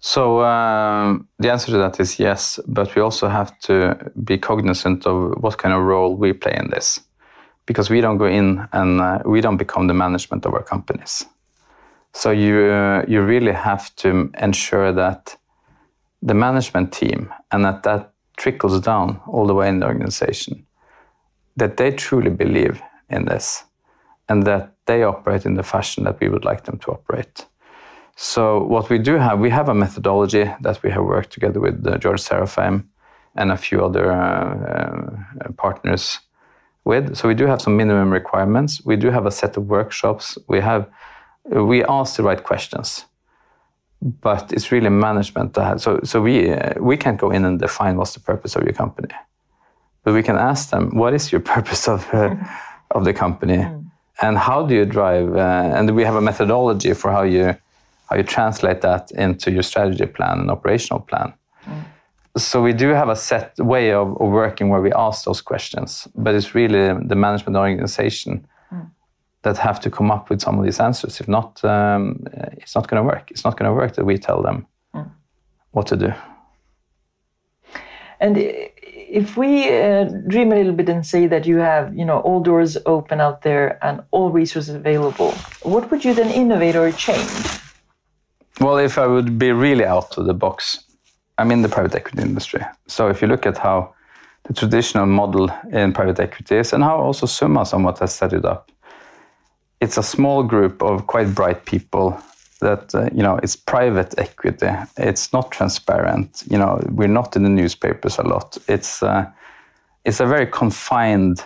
So 0.00 0.42
um, 0.42 1.28
the 1.38 1.52
answer 1.52 1.70
to 1.70 1.78
that 1.78 2.00
is 2.00 2.18
yes, 2.18 2.58
but 2.66 2.92
we 2.96 3.02
also 3.02 3.28
have 3.28 3.56
to 3.60 4.10
be 4.24 4.36
cognizant 4.36 5.06
of 5.06 5.40
what 5.40 5.58
kind 5.58 5.72
of 5.72 5.82
role 5.82 6.16
we 6.16 6.32
play 6.32 6.56
in 6.56 6.70
this, 6.70 7.00
because 7.72 7.88
we 7.88 8.02
don't 8.02 8.18
go 8.18 8.26
in 8.26 8.68
and 8.72 9.00
uh, 9.00 9.18
we 9.24 9.40
don't 9.40 9.56
become 9.56 9.86
the 9.86 9.94
management 9.94 10.44
of 10.44 10.52
our 10.52 10.62
companies. 10.62 11.24
So 12.12 12.30
you 12.30 12.56
uh, 12.70 13.04
you 13.08 13.22
really 13.22 13.52
have 13.52 13.84
to 13.96 14.30
ensure 14.38 14.92
that 14.92 15.38
the 16.28 16.34
management 16.34 16.92
team 16.92 17.32
and 17.50 17.64
that 17.64 17.82
that 17.82 18.12
trickles 18.36 18.80
down 18.80 19.20
all 19.26 19.46
the 19.46 19.54
way 19.54 19.68
in 19.68 19.80
the 19.80 19.86
organization, 19.86 20.66
that 21.56 21.76
they 21.76 21.90
truly 21.92 22.30
believe 22.30 22.82
in 23.08 23.24
this, 23.24 23.64
and 24.28 24.42
that 24.42 24.74
they 24.84 25.04
operate 25.04 25.48
in 25.48 25.54
the 25.54 25.62
fashion 25.62 26.04
that 26.04 26.20
we 26.20 26.28
would 26.28 26.44
like 26.44 26.62
them 26.64 26.78
to 26.78 26.90
operate. 26.90 27.46
So 28.16 28.64
what 28.64 28.90
we 28.90 28.98
do 28.98 29.16
have, 29.16 29.40
we 29.40 29.50
have 29.50 29.70
a 29.70 29.74
methodology 29.74 30.44
that 30.60 30.82
we 30.82 30.90
have 30.90 31.04
worked 31.04 31.32
together 31.32 31.60
with 31.60 31.86
uh, 31.86 31.96
George 31.98 32.20
Serafeim 32.22 32.84
and 33.34 33.50
a 33.50 33.56
few 33.56 33.84
other 33.84 34.12
uh, 34.12 35.16
uh, 35.40 35.52
partners 35.56 36.20
with. 36.84 37.16
So 37.16 37.28
we 37.28 37.34
do 37.34 37.46
have 37.46 37.60
some 37.60 37.76
minimum 37.76 38.10
requirements. 38.10 38.84
We 38.84 38.96
do 38.96 39.10
have 39.10 39.26
a 39.26 39.30
set 39.30 39.56
of 39.56 39.66
workshops. 39.66 40.38
We 40.48 40.60
have 40.60 40.86
we 41.44 41.84
ask 41.84 42.16
the 42.16 42.22
right 42.22 42.42
questions, 42.42 43.04
but 44.00 44.52
it's 44.52 44.70
really 44.70 44.90
management 44.90 45.54
that. 45.54 45.80
So 45.80 46.00
so 46.04 46.20
we 46.20 46.52
uh, 46.52 46.74
we 46.80 46.96
can't 46.96 47.18
go 47.18 47.30
in 47.30 47.44
and 47.44 47.58
define 47.58 47.96
what's 47.96 48.14
the 48.14 48.20
purpose 48.20 48.56
of 48.56 48.62
your 48.64 48.74
company, 48.74 49.14
but 50.04 50.14
we 50.14 50.22
can 50.22 50.36
ask 50.36 50.70
them 50.70 50.96
what 50.96 51.14
is 51.14 51.32
your 51.32 51.40
purpose 51.54 51.88
of 51.88 52.08
uh, 52.12 52.34
of 52.90 53.04
the 53.04 53.12
company, 53.12 53.58
mm. 53.58 53.84
and 54.20 54.38
how 54.38 54.66
do 54.66 54.74
you 54.74 54.84
drive? 54.84 55.34
Uh, 55.34 55.76
and 55.76 55.90
we 55.96 56.04
have 56.04 56.16
a 56.16 56.20
methodology 56.20 56.94
for 56.94 57.10
how 57.10 57.22
you 57.22 57.56
how 58.06 58.16
you 58.16 58.22
translate 58.22 58.80
that 58.82 59.10
into 59.12 59.50
your 59.50 59.62
strategy 59.62 60.06
plan 60.06 60.40
and 60.40 60.50
operational 60.50 61.00
plan. 61.00 61.32
Mm. 61.66 61.84
So 62.36 62.62
we 62.62 62.72
do 62.72 62.88
have 62.88 63.10
a 63.10 63.16
set 63.16 63.58
way 63.58 63.92
of, 63.92 64.16
of, 64.20 64.30
working 64.30 64.70
where 64.70 64.80
we 64.80 64.90
ask 64.92 65.24
those 65.24 65.42
questions, 65.42 66.08
but 66.14 66.34
it's 66.34 66.54
really 66.54 66.94
the 67.06 67.14
management 67.14 67.56
organization 67.56 68.46
mm. 68.72 68.90
that 69.42 69.58
have 69.58 69.80
to 69.80 69.90
come 69.90 70.10
up 70.10 70.30
with 70.30 70.40
some 70.40 70.58
of 70.58 70.64
these 70.64 70.80
answers. 70.80 71.20
If 71.20 71.28
not, 71.28 71.62
um, 71.62 72.24
it's 72.52 72.74
not 72.74 72.88
going 72.88 73.02
to 73.02 73.06
work. 73.06 73.30
It's 73.30 73.44
not 73.44 73.58
going 73.58 73.68
to 73.68 73.74
work 73.74 73.96
that 73.96 74.06
we 74.06 74.16
tell 74.16 74.40
them 74.40 74.66
mm. 74.94 75.10
what 75.72 75.86
to 75.88 75.96
do. 75.96 76.12
And 78.18 78.38
if 78.38 79.36
we 79.36 79.68
uh, 79.68 80.04
dream 80.26 80.52
a 80.52 80.54
little 80.54 80.72
bit 80.72 80.88
and 80.88 81.04
say 81.04 81.26
that 81.26 81.44
you 81.44 81.58
have, 81.58 81.94
you 81.94 82.04
know, 82.04 82.20
all 82.20 82.40
doors 82.40 82.78
open 82.86 83.20
out 83.20 83.42
there 83.42 83.84
and 83.84 84.02
all 84.10 84.30
resources 84.30 84.74
available, 84.74 85.32
what 85.62 85.90
would 85.90 86.02
you 86.02 86.14
then 86.14 86.30
innovate 86.30 86.76
or 86.76 86.90
change? 86.92 87.30
Well, 88.60 88.78
if 88.78 88.96
I 88.96 89.06
would 89.06 89.38
be 89.38 89.52
really 89.52 89.84
out 89.84 90.16
of 90.16 90.26
the 90.26 90.34
box, 90.34 90.78
I'm 91.42 91.50
in 91.50 91.62
the 91.62 91.68
private 91.68 91.96
equity 91.96 92.22
industry. 92.22 92.64
So 92.86 93.08
if 93.08 93.20
you 93.20 93.26
look 93.26 93.46
at 93.46 93.58
how 93.58 93.94
the 94.44 94.54
traditional 94.54 95.06
model 95.06 95.50
in 95.72 95.92
private 95.92 96.20
equity 96.20 96.54
is 96.54 96.72
and 96.72 96.84
how 96.84 96.96
also 96.98 97.26
Summa 97.26 97.66
somewhat 97.66 97.98
has 97.98 98.14
set 98.14 98.32
it 98.32 98.44
up, 98.44 98.70
it's 99.80 99.96
a 99.96 100.04
small 100.04 100.44
group 100.44 100.80
of 100.84 101.08
quite 101.08 101.34
bright 101.34 101.64
people 101.64 102.16
that 102.60 102.94
uh, 102.94 103.08
you 103.12 103.24
know 103.24 103.40
it's 103.42 103.56
private 103.56 104.14
equity. 104.18 104.70
It's 104.96 105.32
not 105.32 105.50
transparent. 105.50 106.44
You 106.48 106.58
know 106.58 106.80
we're 106.90 107.16
not 107.20 107.34
in 107.34 107.42
the 107.42 107.48
newspapers 107.48 108.18
a 108.18 108.22
lot. 108.22 108.56
It's 108.68 109.02
uh, 109.02 109.28
it's 110.04 110.20
a 110.20 110.26
very 110.26 110.46
confined 110.46 111.44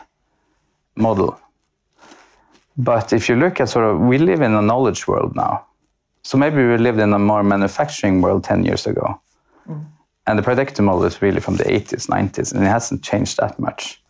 model. 0.94 1.40
But 2.76 3.14
if 3.14 3.30
you 3.30 3.36
look 3.36 3.60
at 3.62 3.70
sort 3.70 3.86
of 3.86 3.98
we 3.98 4.18
live 4.18 4.42
in 4.42 4.52
a 4.52 4.60
knowledge 4.60 5.08
world 5.08 5.34
now. 5.34 5.64
So 6.22 6.36
maybe 6.36 6.56
we 6.56 6.76
lived 6.76 6.98
in 6.98 7.14
a 7.14 7.18
more 7.18 7.42
manufacturing 7.42 8.20
world 8.20 8.44
10 8.44 8.64
years 8.64 8.86
ago. 8.86 9.20
Mm. 9.68 9.86
And 10.26 10.38
the 10.38 10.42
predictive 10.42 10.84
model 10.84 11.04
is 11.04 11.22
really 11.22 11.40
from 11.40 11.56
the 11.56 11.64
80s, 11.64 12.08
90s, 12.08 12.52
and 12.52 12.62
it 12.64 12.66
hasn't 12.68 13.02
changed 13.02 13.36
that 13.38 13.58
much. 13.58 14.02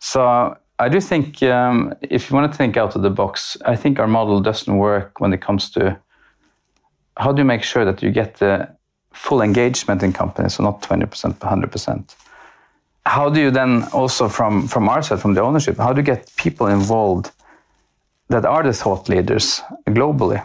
So 0.00 0.56
I 0.78 0.88
do 0.88 1.00
think 1.00 1.42
um, 1.42 1.94
if 2.00 2.30
you 2.30 2.36
want 2.36 2.50
to 2.50 2.56
think 2.56 2.76
out 2.76 2.96
of 2.96 3.02
the 3.02 3.10
box, 3.10 3.56
I 3.64 3.76
think 3.76 3.98
our 3.98 4.08
model 4.08 4.40
doesn't 4.40 4.76
work 4.76 5.20
when 5.20 5.32
it 5.32 5.40
comes 5.40 5.70
to 5.72 5.98
how 7.16 7.32
do 7.32 7.40
you 7.40 7.44
make 7.44 7.62
sure 7.62 7.84
that 7.84 8.02
you 8.02 8.10
get 8.10 8.36
the 8.36 8.68
full 9.12 9.42
engagement 9.42 10.02
in 10.02 10.12
companies, 10.12 10.54
so 10.54 10.62
not 10.62 10.82
20%, 10.82 11.38
but 11.38 11.48
100%. 11.48 12.16
How 13.06 13.28
do 13.28 13.40
you 13.40 13.50
then 13.50 13.84
also 13.92 14.28
from, 14.28 14.66
from 14.68 14.88
our 14.88 15.02
side, 15.02 15.20
from 15.20 15.34
the 15.34 15.42
ownership, 15.42 15.76
how 15.76 15.92
do 15.92 16.00
you 16.00 16.04
get 16.04 16.32
people 16.36 16.66
involved 16.66 17.30
that 18.28 18.44
are 18.44 18.62
the 18.62 18.72
thought 18.72 19.08
leaders 19.08 19.60
globally? 19.86 20.44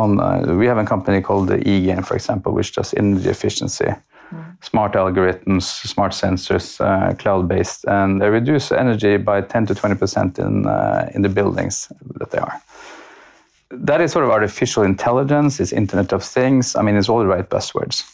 On 0.00 0.20
uh, 0.20 0.54
we 0.56 0.66
have 0.66 0.78
a 0.78 0.84
company 0.84 1.20
called 1.20 1.48
the 1.48 1.58
eGain, 1.58 2.04
for 2.04 2.14
example, 2.14 2.52
which 2.52 2.72
does 2.74 2.94
energy 2.94 3.28
efficiency, 3.28 3.84
mm. 3.84 4.64
smart 4.64 4.92
algorithms, 4.94 5.62
smart 5.86 6.12
sensors, 6.12 6.80
uh, 6.80 7.14
cloud-based, 7.14 7.84
and 7.86 8.20
they 8.20 8.28
reduce 8.30 8.72
energy 8.72 9.16
by 9.16 9.40
10 9.40 9.66
to 9.66 9.74
20 9.74 9.94
percent 9.96 10.38
in 10.38 10.66
uh, 10.66 11.10
in 11.14 11.22
the 11.22 11.28
buildings 11.28 11.92
that 12.18 12.30
they 12.30 12.38
are. 12.38 12.60
That 13.70 14.00
is 14.00 14.12
sort 14.12 14.24
of 14.24 14.30
artificial 14.30 14.82
intelligence. 14.82 15.60
It's 15.60 15.72
Internet 15.72 16.12
of 16.12 16.24
Things. 16.24 16.74
I 16.74 16.82
mean, 16.82 16.96
it's 16.96 17.08
all 17.08 17.20
the 17.20 17.26
right 17.36 17.48
buzzwords. 17.48 18.04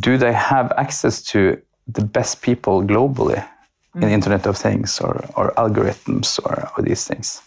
Do 0.00 0.18
they 0.18 0.32
have 0.32 0.72
access 0.76 1.22
to 1.32 1.60
the 1.86 2.04
best 2.04 2.42
people 2.42 2.82
globally 2.82 3.44
mm. 3.94 4.02
in 4.02 4.08
Internet 4.08 4.46
of 4.46 4.56
Things 4.56 5.00
or, 5.00 5.14
or 5.36 5.52
algorithms 5.56 6.40
or, 6.44 6.68
or 6.76 6.82
these 6.82 7.06
things? 7.06 7.42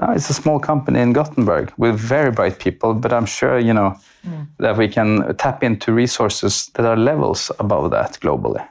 Uh, 0.00 0.12
it's 0.12 0.30
a 0.30 0.34
small 0.34 0.58
company 0.58 1.00
in 1.00 1.12
Gothenburg 1.12 1.72
with 1.76 1.96
very 1.98 2.30
bright 2.30 2.58
people, 2.58 2.94
but 2.94 3.12
I'm 3.12 3.26
sure 3.26 3.58
you 3.58 3.74
know 3.74 3.94
mm. 4.26 4.46
that 4.58 4.76
we 4.76 4.88
can 4.88 5.36
tap 5.36 5.62
into 5.62 5.92
resources 5.92 6.70
that 6.74 6.86
are 6.86 6.96
levels 6.96 7.50
above 7.58 7.90
that 7.90 8.18
globally. 8.20 8.66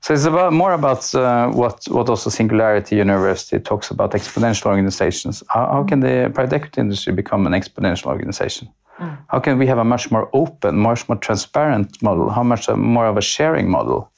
So 0.00 0.14
it's 0.14 0.24
about 0.24 0.52
more 0.52 0.72
about 0.72 1.14
uh, 1.14 1.48
what 1.48 1.84
what 1.88 2.08
also 2.08 2.30
Singularity 2.30 2.96
University 2.96 3.58
talks 3.58 3.90
about 3.90 4.12
exponential 4.12 4.66
organizations. 4.66 5.42
How, 5.48 5.66
how 5.66 5.84
can 5.84 6.00
the 6.00 6.30
private 6.32 6.54
equity 6.54 6.80
industry 6.80 7.12
become 7.12 7.46
an 7.46 7.52
exponential 7.52 8.06
organization? 8.06 8.68
Mm. 8.98 9.18
How 9.26 9.40
can 9.40 9.58
we 9.58 9.66
have 9.66 9.78
a 9.78 9.84
much 9.84 10.10
more 10.10 10.28
open, 10.32 10.78
much 10.78 11.08
more 11.08 11.18
transparent 11.18 12.00
model? 12.02 12.30
How 12.30 12.44
much 12.44 12.68
more 12.68 13.06
of 13.06 13.16
a 13.16 13.20
sharing 13.20 13.68
model, 13.68 14.12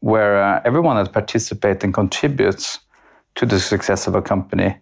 where 0.00 0.42
uh, 0.42 0.62
everyone 0.64 0.96
that 0.96 1.12
participates 1.12 1.84
and 1.84 1.92
contributes 1.92 2.80
to 3.34 3.46
the 3.46 3.60
success 3.60 4.06
of 4.06 4.14
a 4.14 4.22
company 4.22 4.74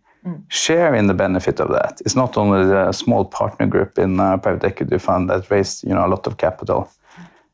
share 0.49 0.95
in 0.95 1.07
the 1.07 1.15
benefit 1.15 1.61
of 1.61 1.69
that. 1.71 2.01
It's 2.05 2.17
not 2.17 2.37
only 2.37 2.67
the 2.67 2.93
small 2.93 3.25
partner 3.25 3.67
group 3.67 3.99
in 3.99 4.19
a 4.21 4.39
private 4.39 4.65
equity 4.65 4.99
fund 4.99 5.31
that 5.31 5.51
raised 5.51 5.85
you 5.85 5.95
know 5.95 6.07
a 6.07 6.09
lot 6.09 6.27
of 6.27 6.37
capital. 6.37 6.91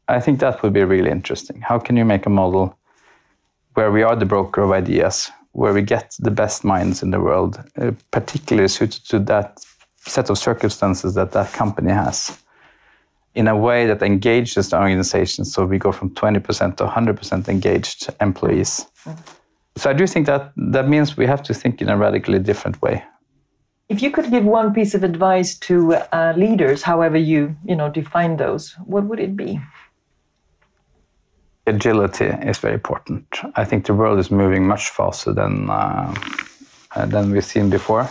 I 0.08 0.20
think 0.20 0.40
that 0.40 0.62
would 0.62 0.72
be 0.72 0.84
really 0.84 1.10
interesting. 1.10 1.60
How 1.60 1.78
can 1.78 1.96
you 1.96 2.04
make 2.04 2.26
a 2.26 2.30
model 2.30 2.76
where 3.74 3.90
we 3.90 4.02
are 4.02 4.16
the 4.16 4.26
broker 4.26 4.62
of 4.62 4.72
ideas, 4.72 5.30
where 5.52 5.72
we 5.72 5.82
get 5.82 6.14
the 6.18 6.30
best 6.30 6.64
minds 6.64 7.02
in 7.02 7.10
the 7.10 7.20
world, 7.20 7.62
uh, 7.80 7.92
particularly 8.10 8.68
suited 8.68 9.04
to 9.08 9.18
that 9.20 9.60
set 9.98 10.28
of 10.28 10.36
circumstances 10.36 11.14
that 11.14 11.32
that 11.32 11.52
company 11.52 11.92
has, 11.92 12.38
in 13.34 13.48
a 13.48 13.56
way 13.56 13.86
that 13.86 14.02
engages 14.02 14.68
the 14.68 14.78
organization, 14.78 15.44
so 15.44 15.64
we 15.64 15.78
go 15.78 15.92
from 15.92 16.10
20% 16.10 16.76
to 16.76 16.86
100% 16.86 17.48
engaged 17.48 18.10
employees. 18.20 18.86
Mm-hmm 19.04 19.41
so 19.76 19.90
I 19.90 19.94
do 19.94 20.06
think 20.06 20.26
that 20.26 20.52
that 20.56 20.88
means 20.88 21.16
we 21.16 21.26
have 21.26 21.42
to 21.44 21.54
think 21.54 21.80
in 21.80 21.88
a 21.88 21.96
radically 21.96 22.38
different 22.38 22.80
way. 22.82 23.04
If 23.88 24.02
you 24.02 24.10
could 24.10 24.30
give 24.30 24.44
one 24.44 24.72
piece 24.72 24.94
of 24.94 25.02
advice 25.02 25.58
to 25.60 25.94
uh, 25.94 26.34
leaders, 26.36 26.82
however 26.82 27.16
you 27.16 27.56
you 27.64 27.76
know 27.76 27.88
define 27.88 28.36
those, 28.36 28.74
what 28.84 29.04
would 29.04 29.20
it 29.20 29.36
be? 29.36 29.60
Agility 31.66 32.26
is 32.48 32.58
very 32.58 32.74
important. 32.74 33.24
I 33.54 33.64
think 33.64 33.86
the 33.86 33.94
world 33.94 34.18
is 34.18 34.30
moving 34.30 34.66
much 34.66 34.90
faster 34.90 35.32
than 35.32 35.70
uh, 35.70 36.14
uh, 36.96 37.06
than 37.06 37.30
we've 37.30 37.44
seen 37.44 37.70
before. 37.70 38.08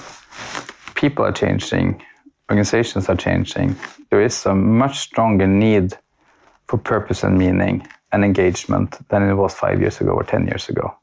People 0.95 1.25
are 1.25 1.33
changing, 1.33 2.01
organizations 2.49 3.09
are 3.09 3.17
changing. 3.17 3.75
There 4.09 4.21
is 4.21 4.45
a 4.45 4.53
much 4.53 4.99
stronger 4.99 5.47
need 5.47 5.97
for 6.67 6.77
purpose 6.77 7.23
and 7.23 7.37
meaning 7.37 7.87
and 8.11 8.23
engagement 8.23 8.97
than 9.09 9.29
it 9.29 9.35
was 9.35 9.53
five 9.53 9.79
years 9.79 10.01
ago 10.01 10.11
or 10.11 10.23
ten 10.23 10.47
years 10.47 10.69
ago 10.69 11.00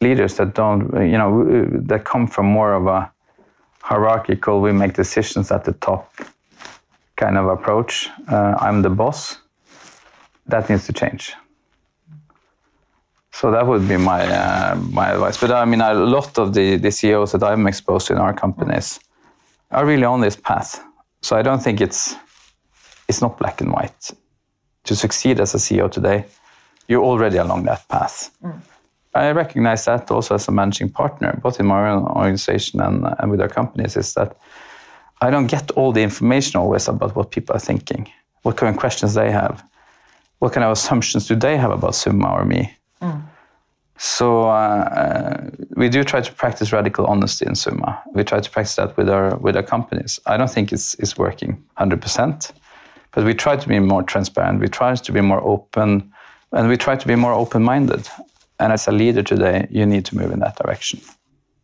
leaders 0.00 0.34
that 0.36 0.54
don't, 0.54 0.92
you 0.94 1.18
know, 1.18 1.44
that 1.86 2.04
come 2.04 2.26
from 2.26 2.46
more 2.46 2.74
of 2.74 2.86
a 2.86 3.10
hierarchical, 3.80 4.60
we 4.60 4.72
make 4.72 4.94
decisions 4.94 5.50
at 5.50 5.64
the 5.64 5.72
top 5.72 6.12
kind 7.16 7.38
of 7.38 7.46
approach. 7.46 8.10
Uh, 8.28 8.56
I'm 8.60 8.82
the 8.82 8.90
boss. 8.90 9.38
That 10.46 10.68
needs 10.68 10.86
to 10.86 10.92
change. 10.92 11.34
So 13.32 13.50
that 13.50 13.66
would 13.66 13.86
be 13.86 13.96
my 13.96 14.22
uh, 14.22 14.76
my 14.92 15.10
advice. 15.10 15.36
But 15.38 15.50
I 15.50 15.64
mean, 15.66 15.80
a 15.80 15.92
lot 15.92 16.38
of 16.38 16.54
the, 16.54 16.76
the 16.78 16.90
CEOs 16.90 17.32
that 17.32 17.42
I'm 17.42 17.66
exposed 17.66 18.06
to 18.06 18.14
in 18.14 18.18
our 18.18 18.32
companies 18.32 18.98
are 19.70 19.84
really 19.84 20.04
on 20.04 20.20
this 20.20 20.36
path. 20.36 20.82
So 21.20 21.36
I 21.36 21.42
don't 21.42 21.62
think 21.62 21.80
it's 21.80 22.14
it's 23.08 23.20
not 23.20 23.38
black 23.38 23.60
and 23.60 23.72
white. 23.72 24.10
To 24.84 24.94
succeed 24.94 25.40
as 25.40 25.54
a 25.54 25.58
CEO 25.58 25.90
today, 25.90 26.24
you're 26.88 27.04
already 27.04 27.38
along 27.38 27.64
that 27.64 27.86
path. 27.88 28.30
Mm. 28.42 28.60
I 29.16 29.32
recognize 29.32 29.84
that 29.86 30.10
also 30.10 30.34
as 30.34 30.48
a 30.48 30.52
managing 30.52 30.90
partner, 30.90 31.38
both 31.42 31.60
in 31.60 31.66
my 31.66 31.90
own 31.90 32.04
organization 32.04 32.80
and, 32.80 33.06
and 33.18 33.30
with 33.30 33.40
our 33.40 33.48
companies, 33.48 33.96
is 33.96 34.14
that 34.14 34.36
I 35.20 35.30
don't 35.30 35.46
get 35.46 35.70
all 35.72 35.92
the 35.92 36.02
information 36.02 36.60
always 36.60 36.88
about 36.88 37.16
what 37.16 37.30
people 37.30 37.56
are 37.56 37.60
thinking, 37.60 38.10
what 38.42 38.56
kind 38.56 38.74
of 38.74 38.78
questions 38.78 39.14
they 39.14 39.30
have, 39.30 39.64
what 40.40 40.52
kind 40.52 40.64
of 40.64 40.72
assumptions 40.72 41.26
do 41.26 41.34
they 41.34 41.56
have 41.56 41.70
about 41.70 41.94
Summa 41.94 42.30
or 42.30 42.44
me. 42.44 42.76
Mm. 43.00 43.22
So 43.98 44.48
uh, 44.48 45.48
we 45.74 45.88
do 45.88 46.04
try 46.04 46.20
to 46.20 46.32
practice 46.32 46.70
radical 46.70 47.06
honesty 47.06 47.46
in 47.46 47.54
Summa. 47.54 48.02
We 48.12 48.24
try 48.24 48.40
to 48.40 48.50
practice 48.50 48.76
that 48.76 48.96
with 48.98 49.08
our 49.08 49.36
with 49.36 49.56
our 49.56 49.62
companies. 49.62 50.20
I 50.26 50.36
don't 50.36 50.50
think 50.50 50.72
it's 50.72 50.94
it's 50.94 51.16
working 51.16 51.64
100%, 51.78 52.52
but 53.12 53.24
we 53.24 53.32
try 53.32 53.56
to 53.56 53.68
be 53.68 53.78
more 53.78 54.02
transparent. 54.02 54.60
We 54.60 54.68
try 54.68 54.94
to 54.94 55.12
be 55.12 55.22
more 55.22 55.42
open, 55.42 56.12
and 56.52 56.68
we 56.68 56.76
try 56.76 56.96
to 56.96 57.06
be 57.06 57.16
more 57.16 57.32
open-minded. 57.32 58.06
And 58.58 58.72
as 58.72 58.88
a 58.88 58.92
leader 58.92 59.22
today, 59.22 59.66
you 59.70 59.86
need 59.86 60.04
to 60.06 60.16
move 60.16 60.32
in 60.32 60.40
that 60.40 60.56
direction. 60.56 61.00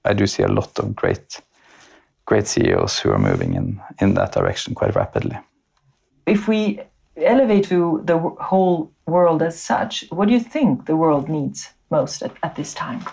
I 0.04 0.12
do 0.12 0.26
see 0.26 0.42
a 0.42 0.48
lot 0.48 0.78
of 0.78 0.94
great 0.94 1.40
great 2.24 2.46
CEOs 2.46 3.00
who 3.00 3.10
are 3.10 3.18
moving 3.18 3.54
in 3.54 3.80
in 4.00 4.14
that 4.14 4.32
direction 4.32 4.74
quite 4.74 4.94
rapidly. 4.94 5.36
If 6.26 6.46
we 6.46 6.80
elevate 7.16 7.64
to 7.68 8.00
the 8.04 8.18
whole 8.18 8.92
world 9.06 9.42
as 9.42 9.60
such, 9.60 10.04
what 10.10 10.28
do 10.28 10.34
you 10.34 10.40
think 10.40 10.86
the 10.86 10.96
world 10.96 11.28
needs? 11.28 11.70
most 11.92 12.22
at, 12.22 12.32
at 12.42 12.56
this 12.56 12.74
time? 12.74 13.04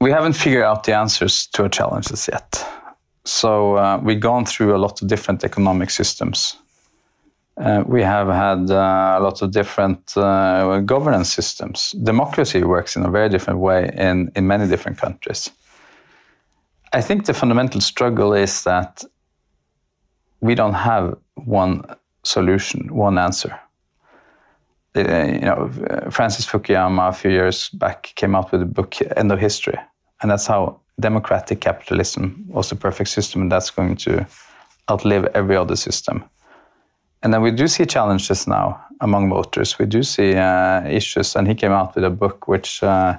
We 0.00 0.12
haven't 0.12 0.34
figured 0.34 0.64
out 0.64 0.84
the 0.84 0.94
answers 0.96 1.48
to 1.48 1.64
our 1.64 1.68
challenges 1.68 2.28
yet. 2.32 2.64
So 3.24 3.76
uh, 3.76 4.00
we've 4.02 4.20
gone 4.20 4.46
through 4.46 4.74
a 4.74 4.78
lot 4.78 5.02
of 5.02 5.08
different 5.08 5.44
economic 5.44 5.90
systems. 5.90 6.56
Uh, 7.60 7.82
we 7.86 8.02
have 8.02 8.28
had 8.28 8.70
uh, 8.70 9.16
a 9.18 9.20
lot 9.20 9.42
of 9.42 9.50
different 9.50 10.16
uh, 10.16 10.78
governance 10.80 11.32
systems. 11.32 11.92
Democracy 12.04 12.62
works 12.62 12.94
in 12.94 13.04
a 13.04 13.10
very 13.10 13.28
different 13.28 13.58
way 13.58 13.90
in, 13.96 14.30
in 14.36 14.46
many 14.46 14.68
different 14.68 14.96
countries. 14.96 15.50
I 16.92 17.00
think 17.00 17.26
the 17.26 17.34
fundamental 17.34 17.80
struggle 17.80 18.32
is 18.32 18.62
that 18.62 19.04
we 20.40 20.54
don't 20.54 20.74
have 20.74 21.16
one 21.34 21.82
solution, 22.22 22.94
one 22.94 23.18
answer. 23.18 23.58
Uh, 24.96 25.00
you 25.00 25.40
know, 25.40 25.70
Francis 26.10 26.46
Fukuyama 26.46 27.08
a 27.08 27.12
few 27.12 27.30
years 27.30 27.70
back 27.70 28.12
came 28.14 28.36
out 28.36 28.52
with 28.52 28.62
a 28.62 28.66
book, 28.66 28.94
End 29.16 29.32
of 29.32 29.38
History, 29.40 29.78
and 30.22 30.30
that's 30.30 30.46
how 30.46 30.80
democratic 31.00 31.60
capitalism 31.60 32.44
was 32.48 32.70
the 32.70 32.76
perfect 32.76 33.10
system, 33.10 33.42
and 33.42 33.52
that's 33.52 33.70
going 33.70 33.96
to 33.96 34.26
outlive 34.90 35.26
every 35.34 35.56
other 35.56 35.76
system. 35.76 36.24
And 37.22 37.34
then 37.34 37.42
we 37.42 37.50
do 37.50 37.68
see 37.68 37.86
challenges 37.86 38.46
now 38.46 38.80
among 39.00 39.28
voters. 39.30 39.78
We 39.78 39.86
do 39.86 40.02
see 40.02 40.34
uh, 40.34 40.86
issues, 40.86 41.36
and 41.36 41.48
he 41.48 41.54
came 41.54 41.72
out 41.72 41.94
with 41.94 42.04
a 42.04 42.10
book 42.10 42.48
which 42.48 42.82
uh, 42.82 43.18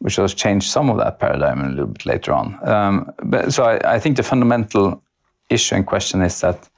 which 0.00 0.16
has 0.16 0.34
changed 0.34 0.70
some 0.70 0.90
of 0.90 0.98
that 0.98 1.18
paradigm 1.18 1.64
a 1.64 1.68
little 1.68 1.86
bit 1.86 2.04
later 2.04 2.32
on. 2.32 2.68
Um, 2.68 3.10
but 3.22 3.52
so 3.52 3.64
I, 3.64 3.94
I 3.94 3.98
think 3.98 4.16
the 4.16 4.22
fundamental 4.22 5.02
issue 5.48 5.74
and 5.74 5.86
question 5.86 6.22
is 6.22 6.40
that 6.40 6.68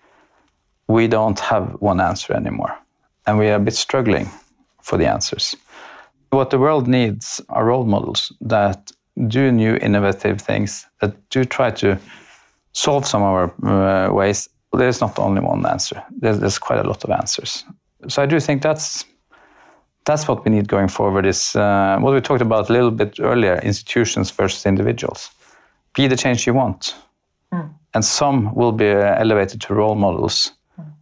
we 0.87 1.09
don't 1.09 1.41
have 1.41 1.77
one 1.81 2.01
answer 2.01 2.33
anymore 2.33 2.77
and 3.27 3.39
we 3.39 3.49
are 3.49 3.57
a 3.57 3.61
bit 3.61 3.75
struggling 3.75 4.29
for 4.83 4.97
the 4.97 5.07
answers. 5.07 5.55
What 6.31 6.51
the 6.51 6.59
world 6.59 6.89
needs 6.89 7.41
are 7.51 7.65
role 7.65 7.85
models 7.85 8.33
that 8.41 8.93
do 9.27 9.51
new 9.53 9.77
innovative 9.77 10.41
things, 10.41 10.87
that 11.01 11.29
do 11.31 11.45
try 11.45 11.71
to 11.73 11.99
solve 12.73 13.07
some 13.07 13.23
of 13.23 13.29
our 13.29 14.09
uh, 14.09 14.13
ways. 14.13 14.49
There's 14.73 15.01
not 15.01 15.19
only 15.19 15.41
one 15.41 15.65
answer. 15.67 16.03
There's, 16.11 16.39
there's, 16.39 16.59
quite 16.59 16.79
a 16.79 16.89
lot 16.89 17.05
of 17.05 17.11
answers. 17.11 17.65
So 18.09 18.23
I 18.23 18.27
do 18.27 18.39
think 18.41 18.63
that's 18.63 19.05
that's 20.05 20.29
what 20.29 20.45
we 20.45 20.51
need 20.51 20.69
going 20.69 20.89
forward. 20.89 21.27
Is 21.27 21.57
uh, 21.57 21.99
what 22.01 22.15
we 22.15 22.21
talked 22.21 22.43
about 22.43 22.71
a 22.71 22.73
little 22.73 22.91
bit 22.91 23.19
earlier: 23.21 23.59
institutions 23.63 24.31
versus 24.31 24.67
individuals. 24.67 25.31
Be 25.95 26.07
the 26.07 26.17
change 26.17 26.47
you 26.47 26.55
want, 26.55 26.95
mm. 27.53 27.71
and 27.95 28.05
some 28.05 28.55
will 28.55 28.73
be 28.73 28.91
elevated 28.91 29.61
to 29.63 29.75
role 29.75 29.95
models 29.95 30.53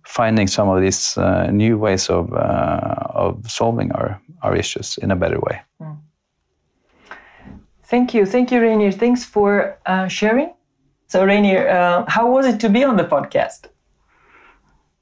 finding 0.07 0.47
some 0.47 0.69
of 0.69 0.81
these 0.81 1.19
uh, 1.19 1.51
new 1.51 1.77
ways 1.79 2.09
of 2.09 2.33
uh, 2.33 2.95
of 3.15 3.51
solving 3.51 3.93
our 3.93 4.21
our 4.43 4.57
issues 4.57 4.99
in 4.99 5.11
a 5.11 5.17
better 5.17 5.41
way. 5.41 5.61
Mm. 5.81 5.97
Thank 7.83 8.15
you, 8.15 8.27
thank 8.27 8.51
you, 8.51 8.61
Reynir. 8.61 8.93
Thanks 8.93 9.25
for 9.25 9.79
uh, 9.87 10.09
sharing. 10.09 10.51
So, 11.09 11.25
Reynir, 11.25 11.71
uh, 11.71 12.05
how 12.09 12.31
was 12.31 12.47
it 12.47 12.61
to 12.61 12.69
be 12.69 12.83
on 12.85 12.97
the 12.97 13.05
podcast? 13.05 13.69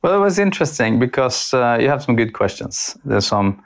Well, 0.02 0.14
it 0.14 0.20
was 0.20 0.38
interesting 0.38 0.98
because 0.98 1.54
uh, 1.54 1.78
you 1.80 1.88
have 1.88 2.02
some 2.02 2.14
good 2.14 2.34
questions. 2.34 2.94
There's 3.06 3.26
some 3.26 3.62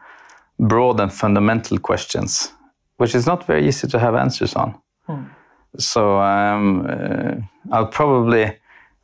broad 0.61 1.01
and 1.01 1.13
fundamental 1.13 1.79
questions, 1.79 2.53
which 2.99 3.15
is 3.15 3.27
not 3.27 3.45
very 3.47 3.67
easy 3.67 3.89
to 3.89 3.99
have 3.99 4.15
answers 4.15 4.55
on. 4.55 4.75
Mm. 5.09 5.31
So 5.79 6.21
um, 6.21 6.87
uh, 6.89 7.35
I'll 7.73 7.87
probably 7.89 8.57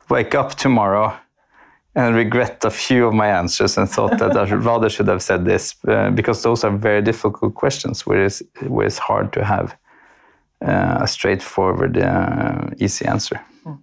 wake 0.09 0.33
up 0.33 0.55
tomorrow 0.55 1.13
and 1.93 2.15
regret 2.15 2.63
a 2.63 2.71
few 2.71 3.05
of 3.05 3.13
my 3.13 3.27
answers 3.27 3.77
and 3.77 3.89
thought 3.89 4.17
that 4.17 4.35
I 4.37 4.53
rather 4.53 4.89
should 4.89 5.07
have 5.07 5.21
said 5.21 5.43
this 5.43 5.75
uh, 5.87 6.11
because 6.11 6.41
those 6.41 6.63
are 6.63 6.71
very 6.71 7.01
difficult 7.01 7.55
questions 7.55 8.05
where 8.05 8.25
it's, 8.25 8.41
where 8.61 8.87
it's 8.87 8.97
hard 8.97 9.33
to 9.33 9.43
have 9.43 9.75
a 10.61 11.07
straightforward, 11.07 11.97
uh, 11.97 12.69
easy 12.77 13.05
answer. 13.05 13.39
Hmm. 13.63 13.73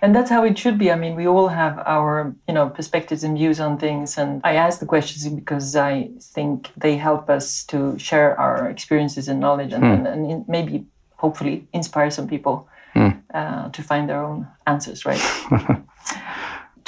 And 0.00 0.14
that's 0.14 0.30
how 0.30 0.44
it 0.44 0.58
should 0.58 0.78
be. 0.78 0.90
I 0.90 0.96
mean, 0.96 1.14
we 1.14 1.26
all 1.26 1.48
have 1.48 1.78
our, 1.86 2.34
you 2.46 2.54
know, 2.54 2.68
perspectives 2.68 3.24
and 3.24 3.36
views 3.36 3.60
on 3.60 3.78
things. 3.78 4.18
And 4.18 4.40
I 4.44 4.54
ask 4.54 4.80
the 4.80 4.86
questions 4.86 5.28
because 5.28 5.76
I 5.76 6.10
think 6.20 6.70
they 6.76 6.96
help 6.96 7.28
us 7.28 7.64
to 7.64 7.98
share 7.98 8.38
our 8.38 8.68
experiences 8.70 9.28
and 9.28 9.40
knowledge, 9.40 9.72
and, 9.72 9.84
mm. 9.84 10.12
and, 10.12 10.30
and 10.30 10.48
maybe, 10.48 10.86
hopefully, 11.16 11.66
inspire 11.72 12.10
some 12.10 12.28
people 12.28 12.68
mm. 12.94 13.20
uh, 13.34 13.68
to 13.70 13.82
find 13.82 14.08
their 14.08 14.22
own 14.22 14.46
answers. 14.66 15.04
Right. 15.04 15.22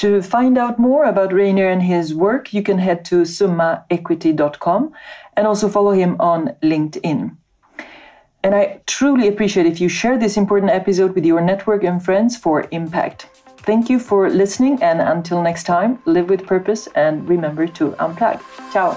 To 0.00 0.22
find 0.22 0.56
out 0.56 0.78
more 0.78 1.04
about 1.04 1.28
Reynir 1.28 1.70
and 1.70 1.82
his 1.82 2.14
work, 2.14 2.54
you 2.54 2.62
can 2.62 2.78
head 2.78 3.04
to 3.04 3.16
summaequity.com 3.24 4.92
and 5.36 5.46
also 5.46 5.68
follow 5.68 5.90
him 5.90 6.16
on 6.18 6.56
LinkedIn. 6.62 7.36
And 8.42 8.54
I 8.54 8.80
truly 8.86 9.28
appreciate 9.28 9.66
if 9.66 9.80
you 9.80 9.88
share 9.88 10.18
this 10.18 10.36
important 10.36 10.72
episode 10.72 11.14
with 11.14 11.24
your 11.24 11.40
network 11.40 11.84
and 11.84 12.02
friends 12.02 12.36
for 12.36 12.66
impact. 12.70 13.28
Thank 13.58 13.90
you 13.90 13.98
for 13.98 14.30
listening, 14.30 14.82
and 14.82 15.00
until 15.00 15.42
next 15.42 15.64
time, 15.64 15.98
live 16.06 16.30
with 16.30 16.46
purpose 16.46 16.88
and 16.94 17.28
remember 17.28 17.66
to 17.66 17.90
unplug. 17.92 18.40
Ciao. 18.72 18.96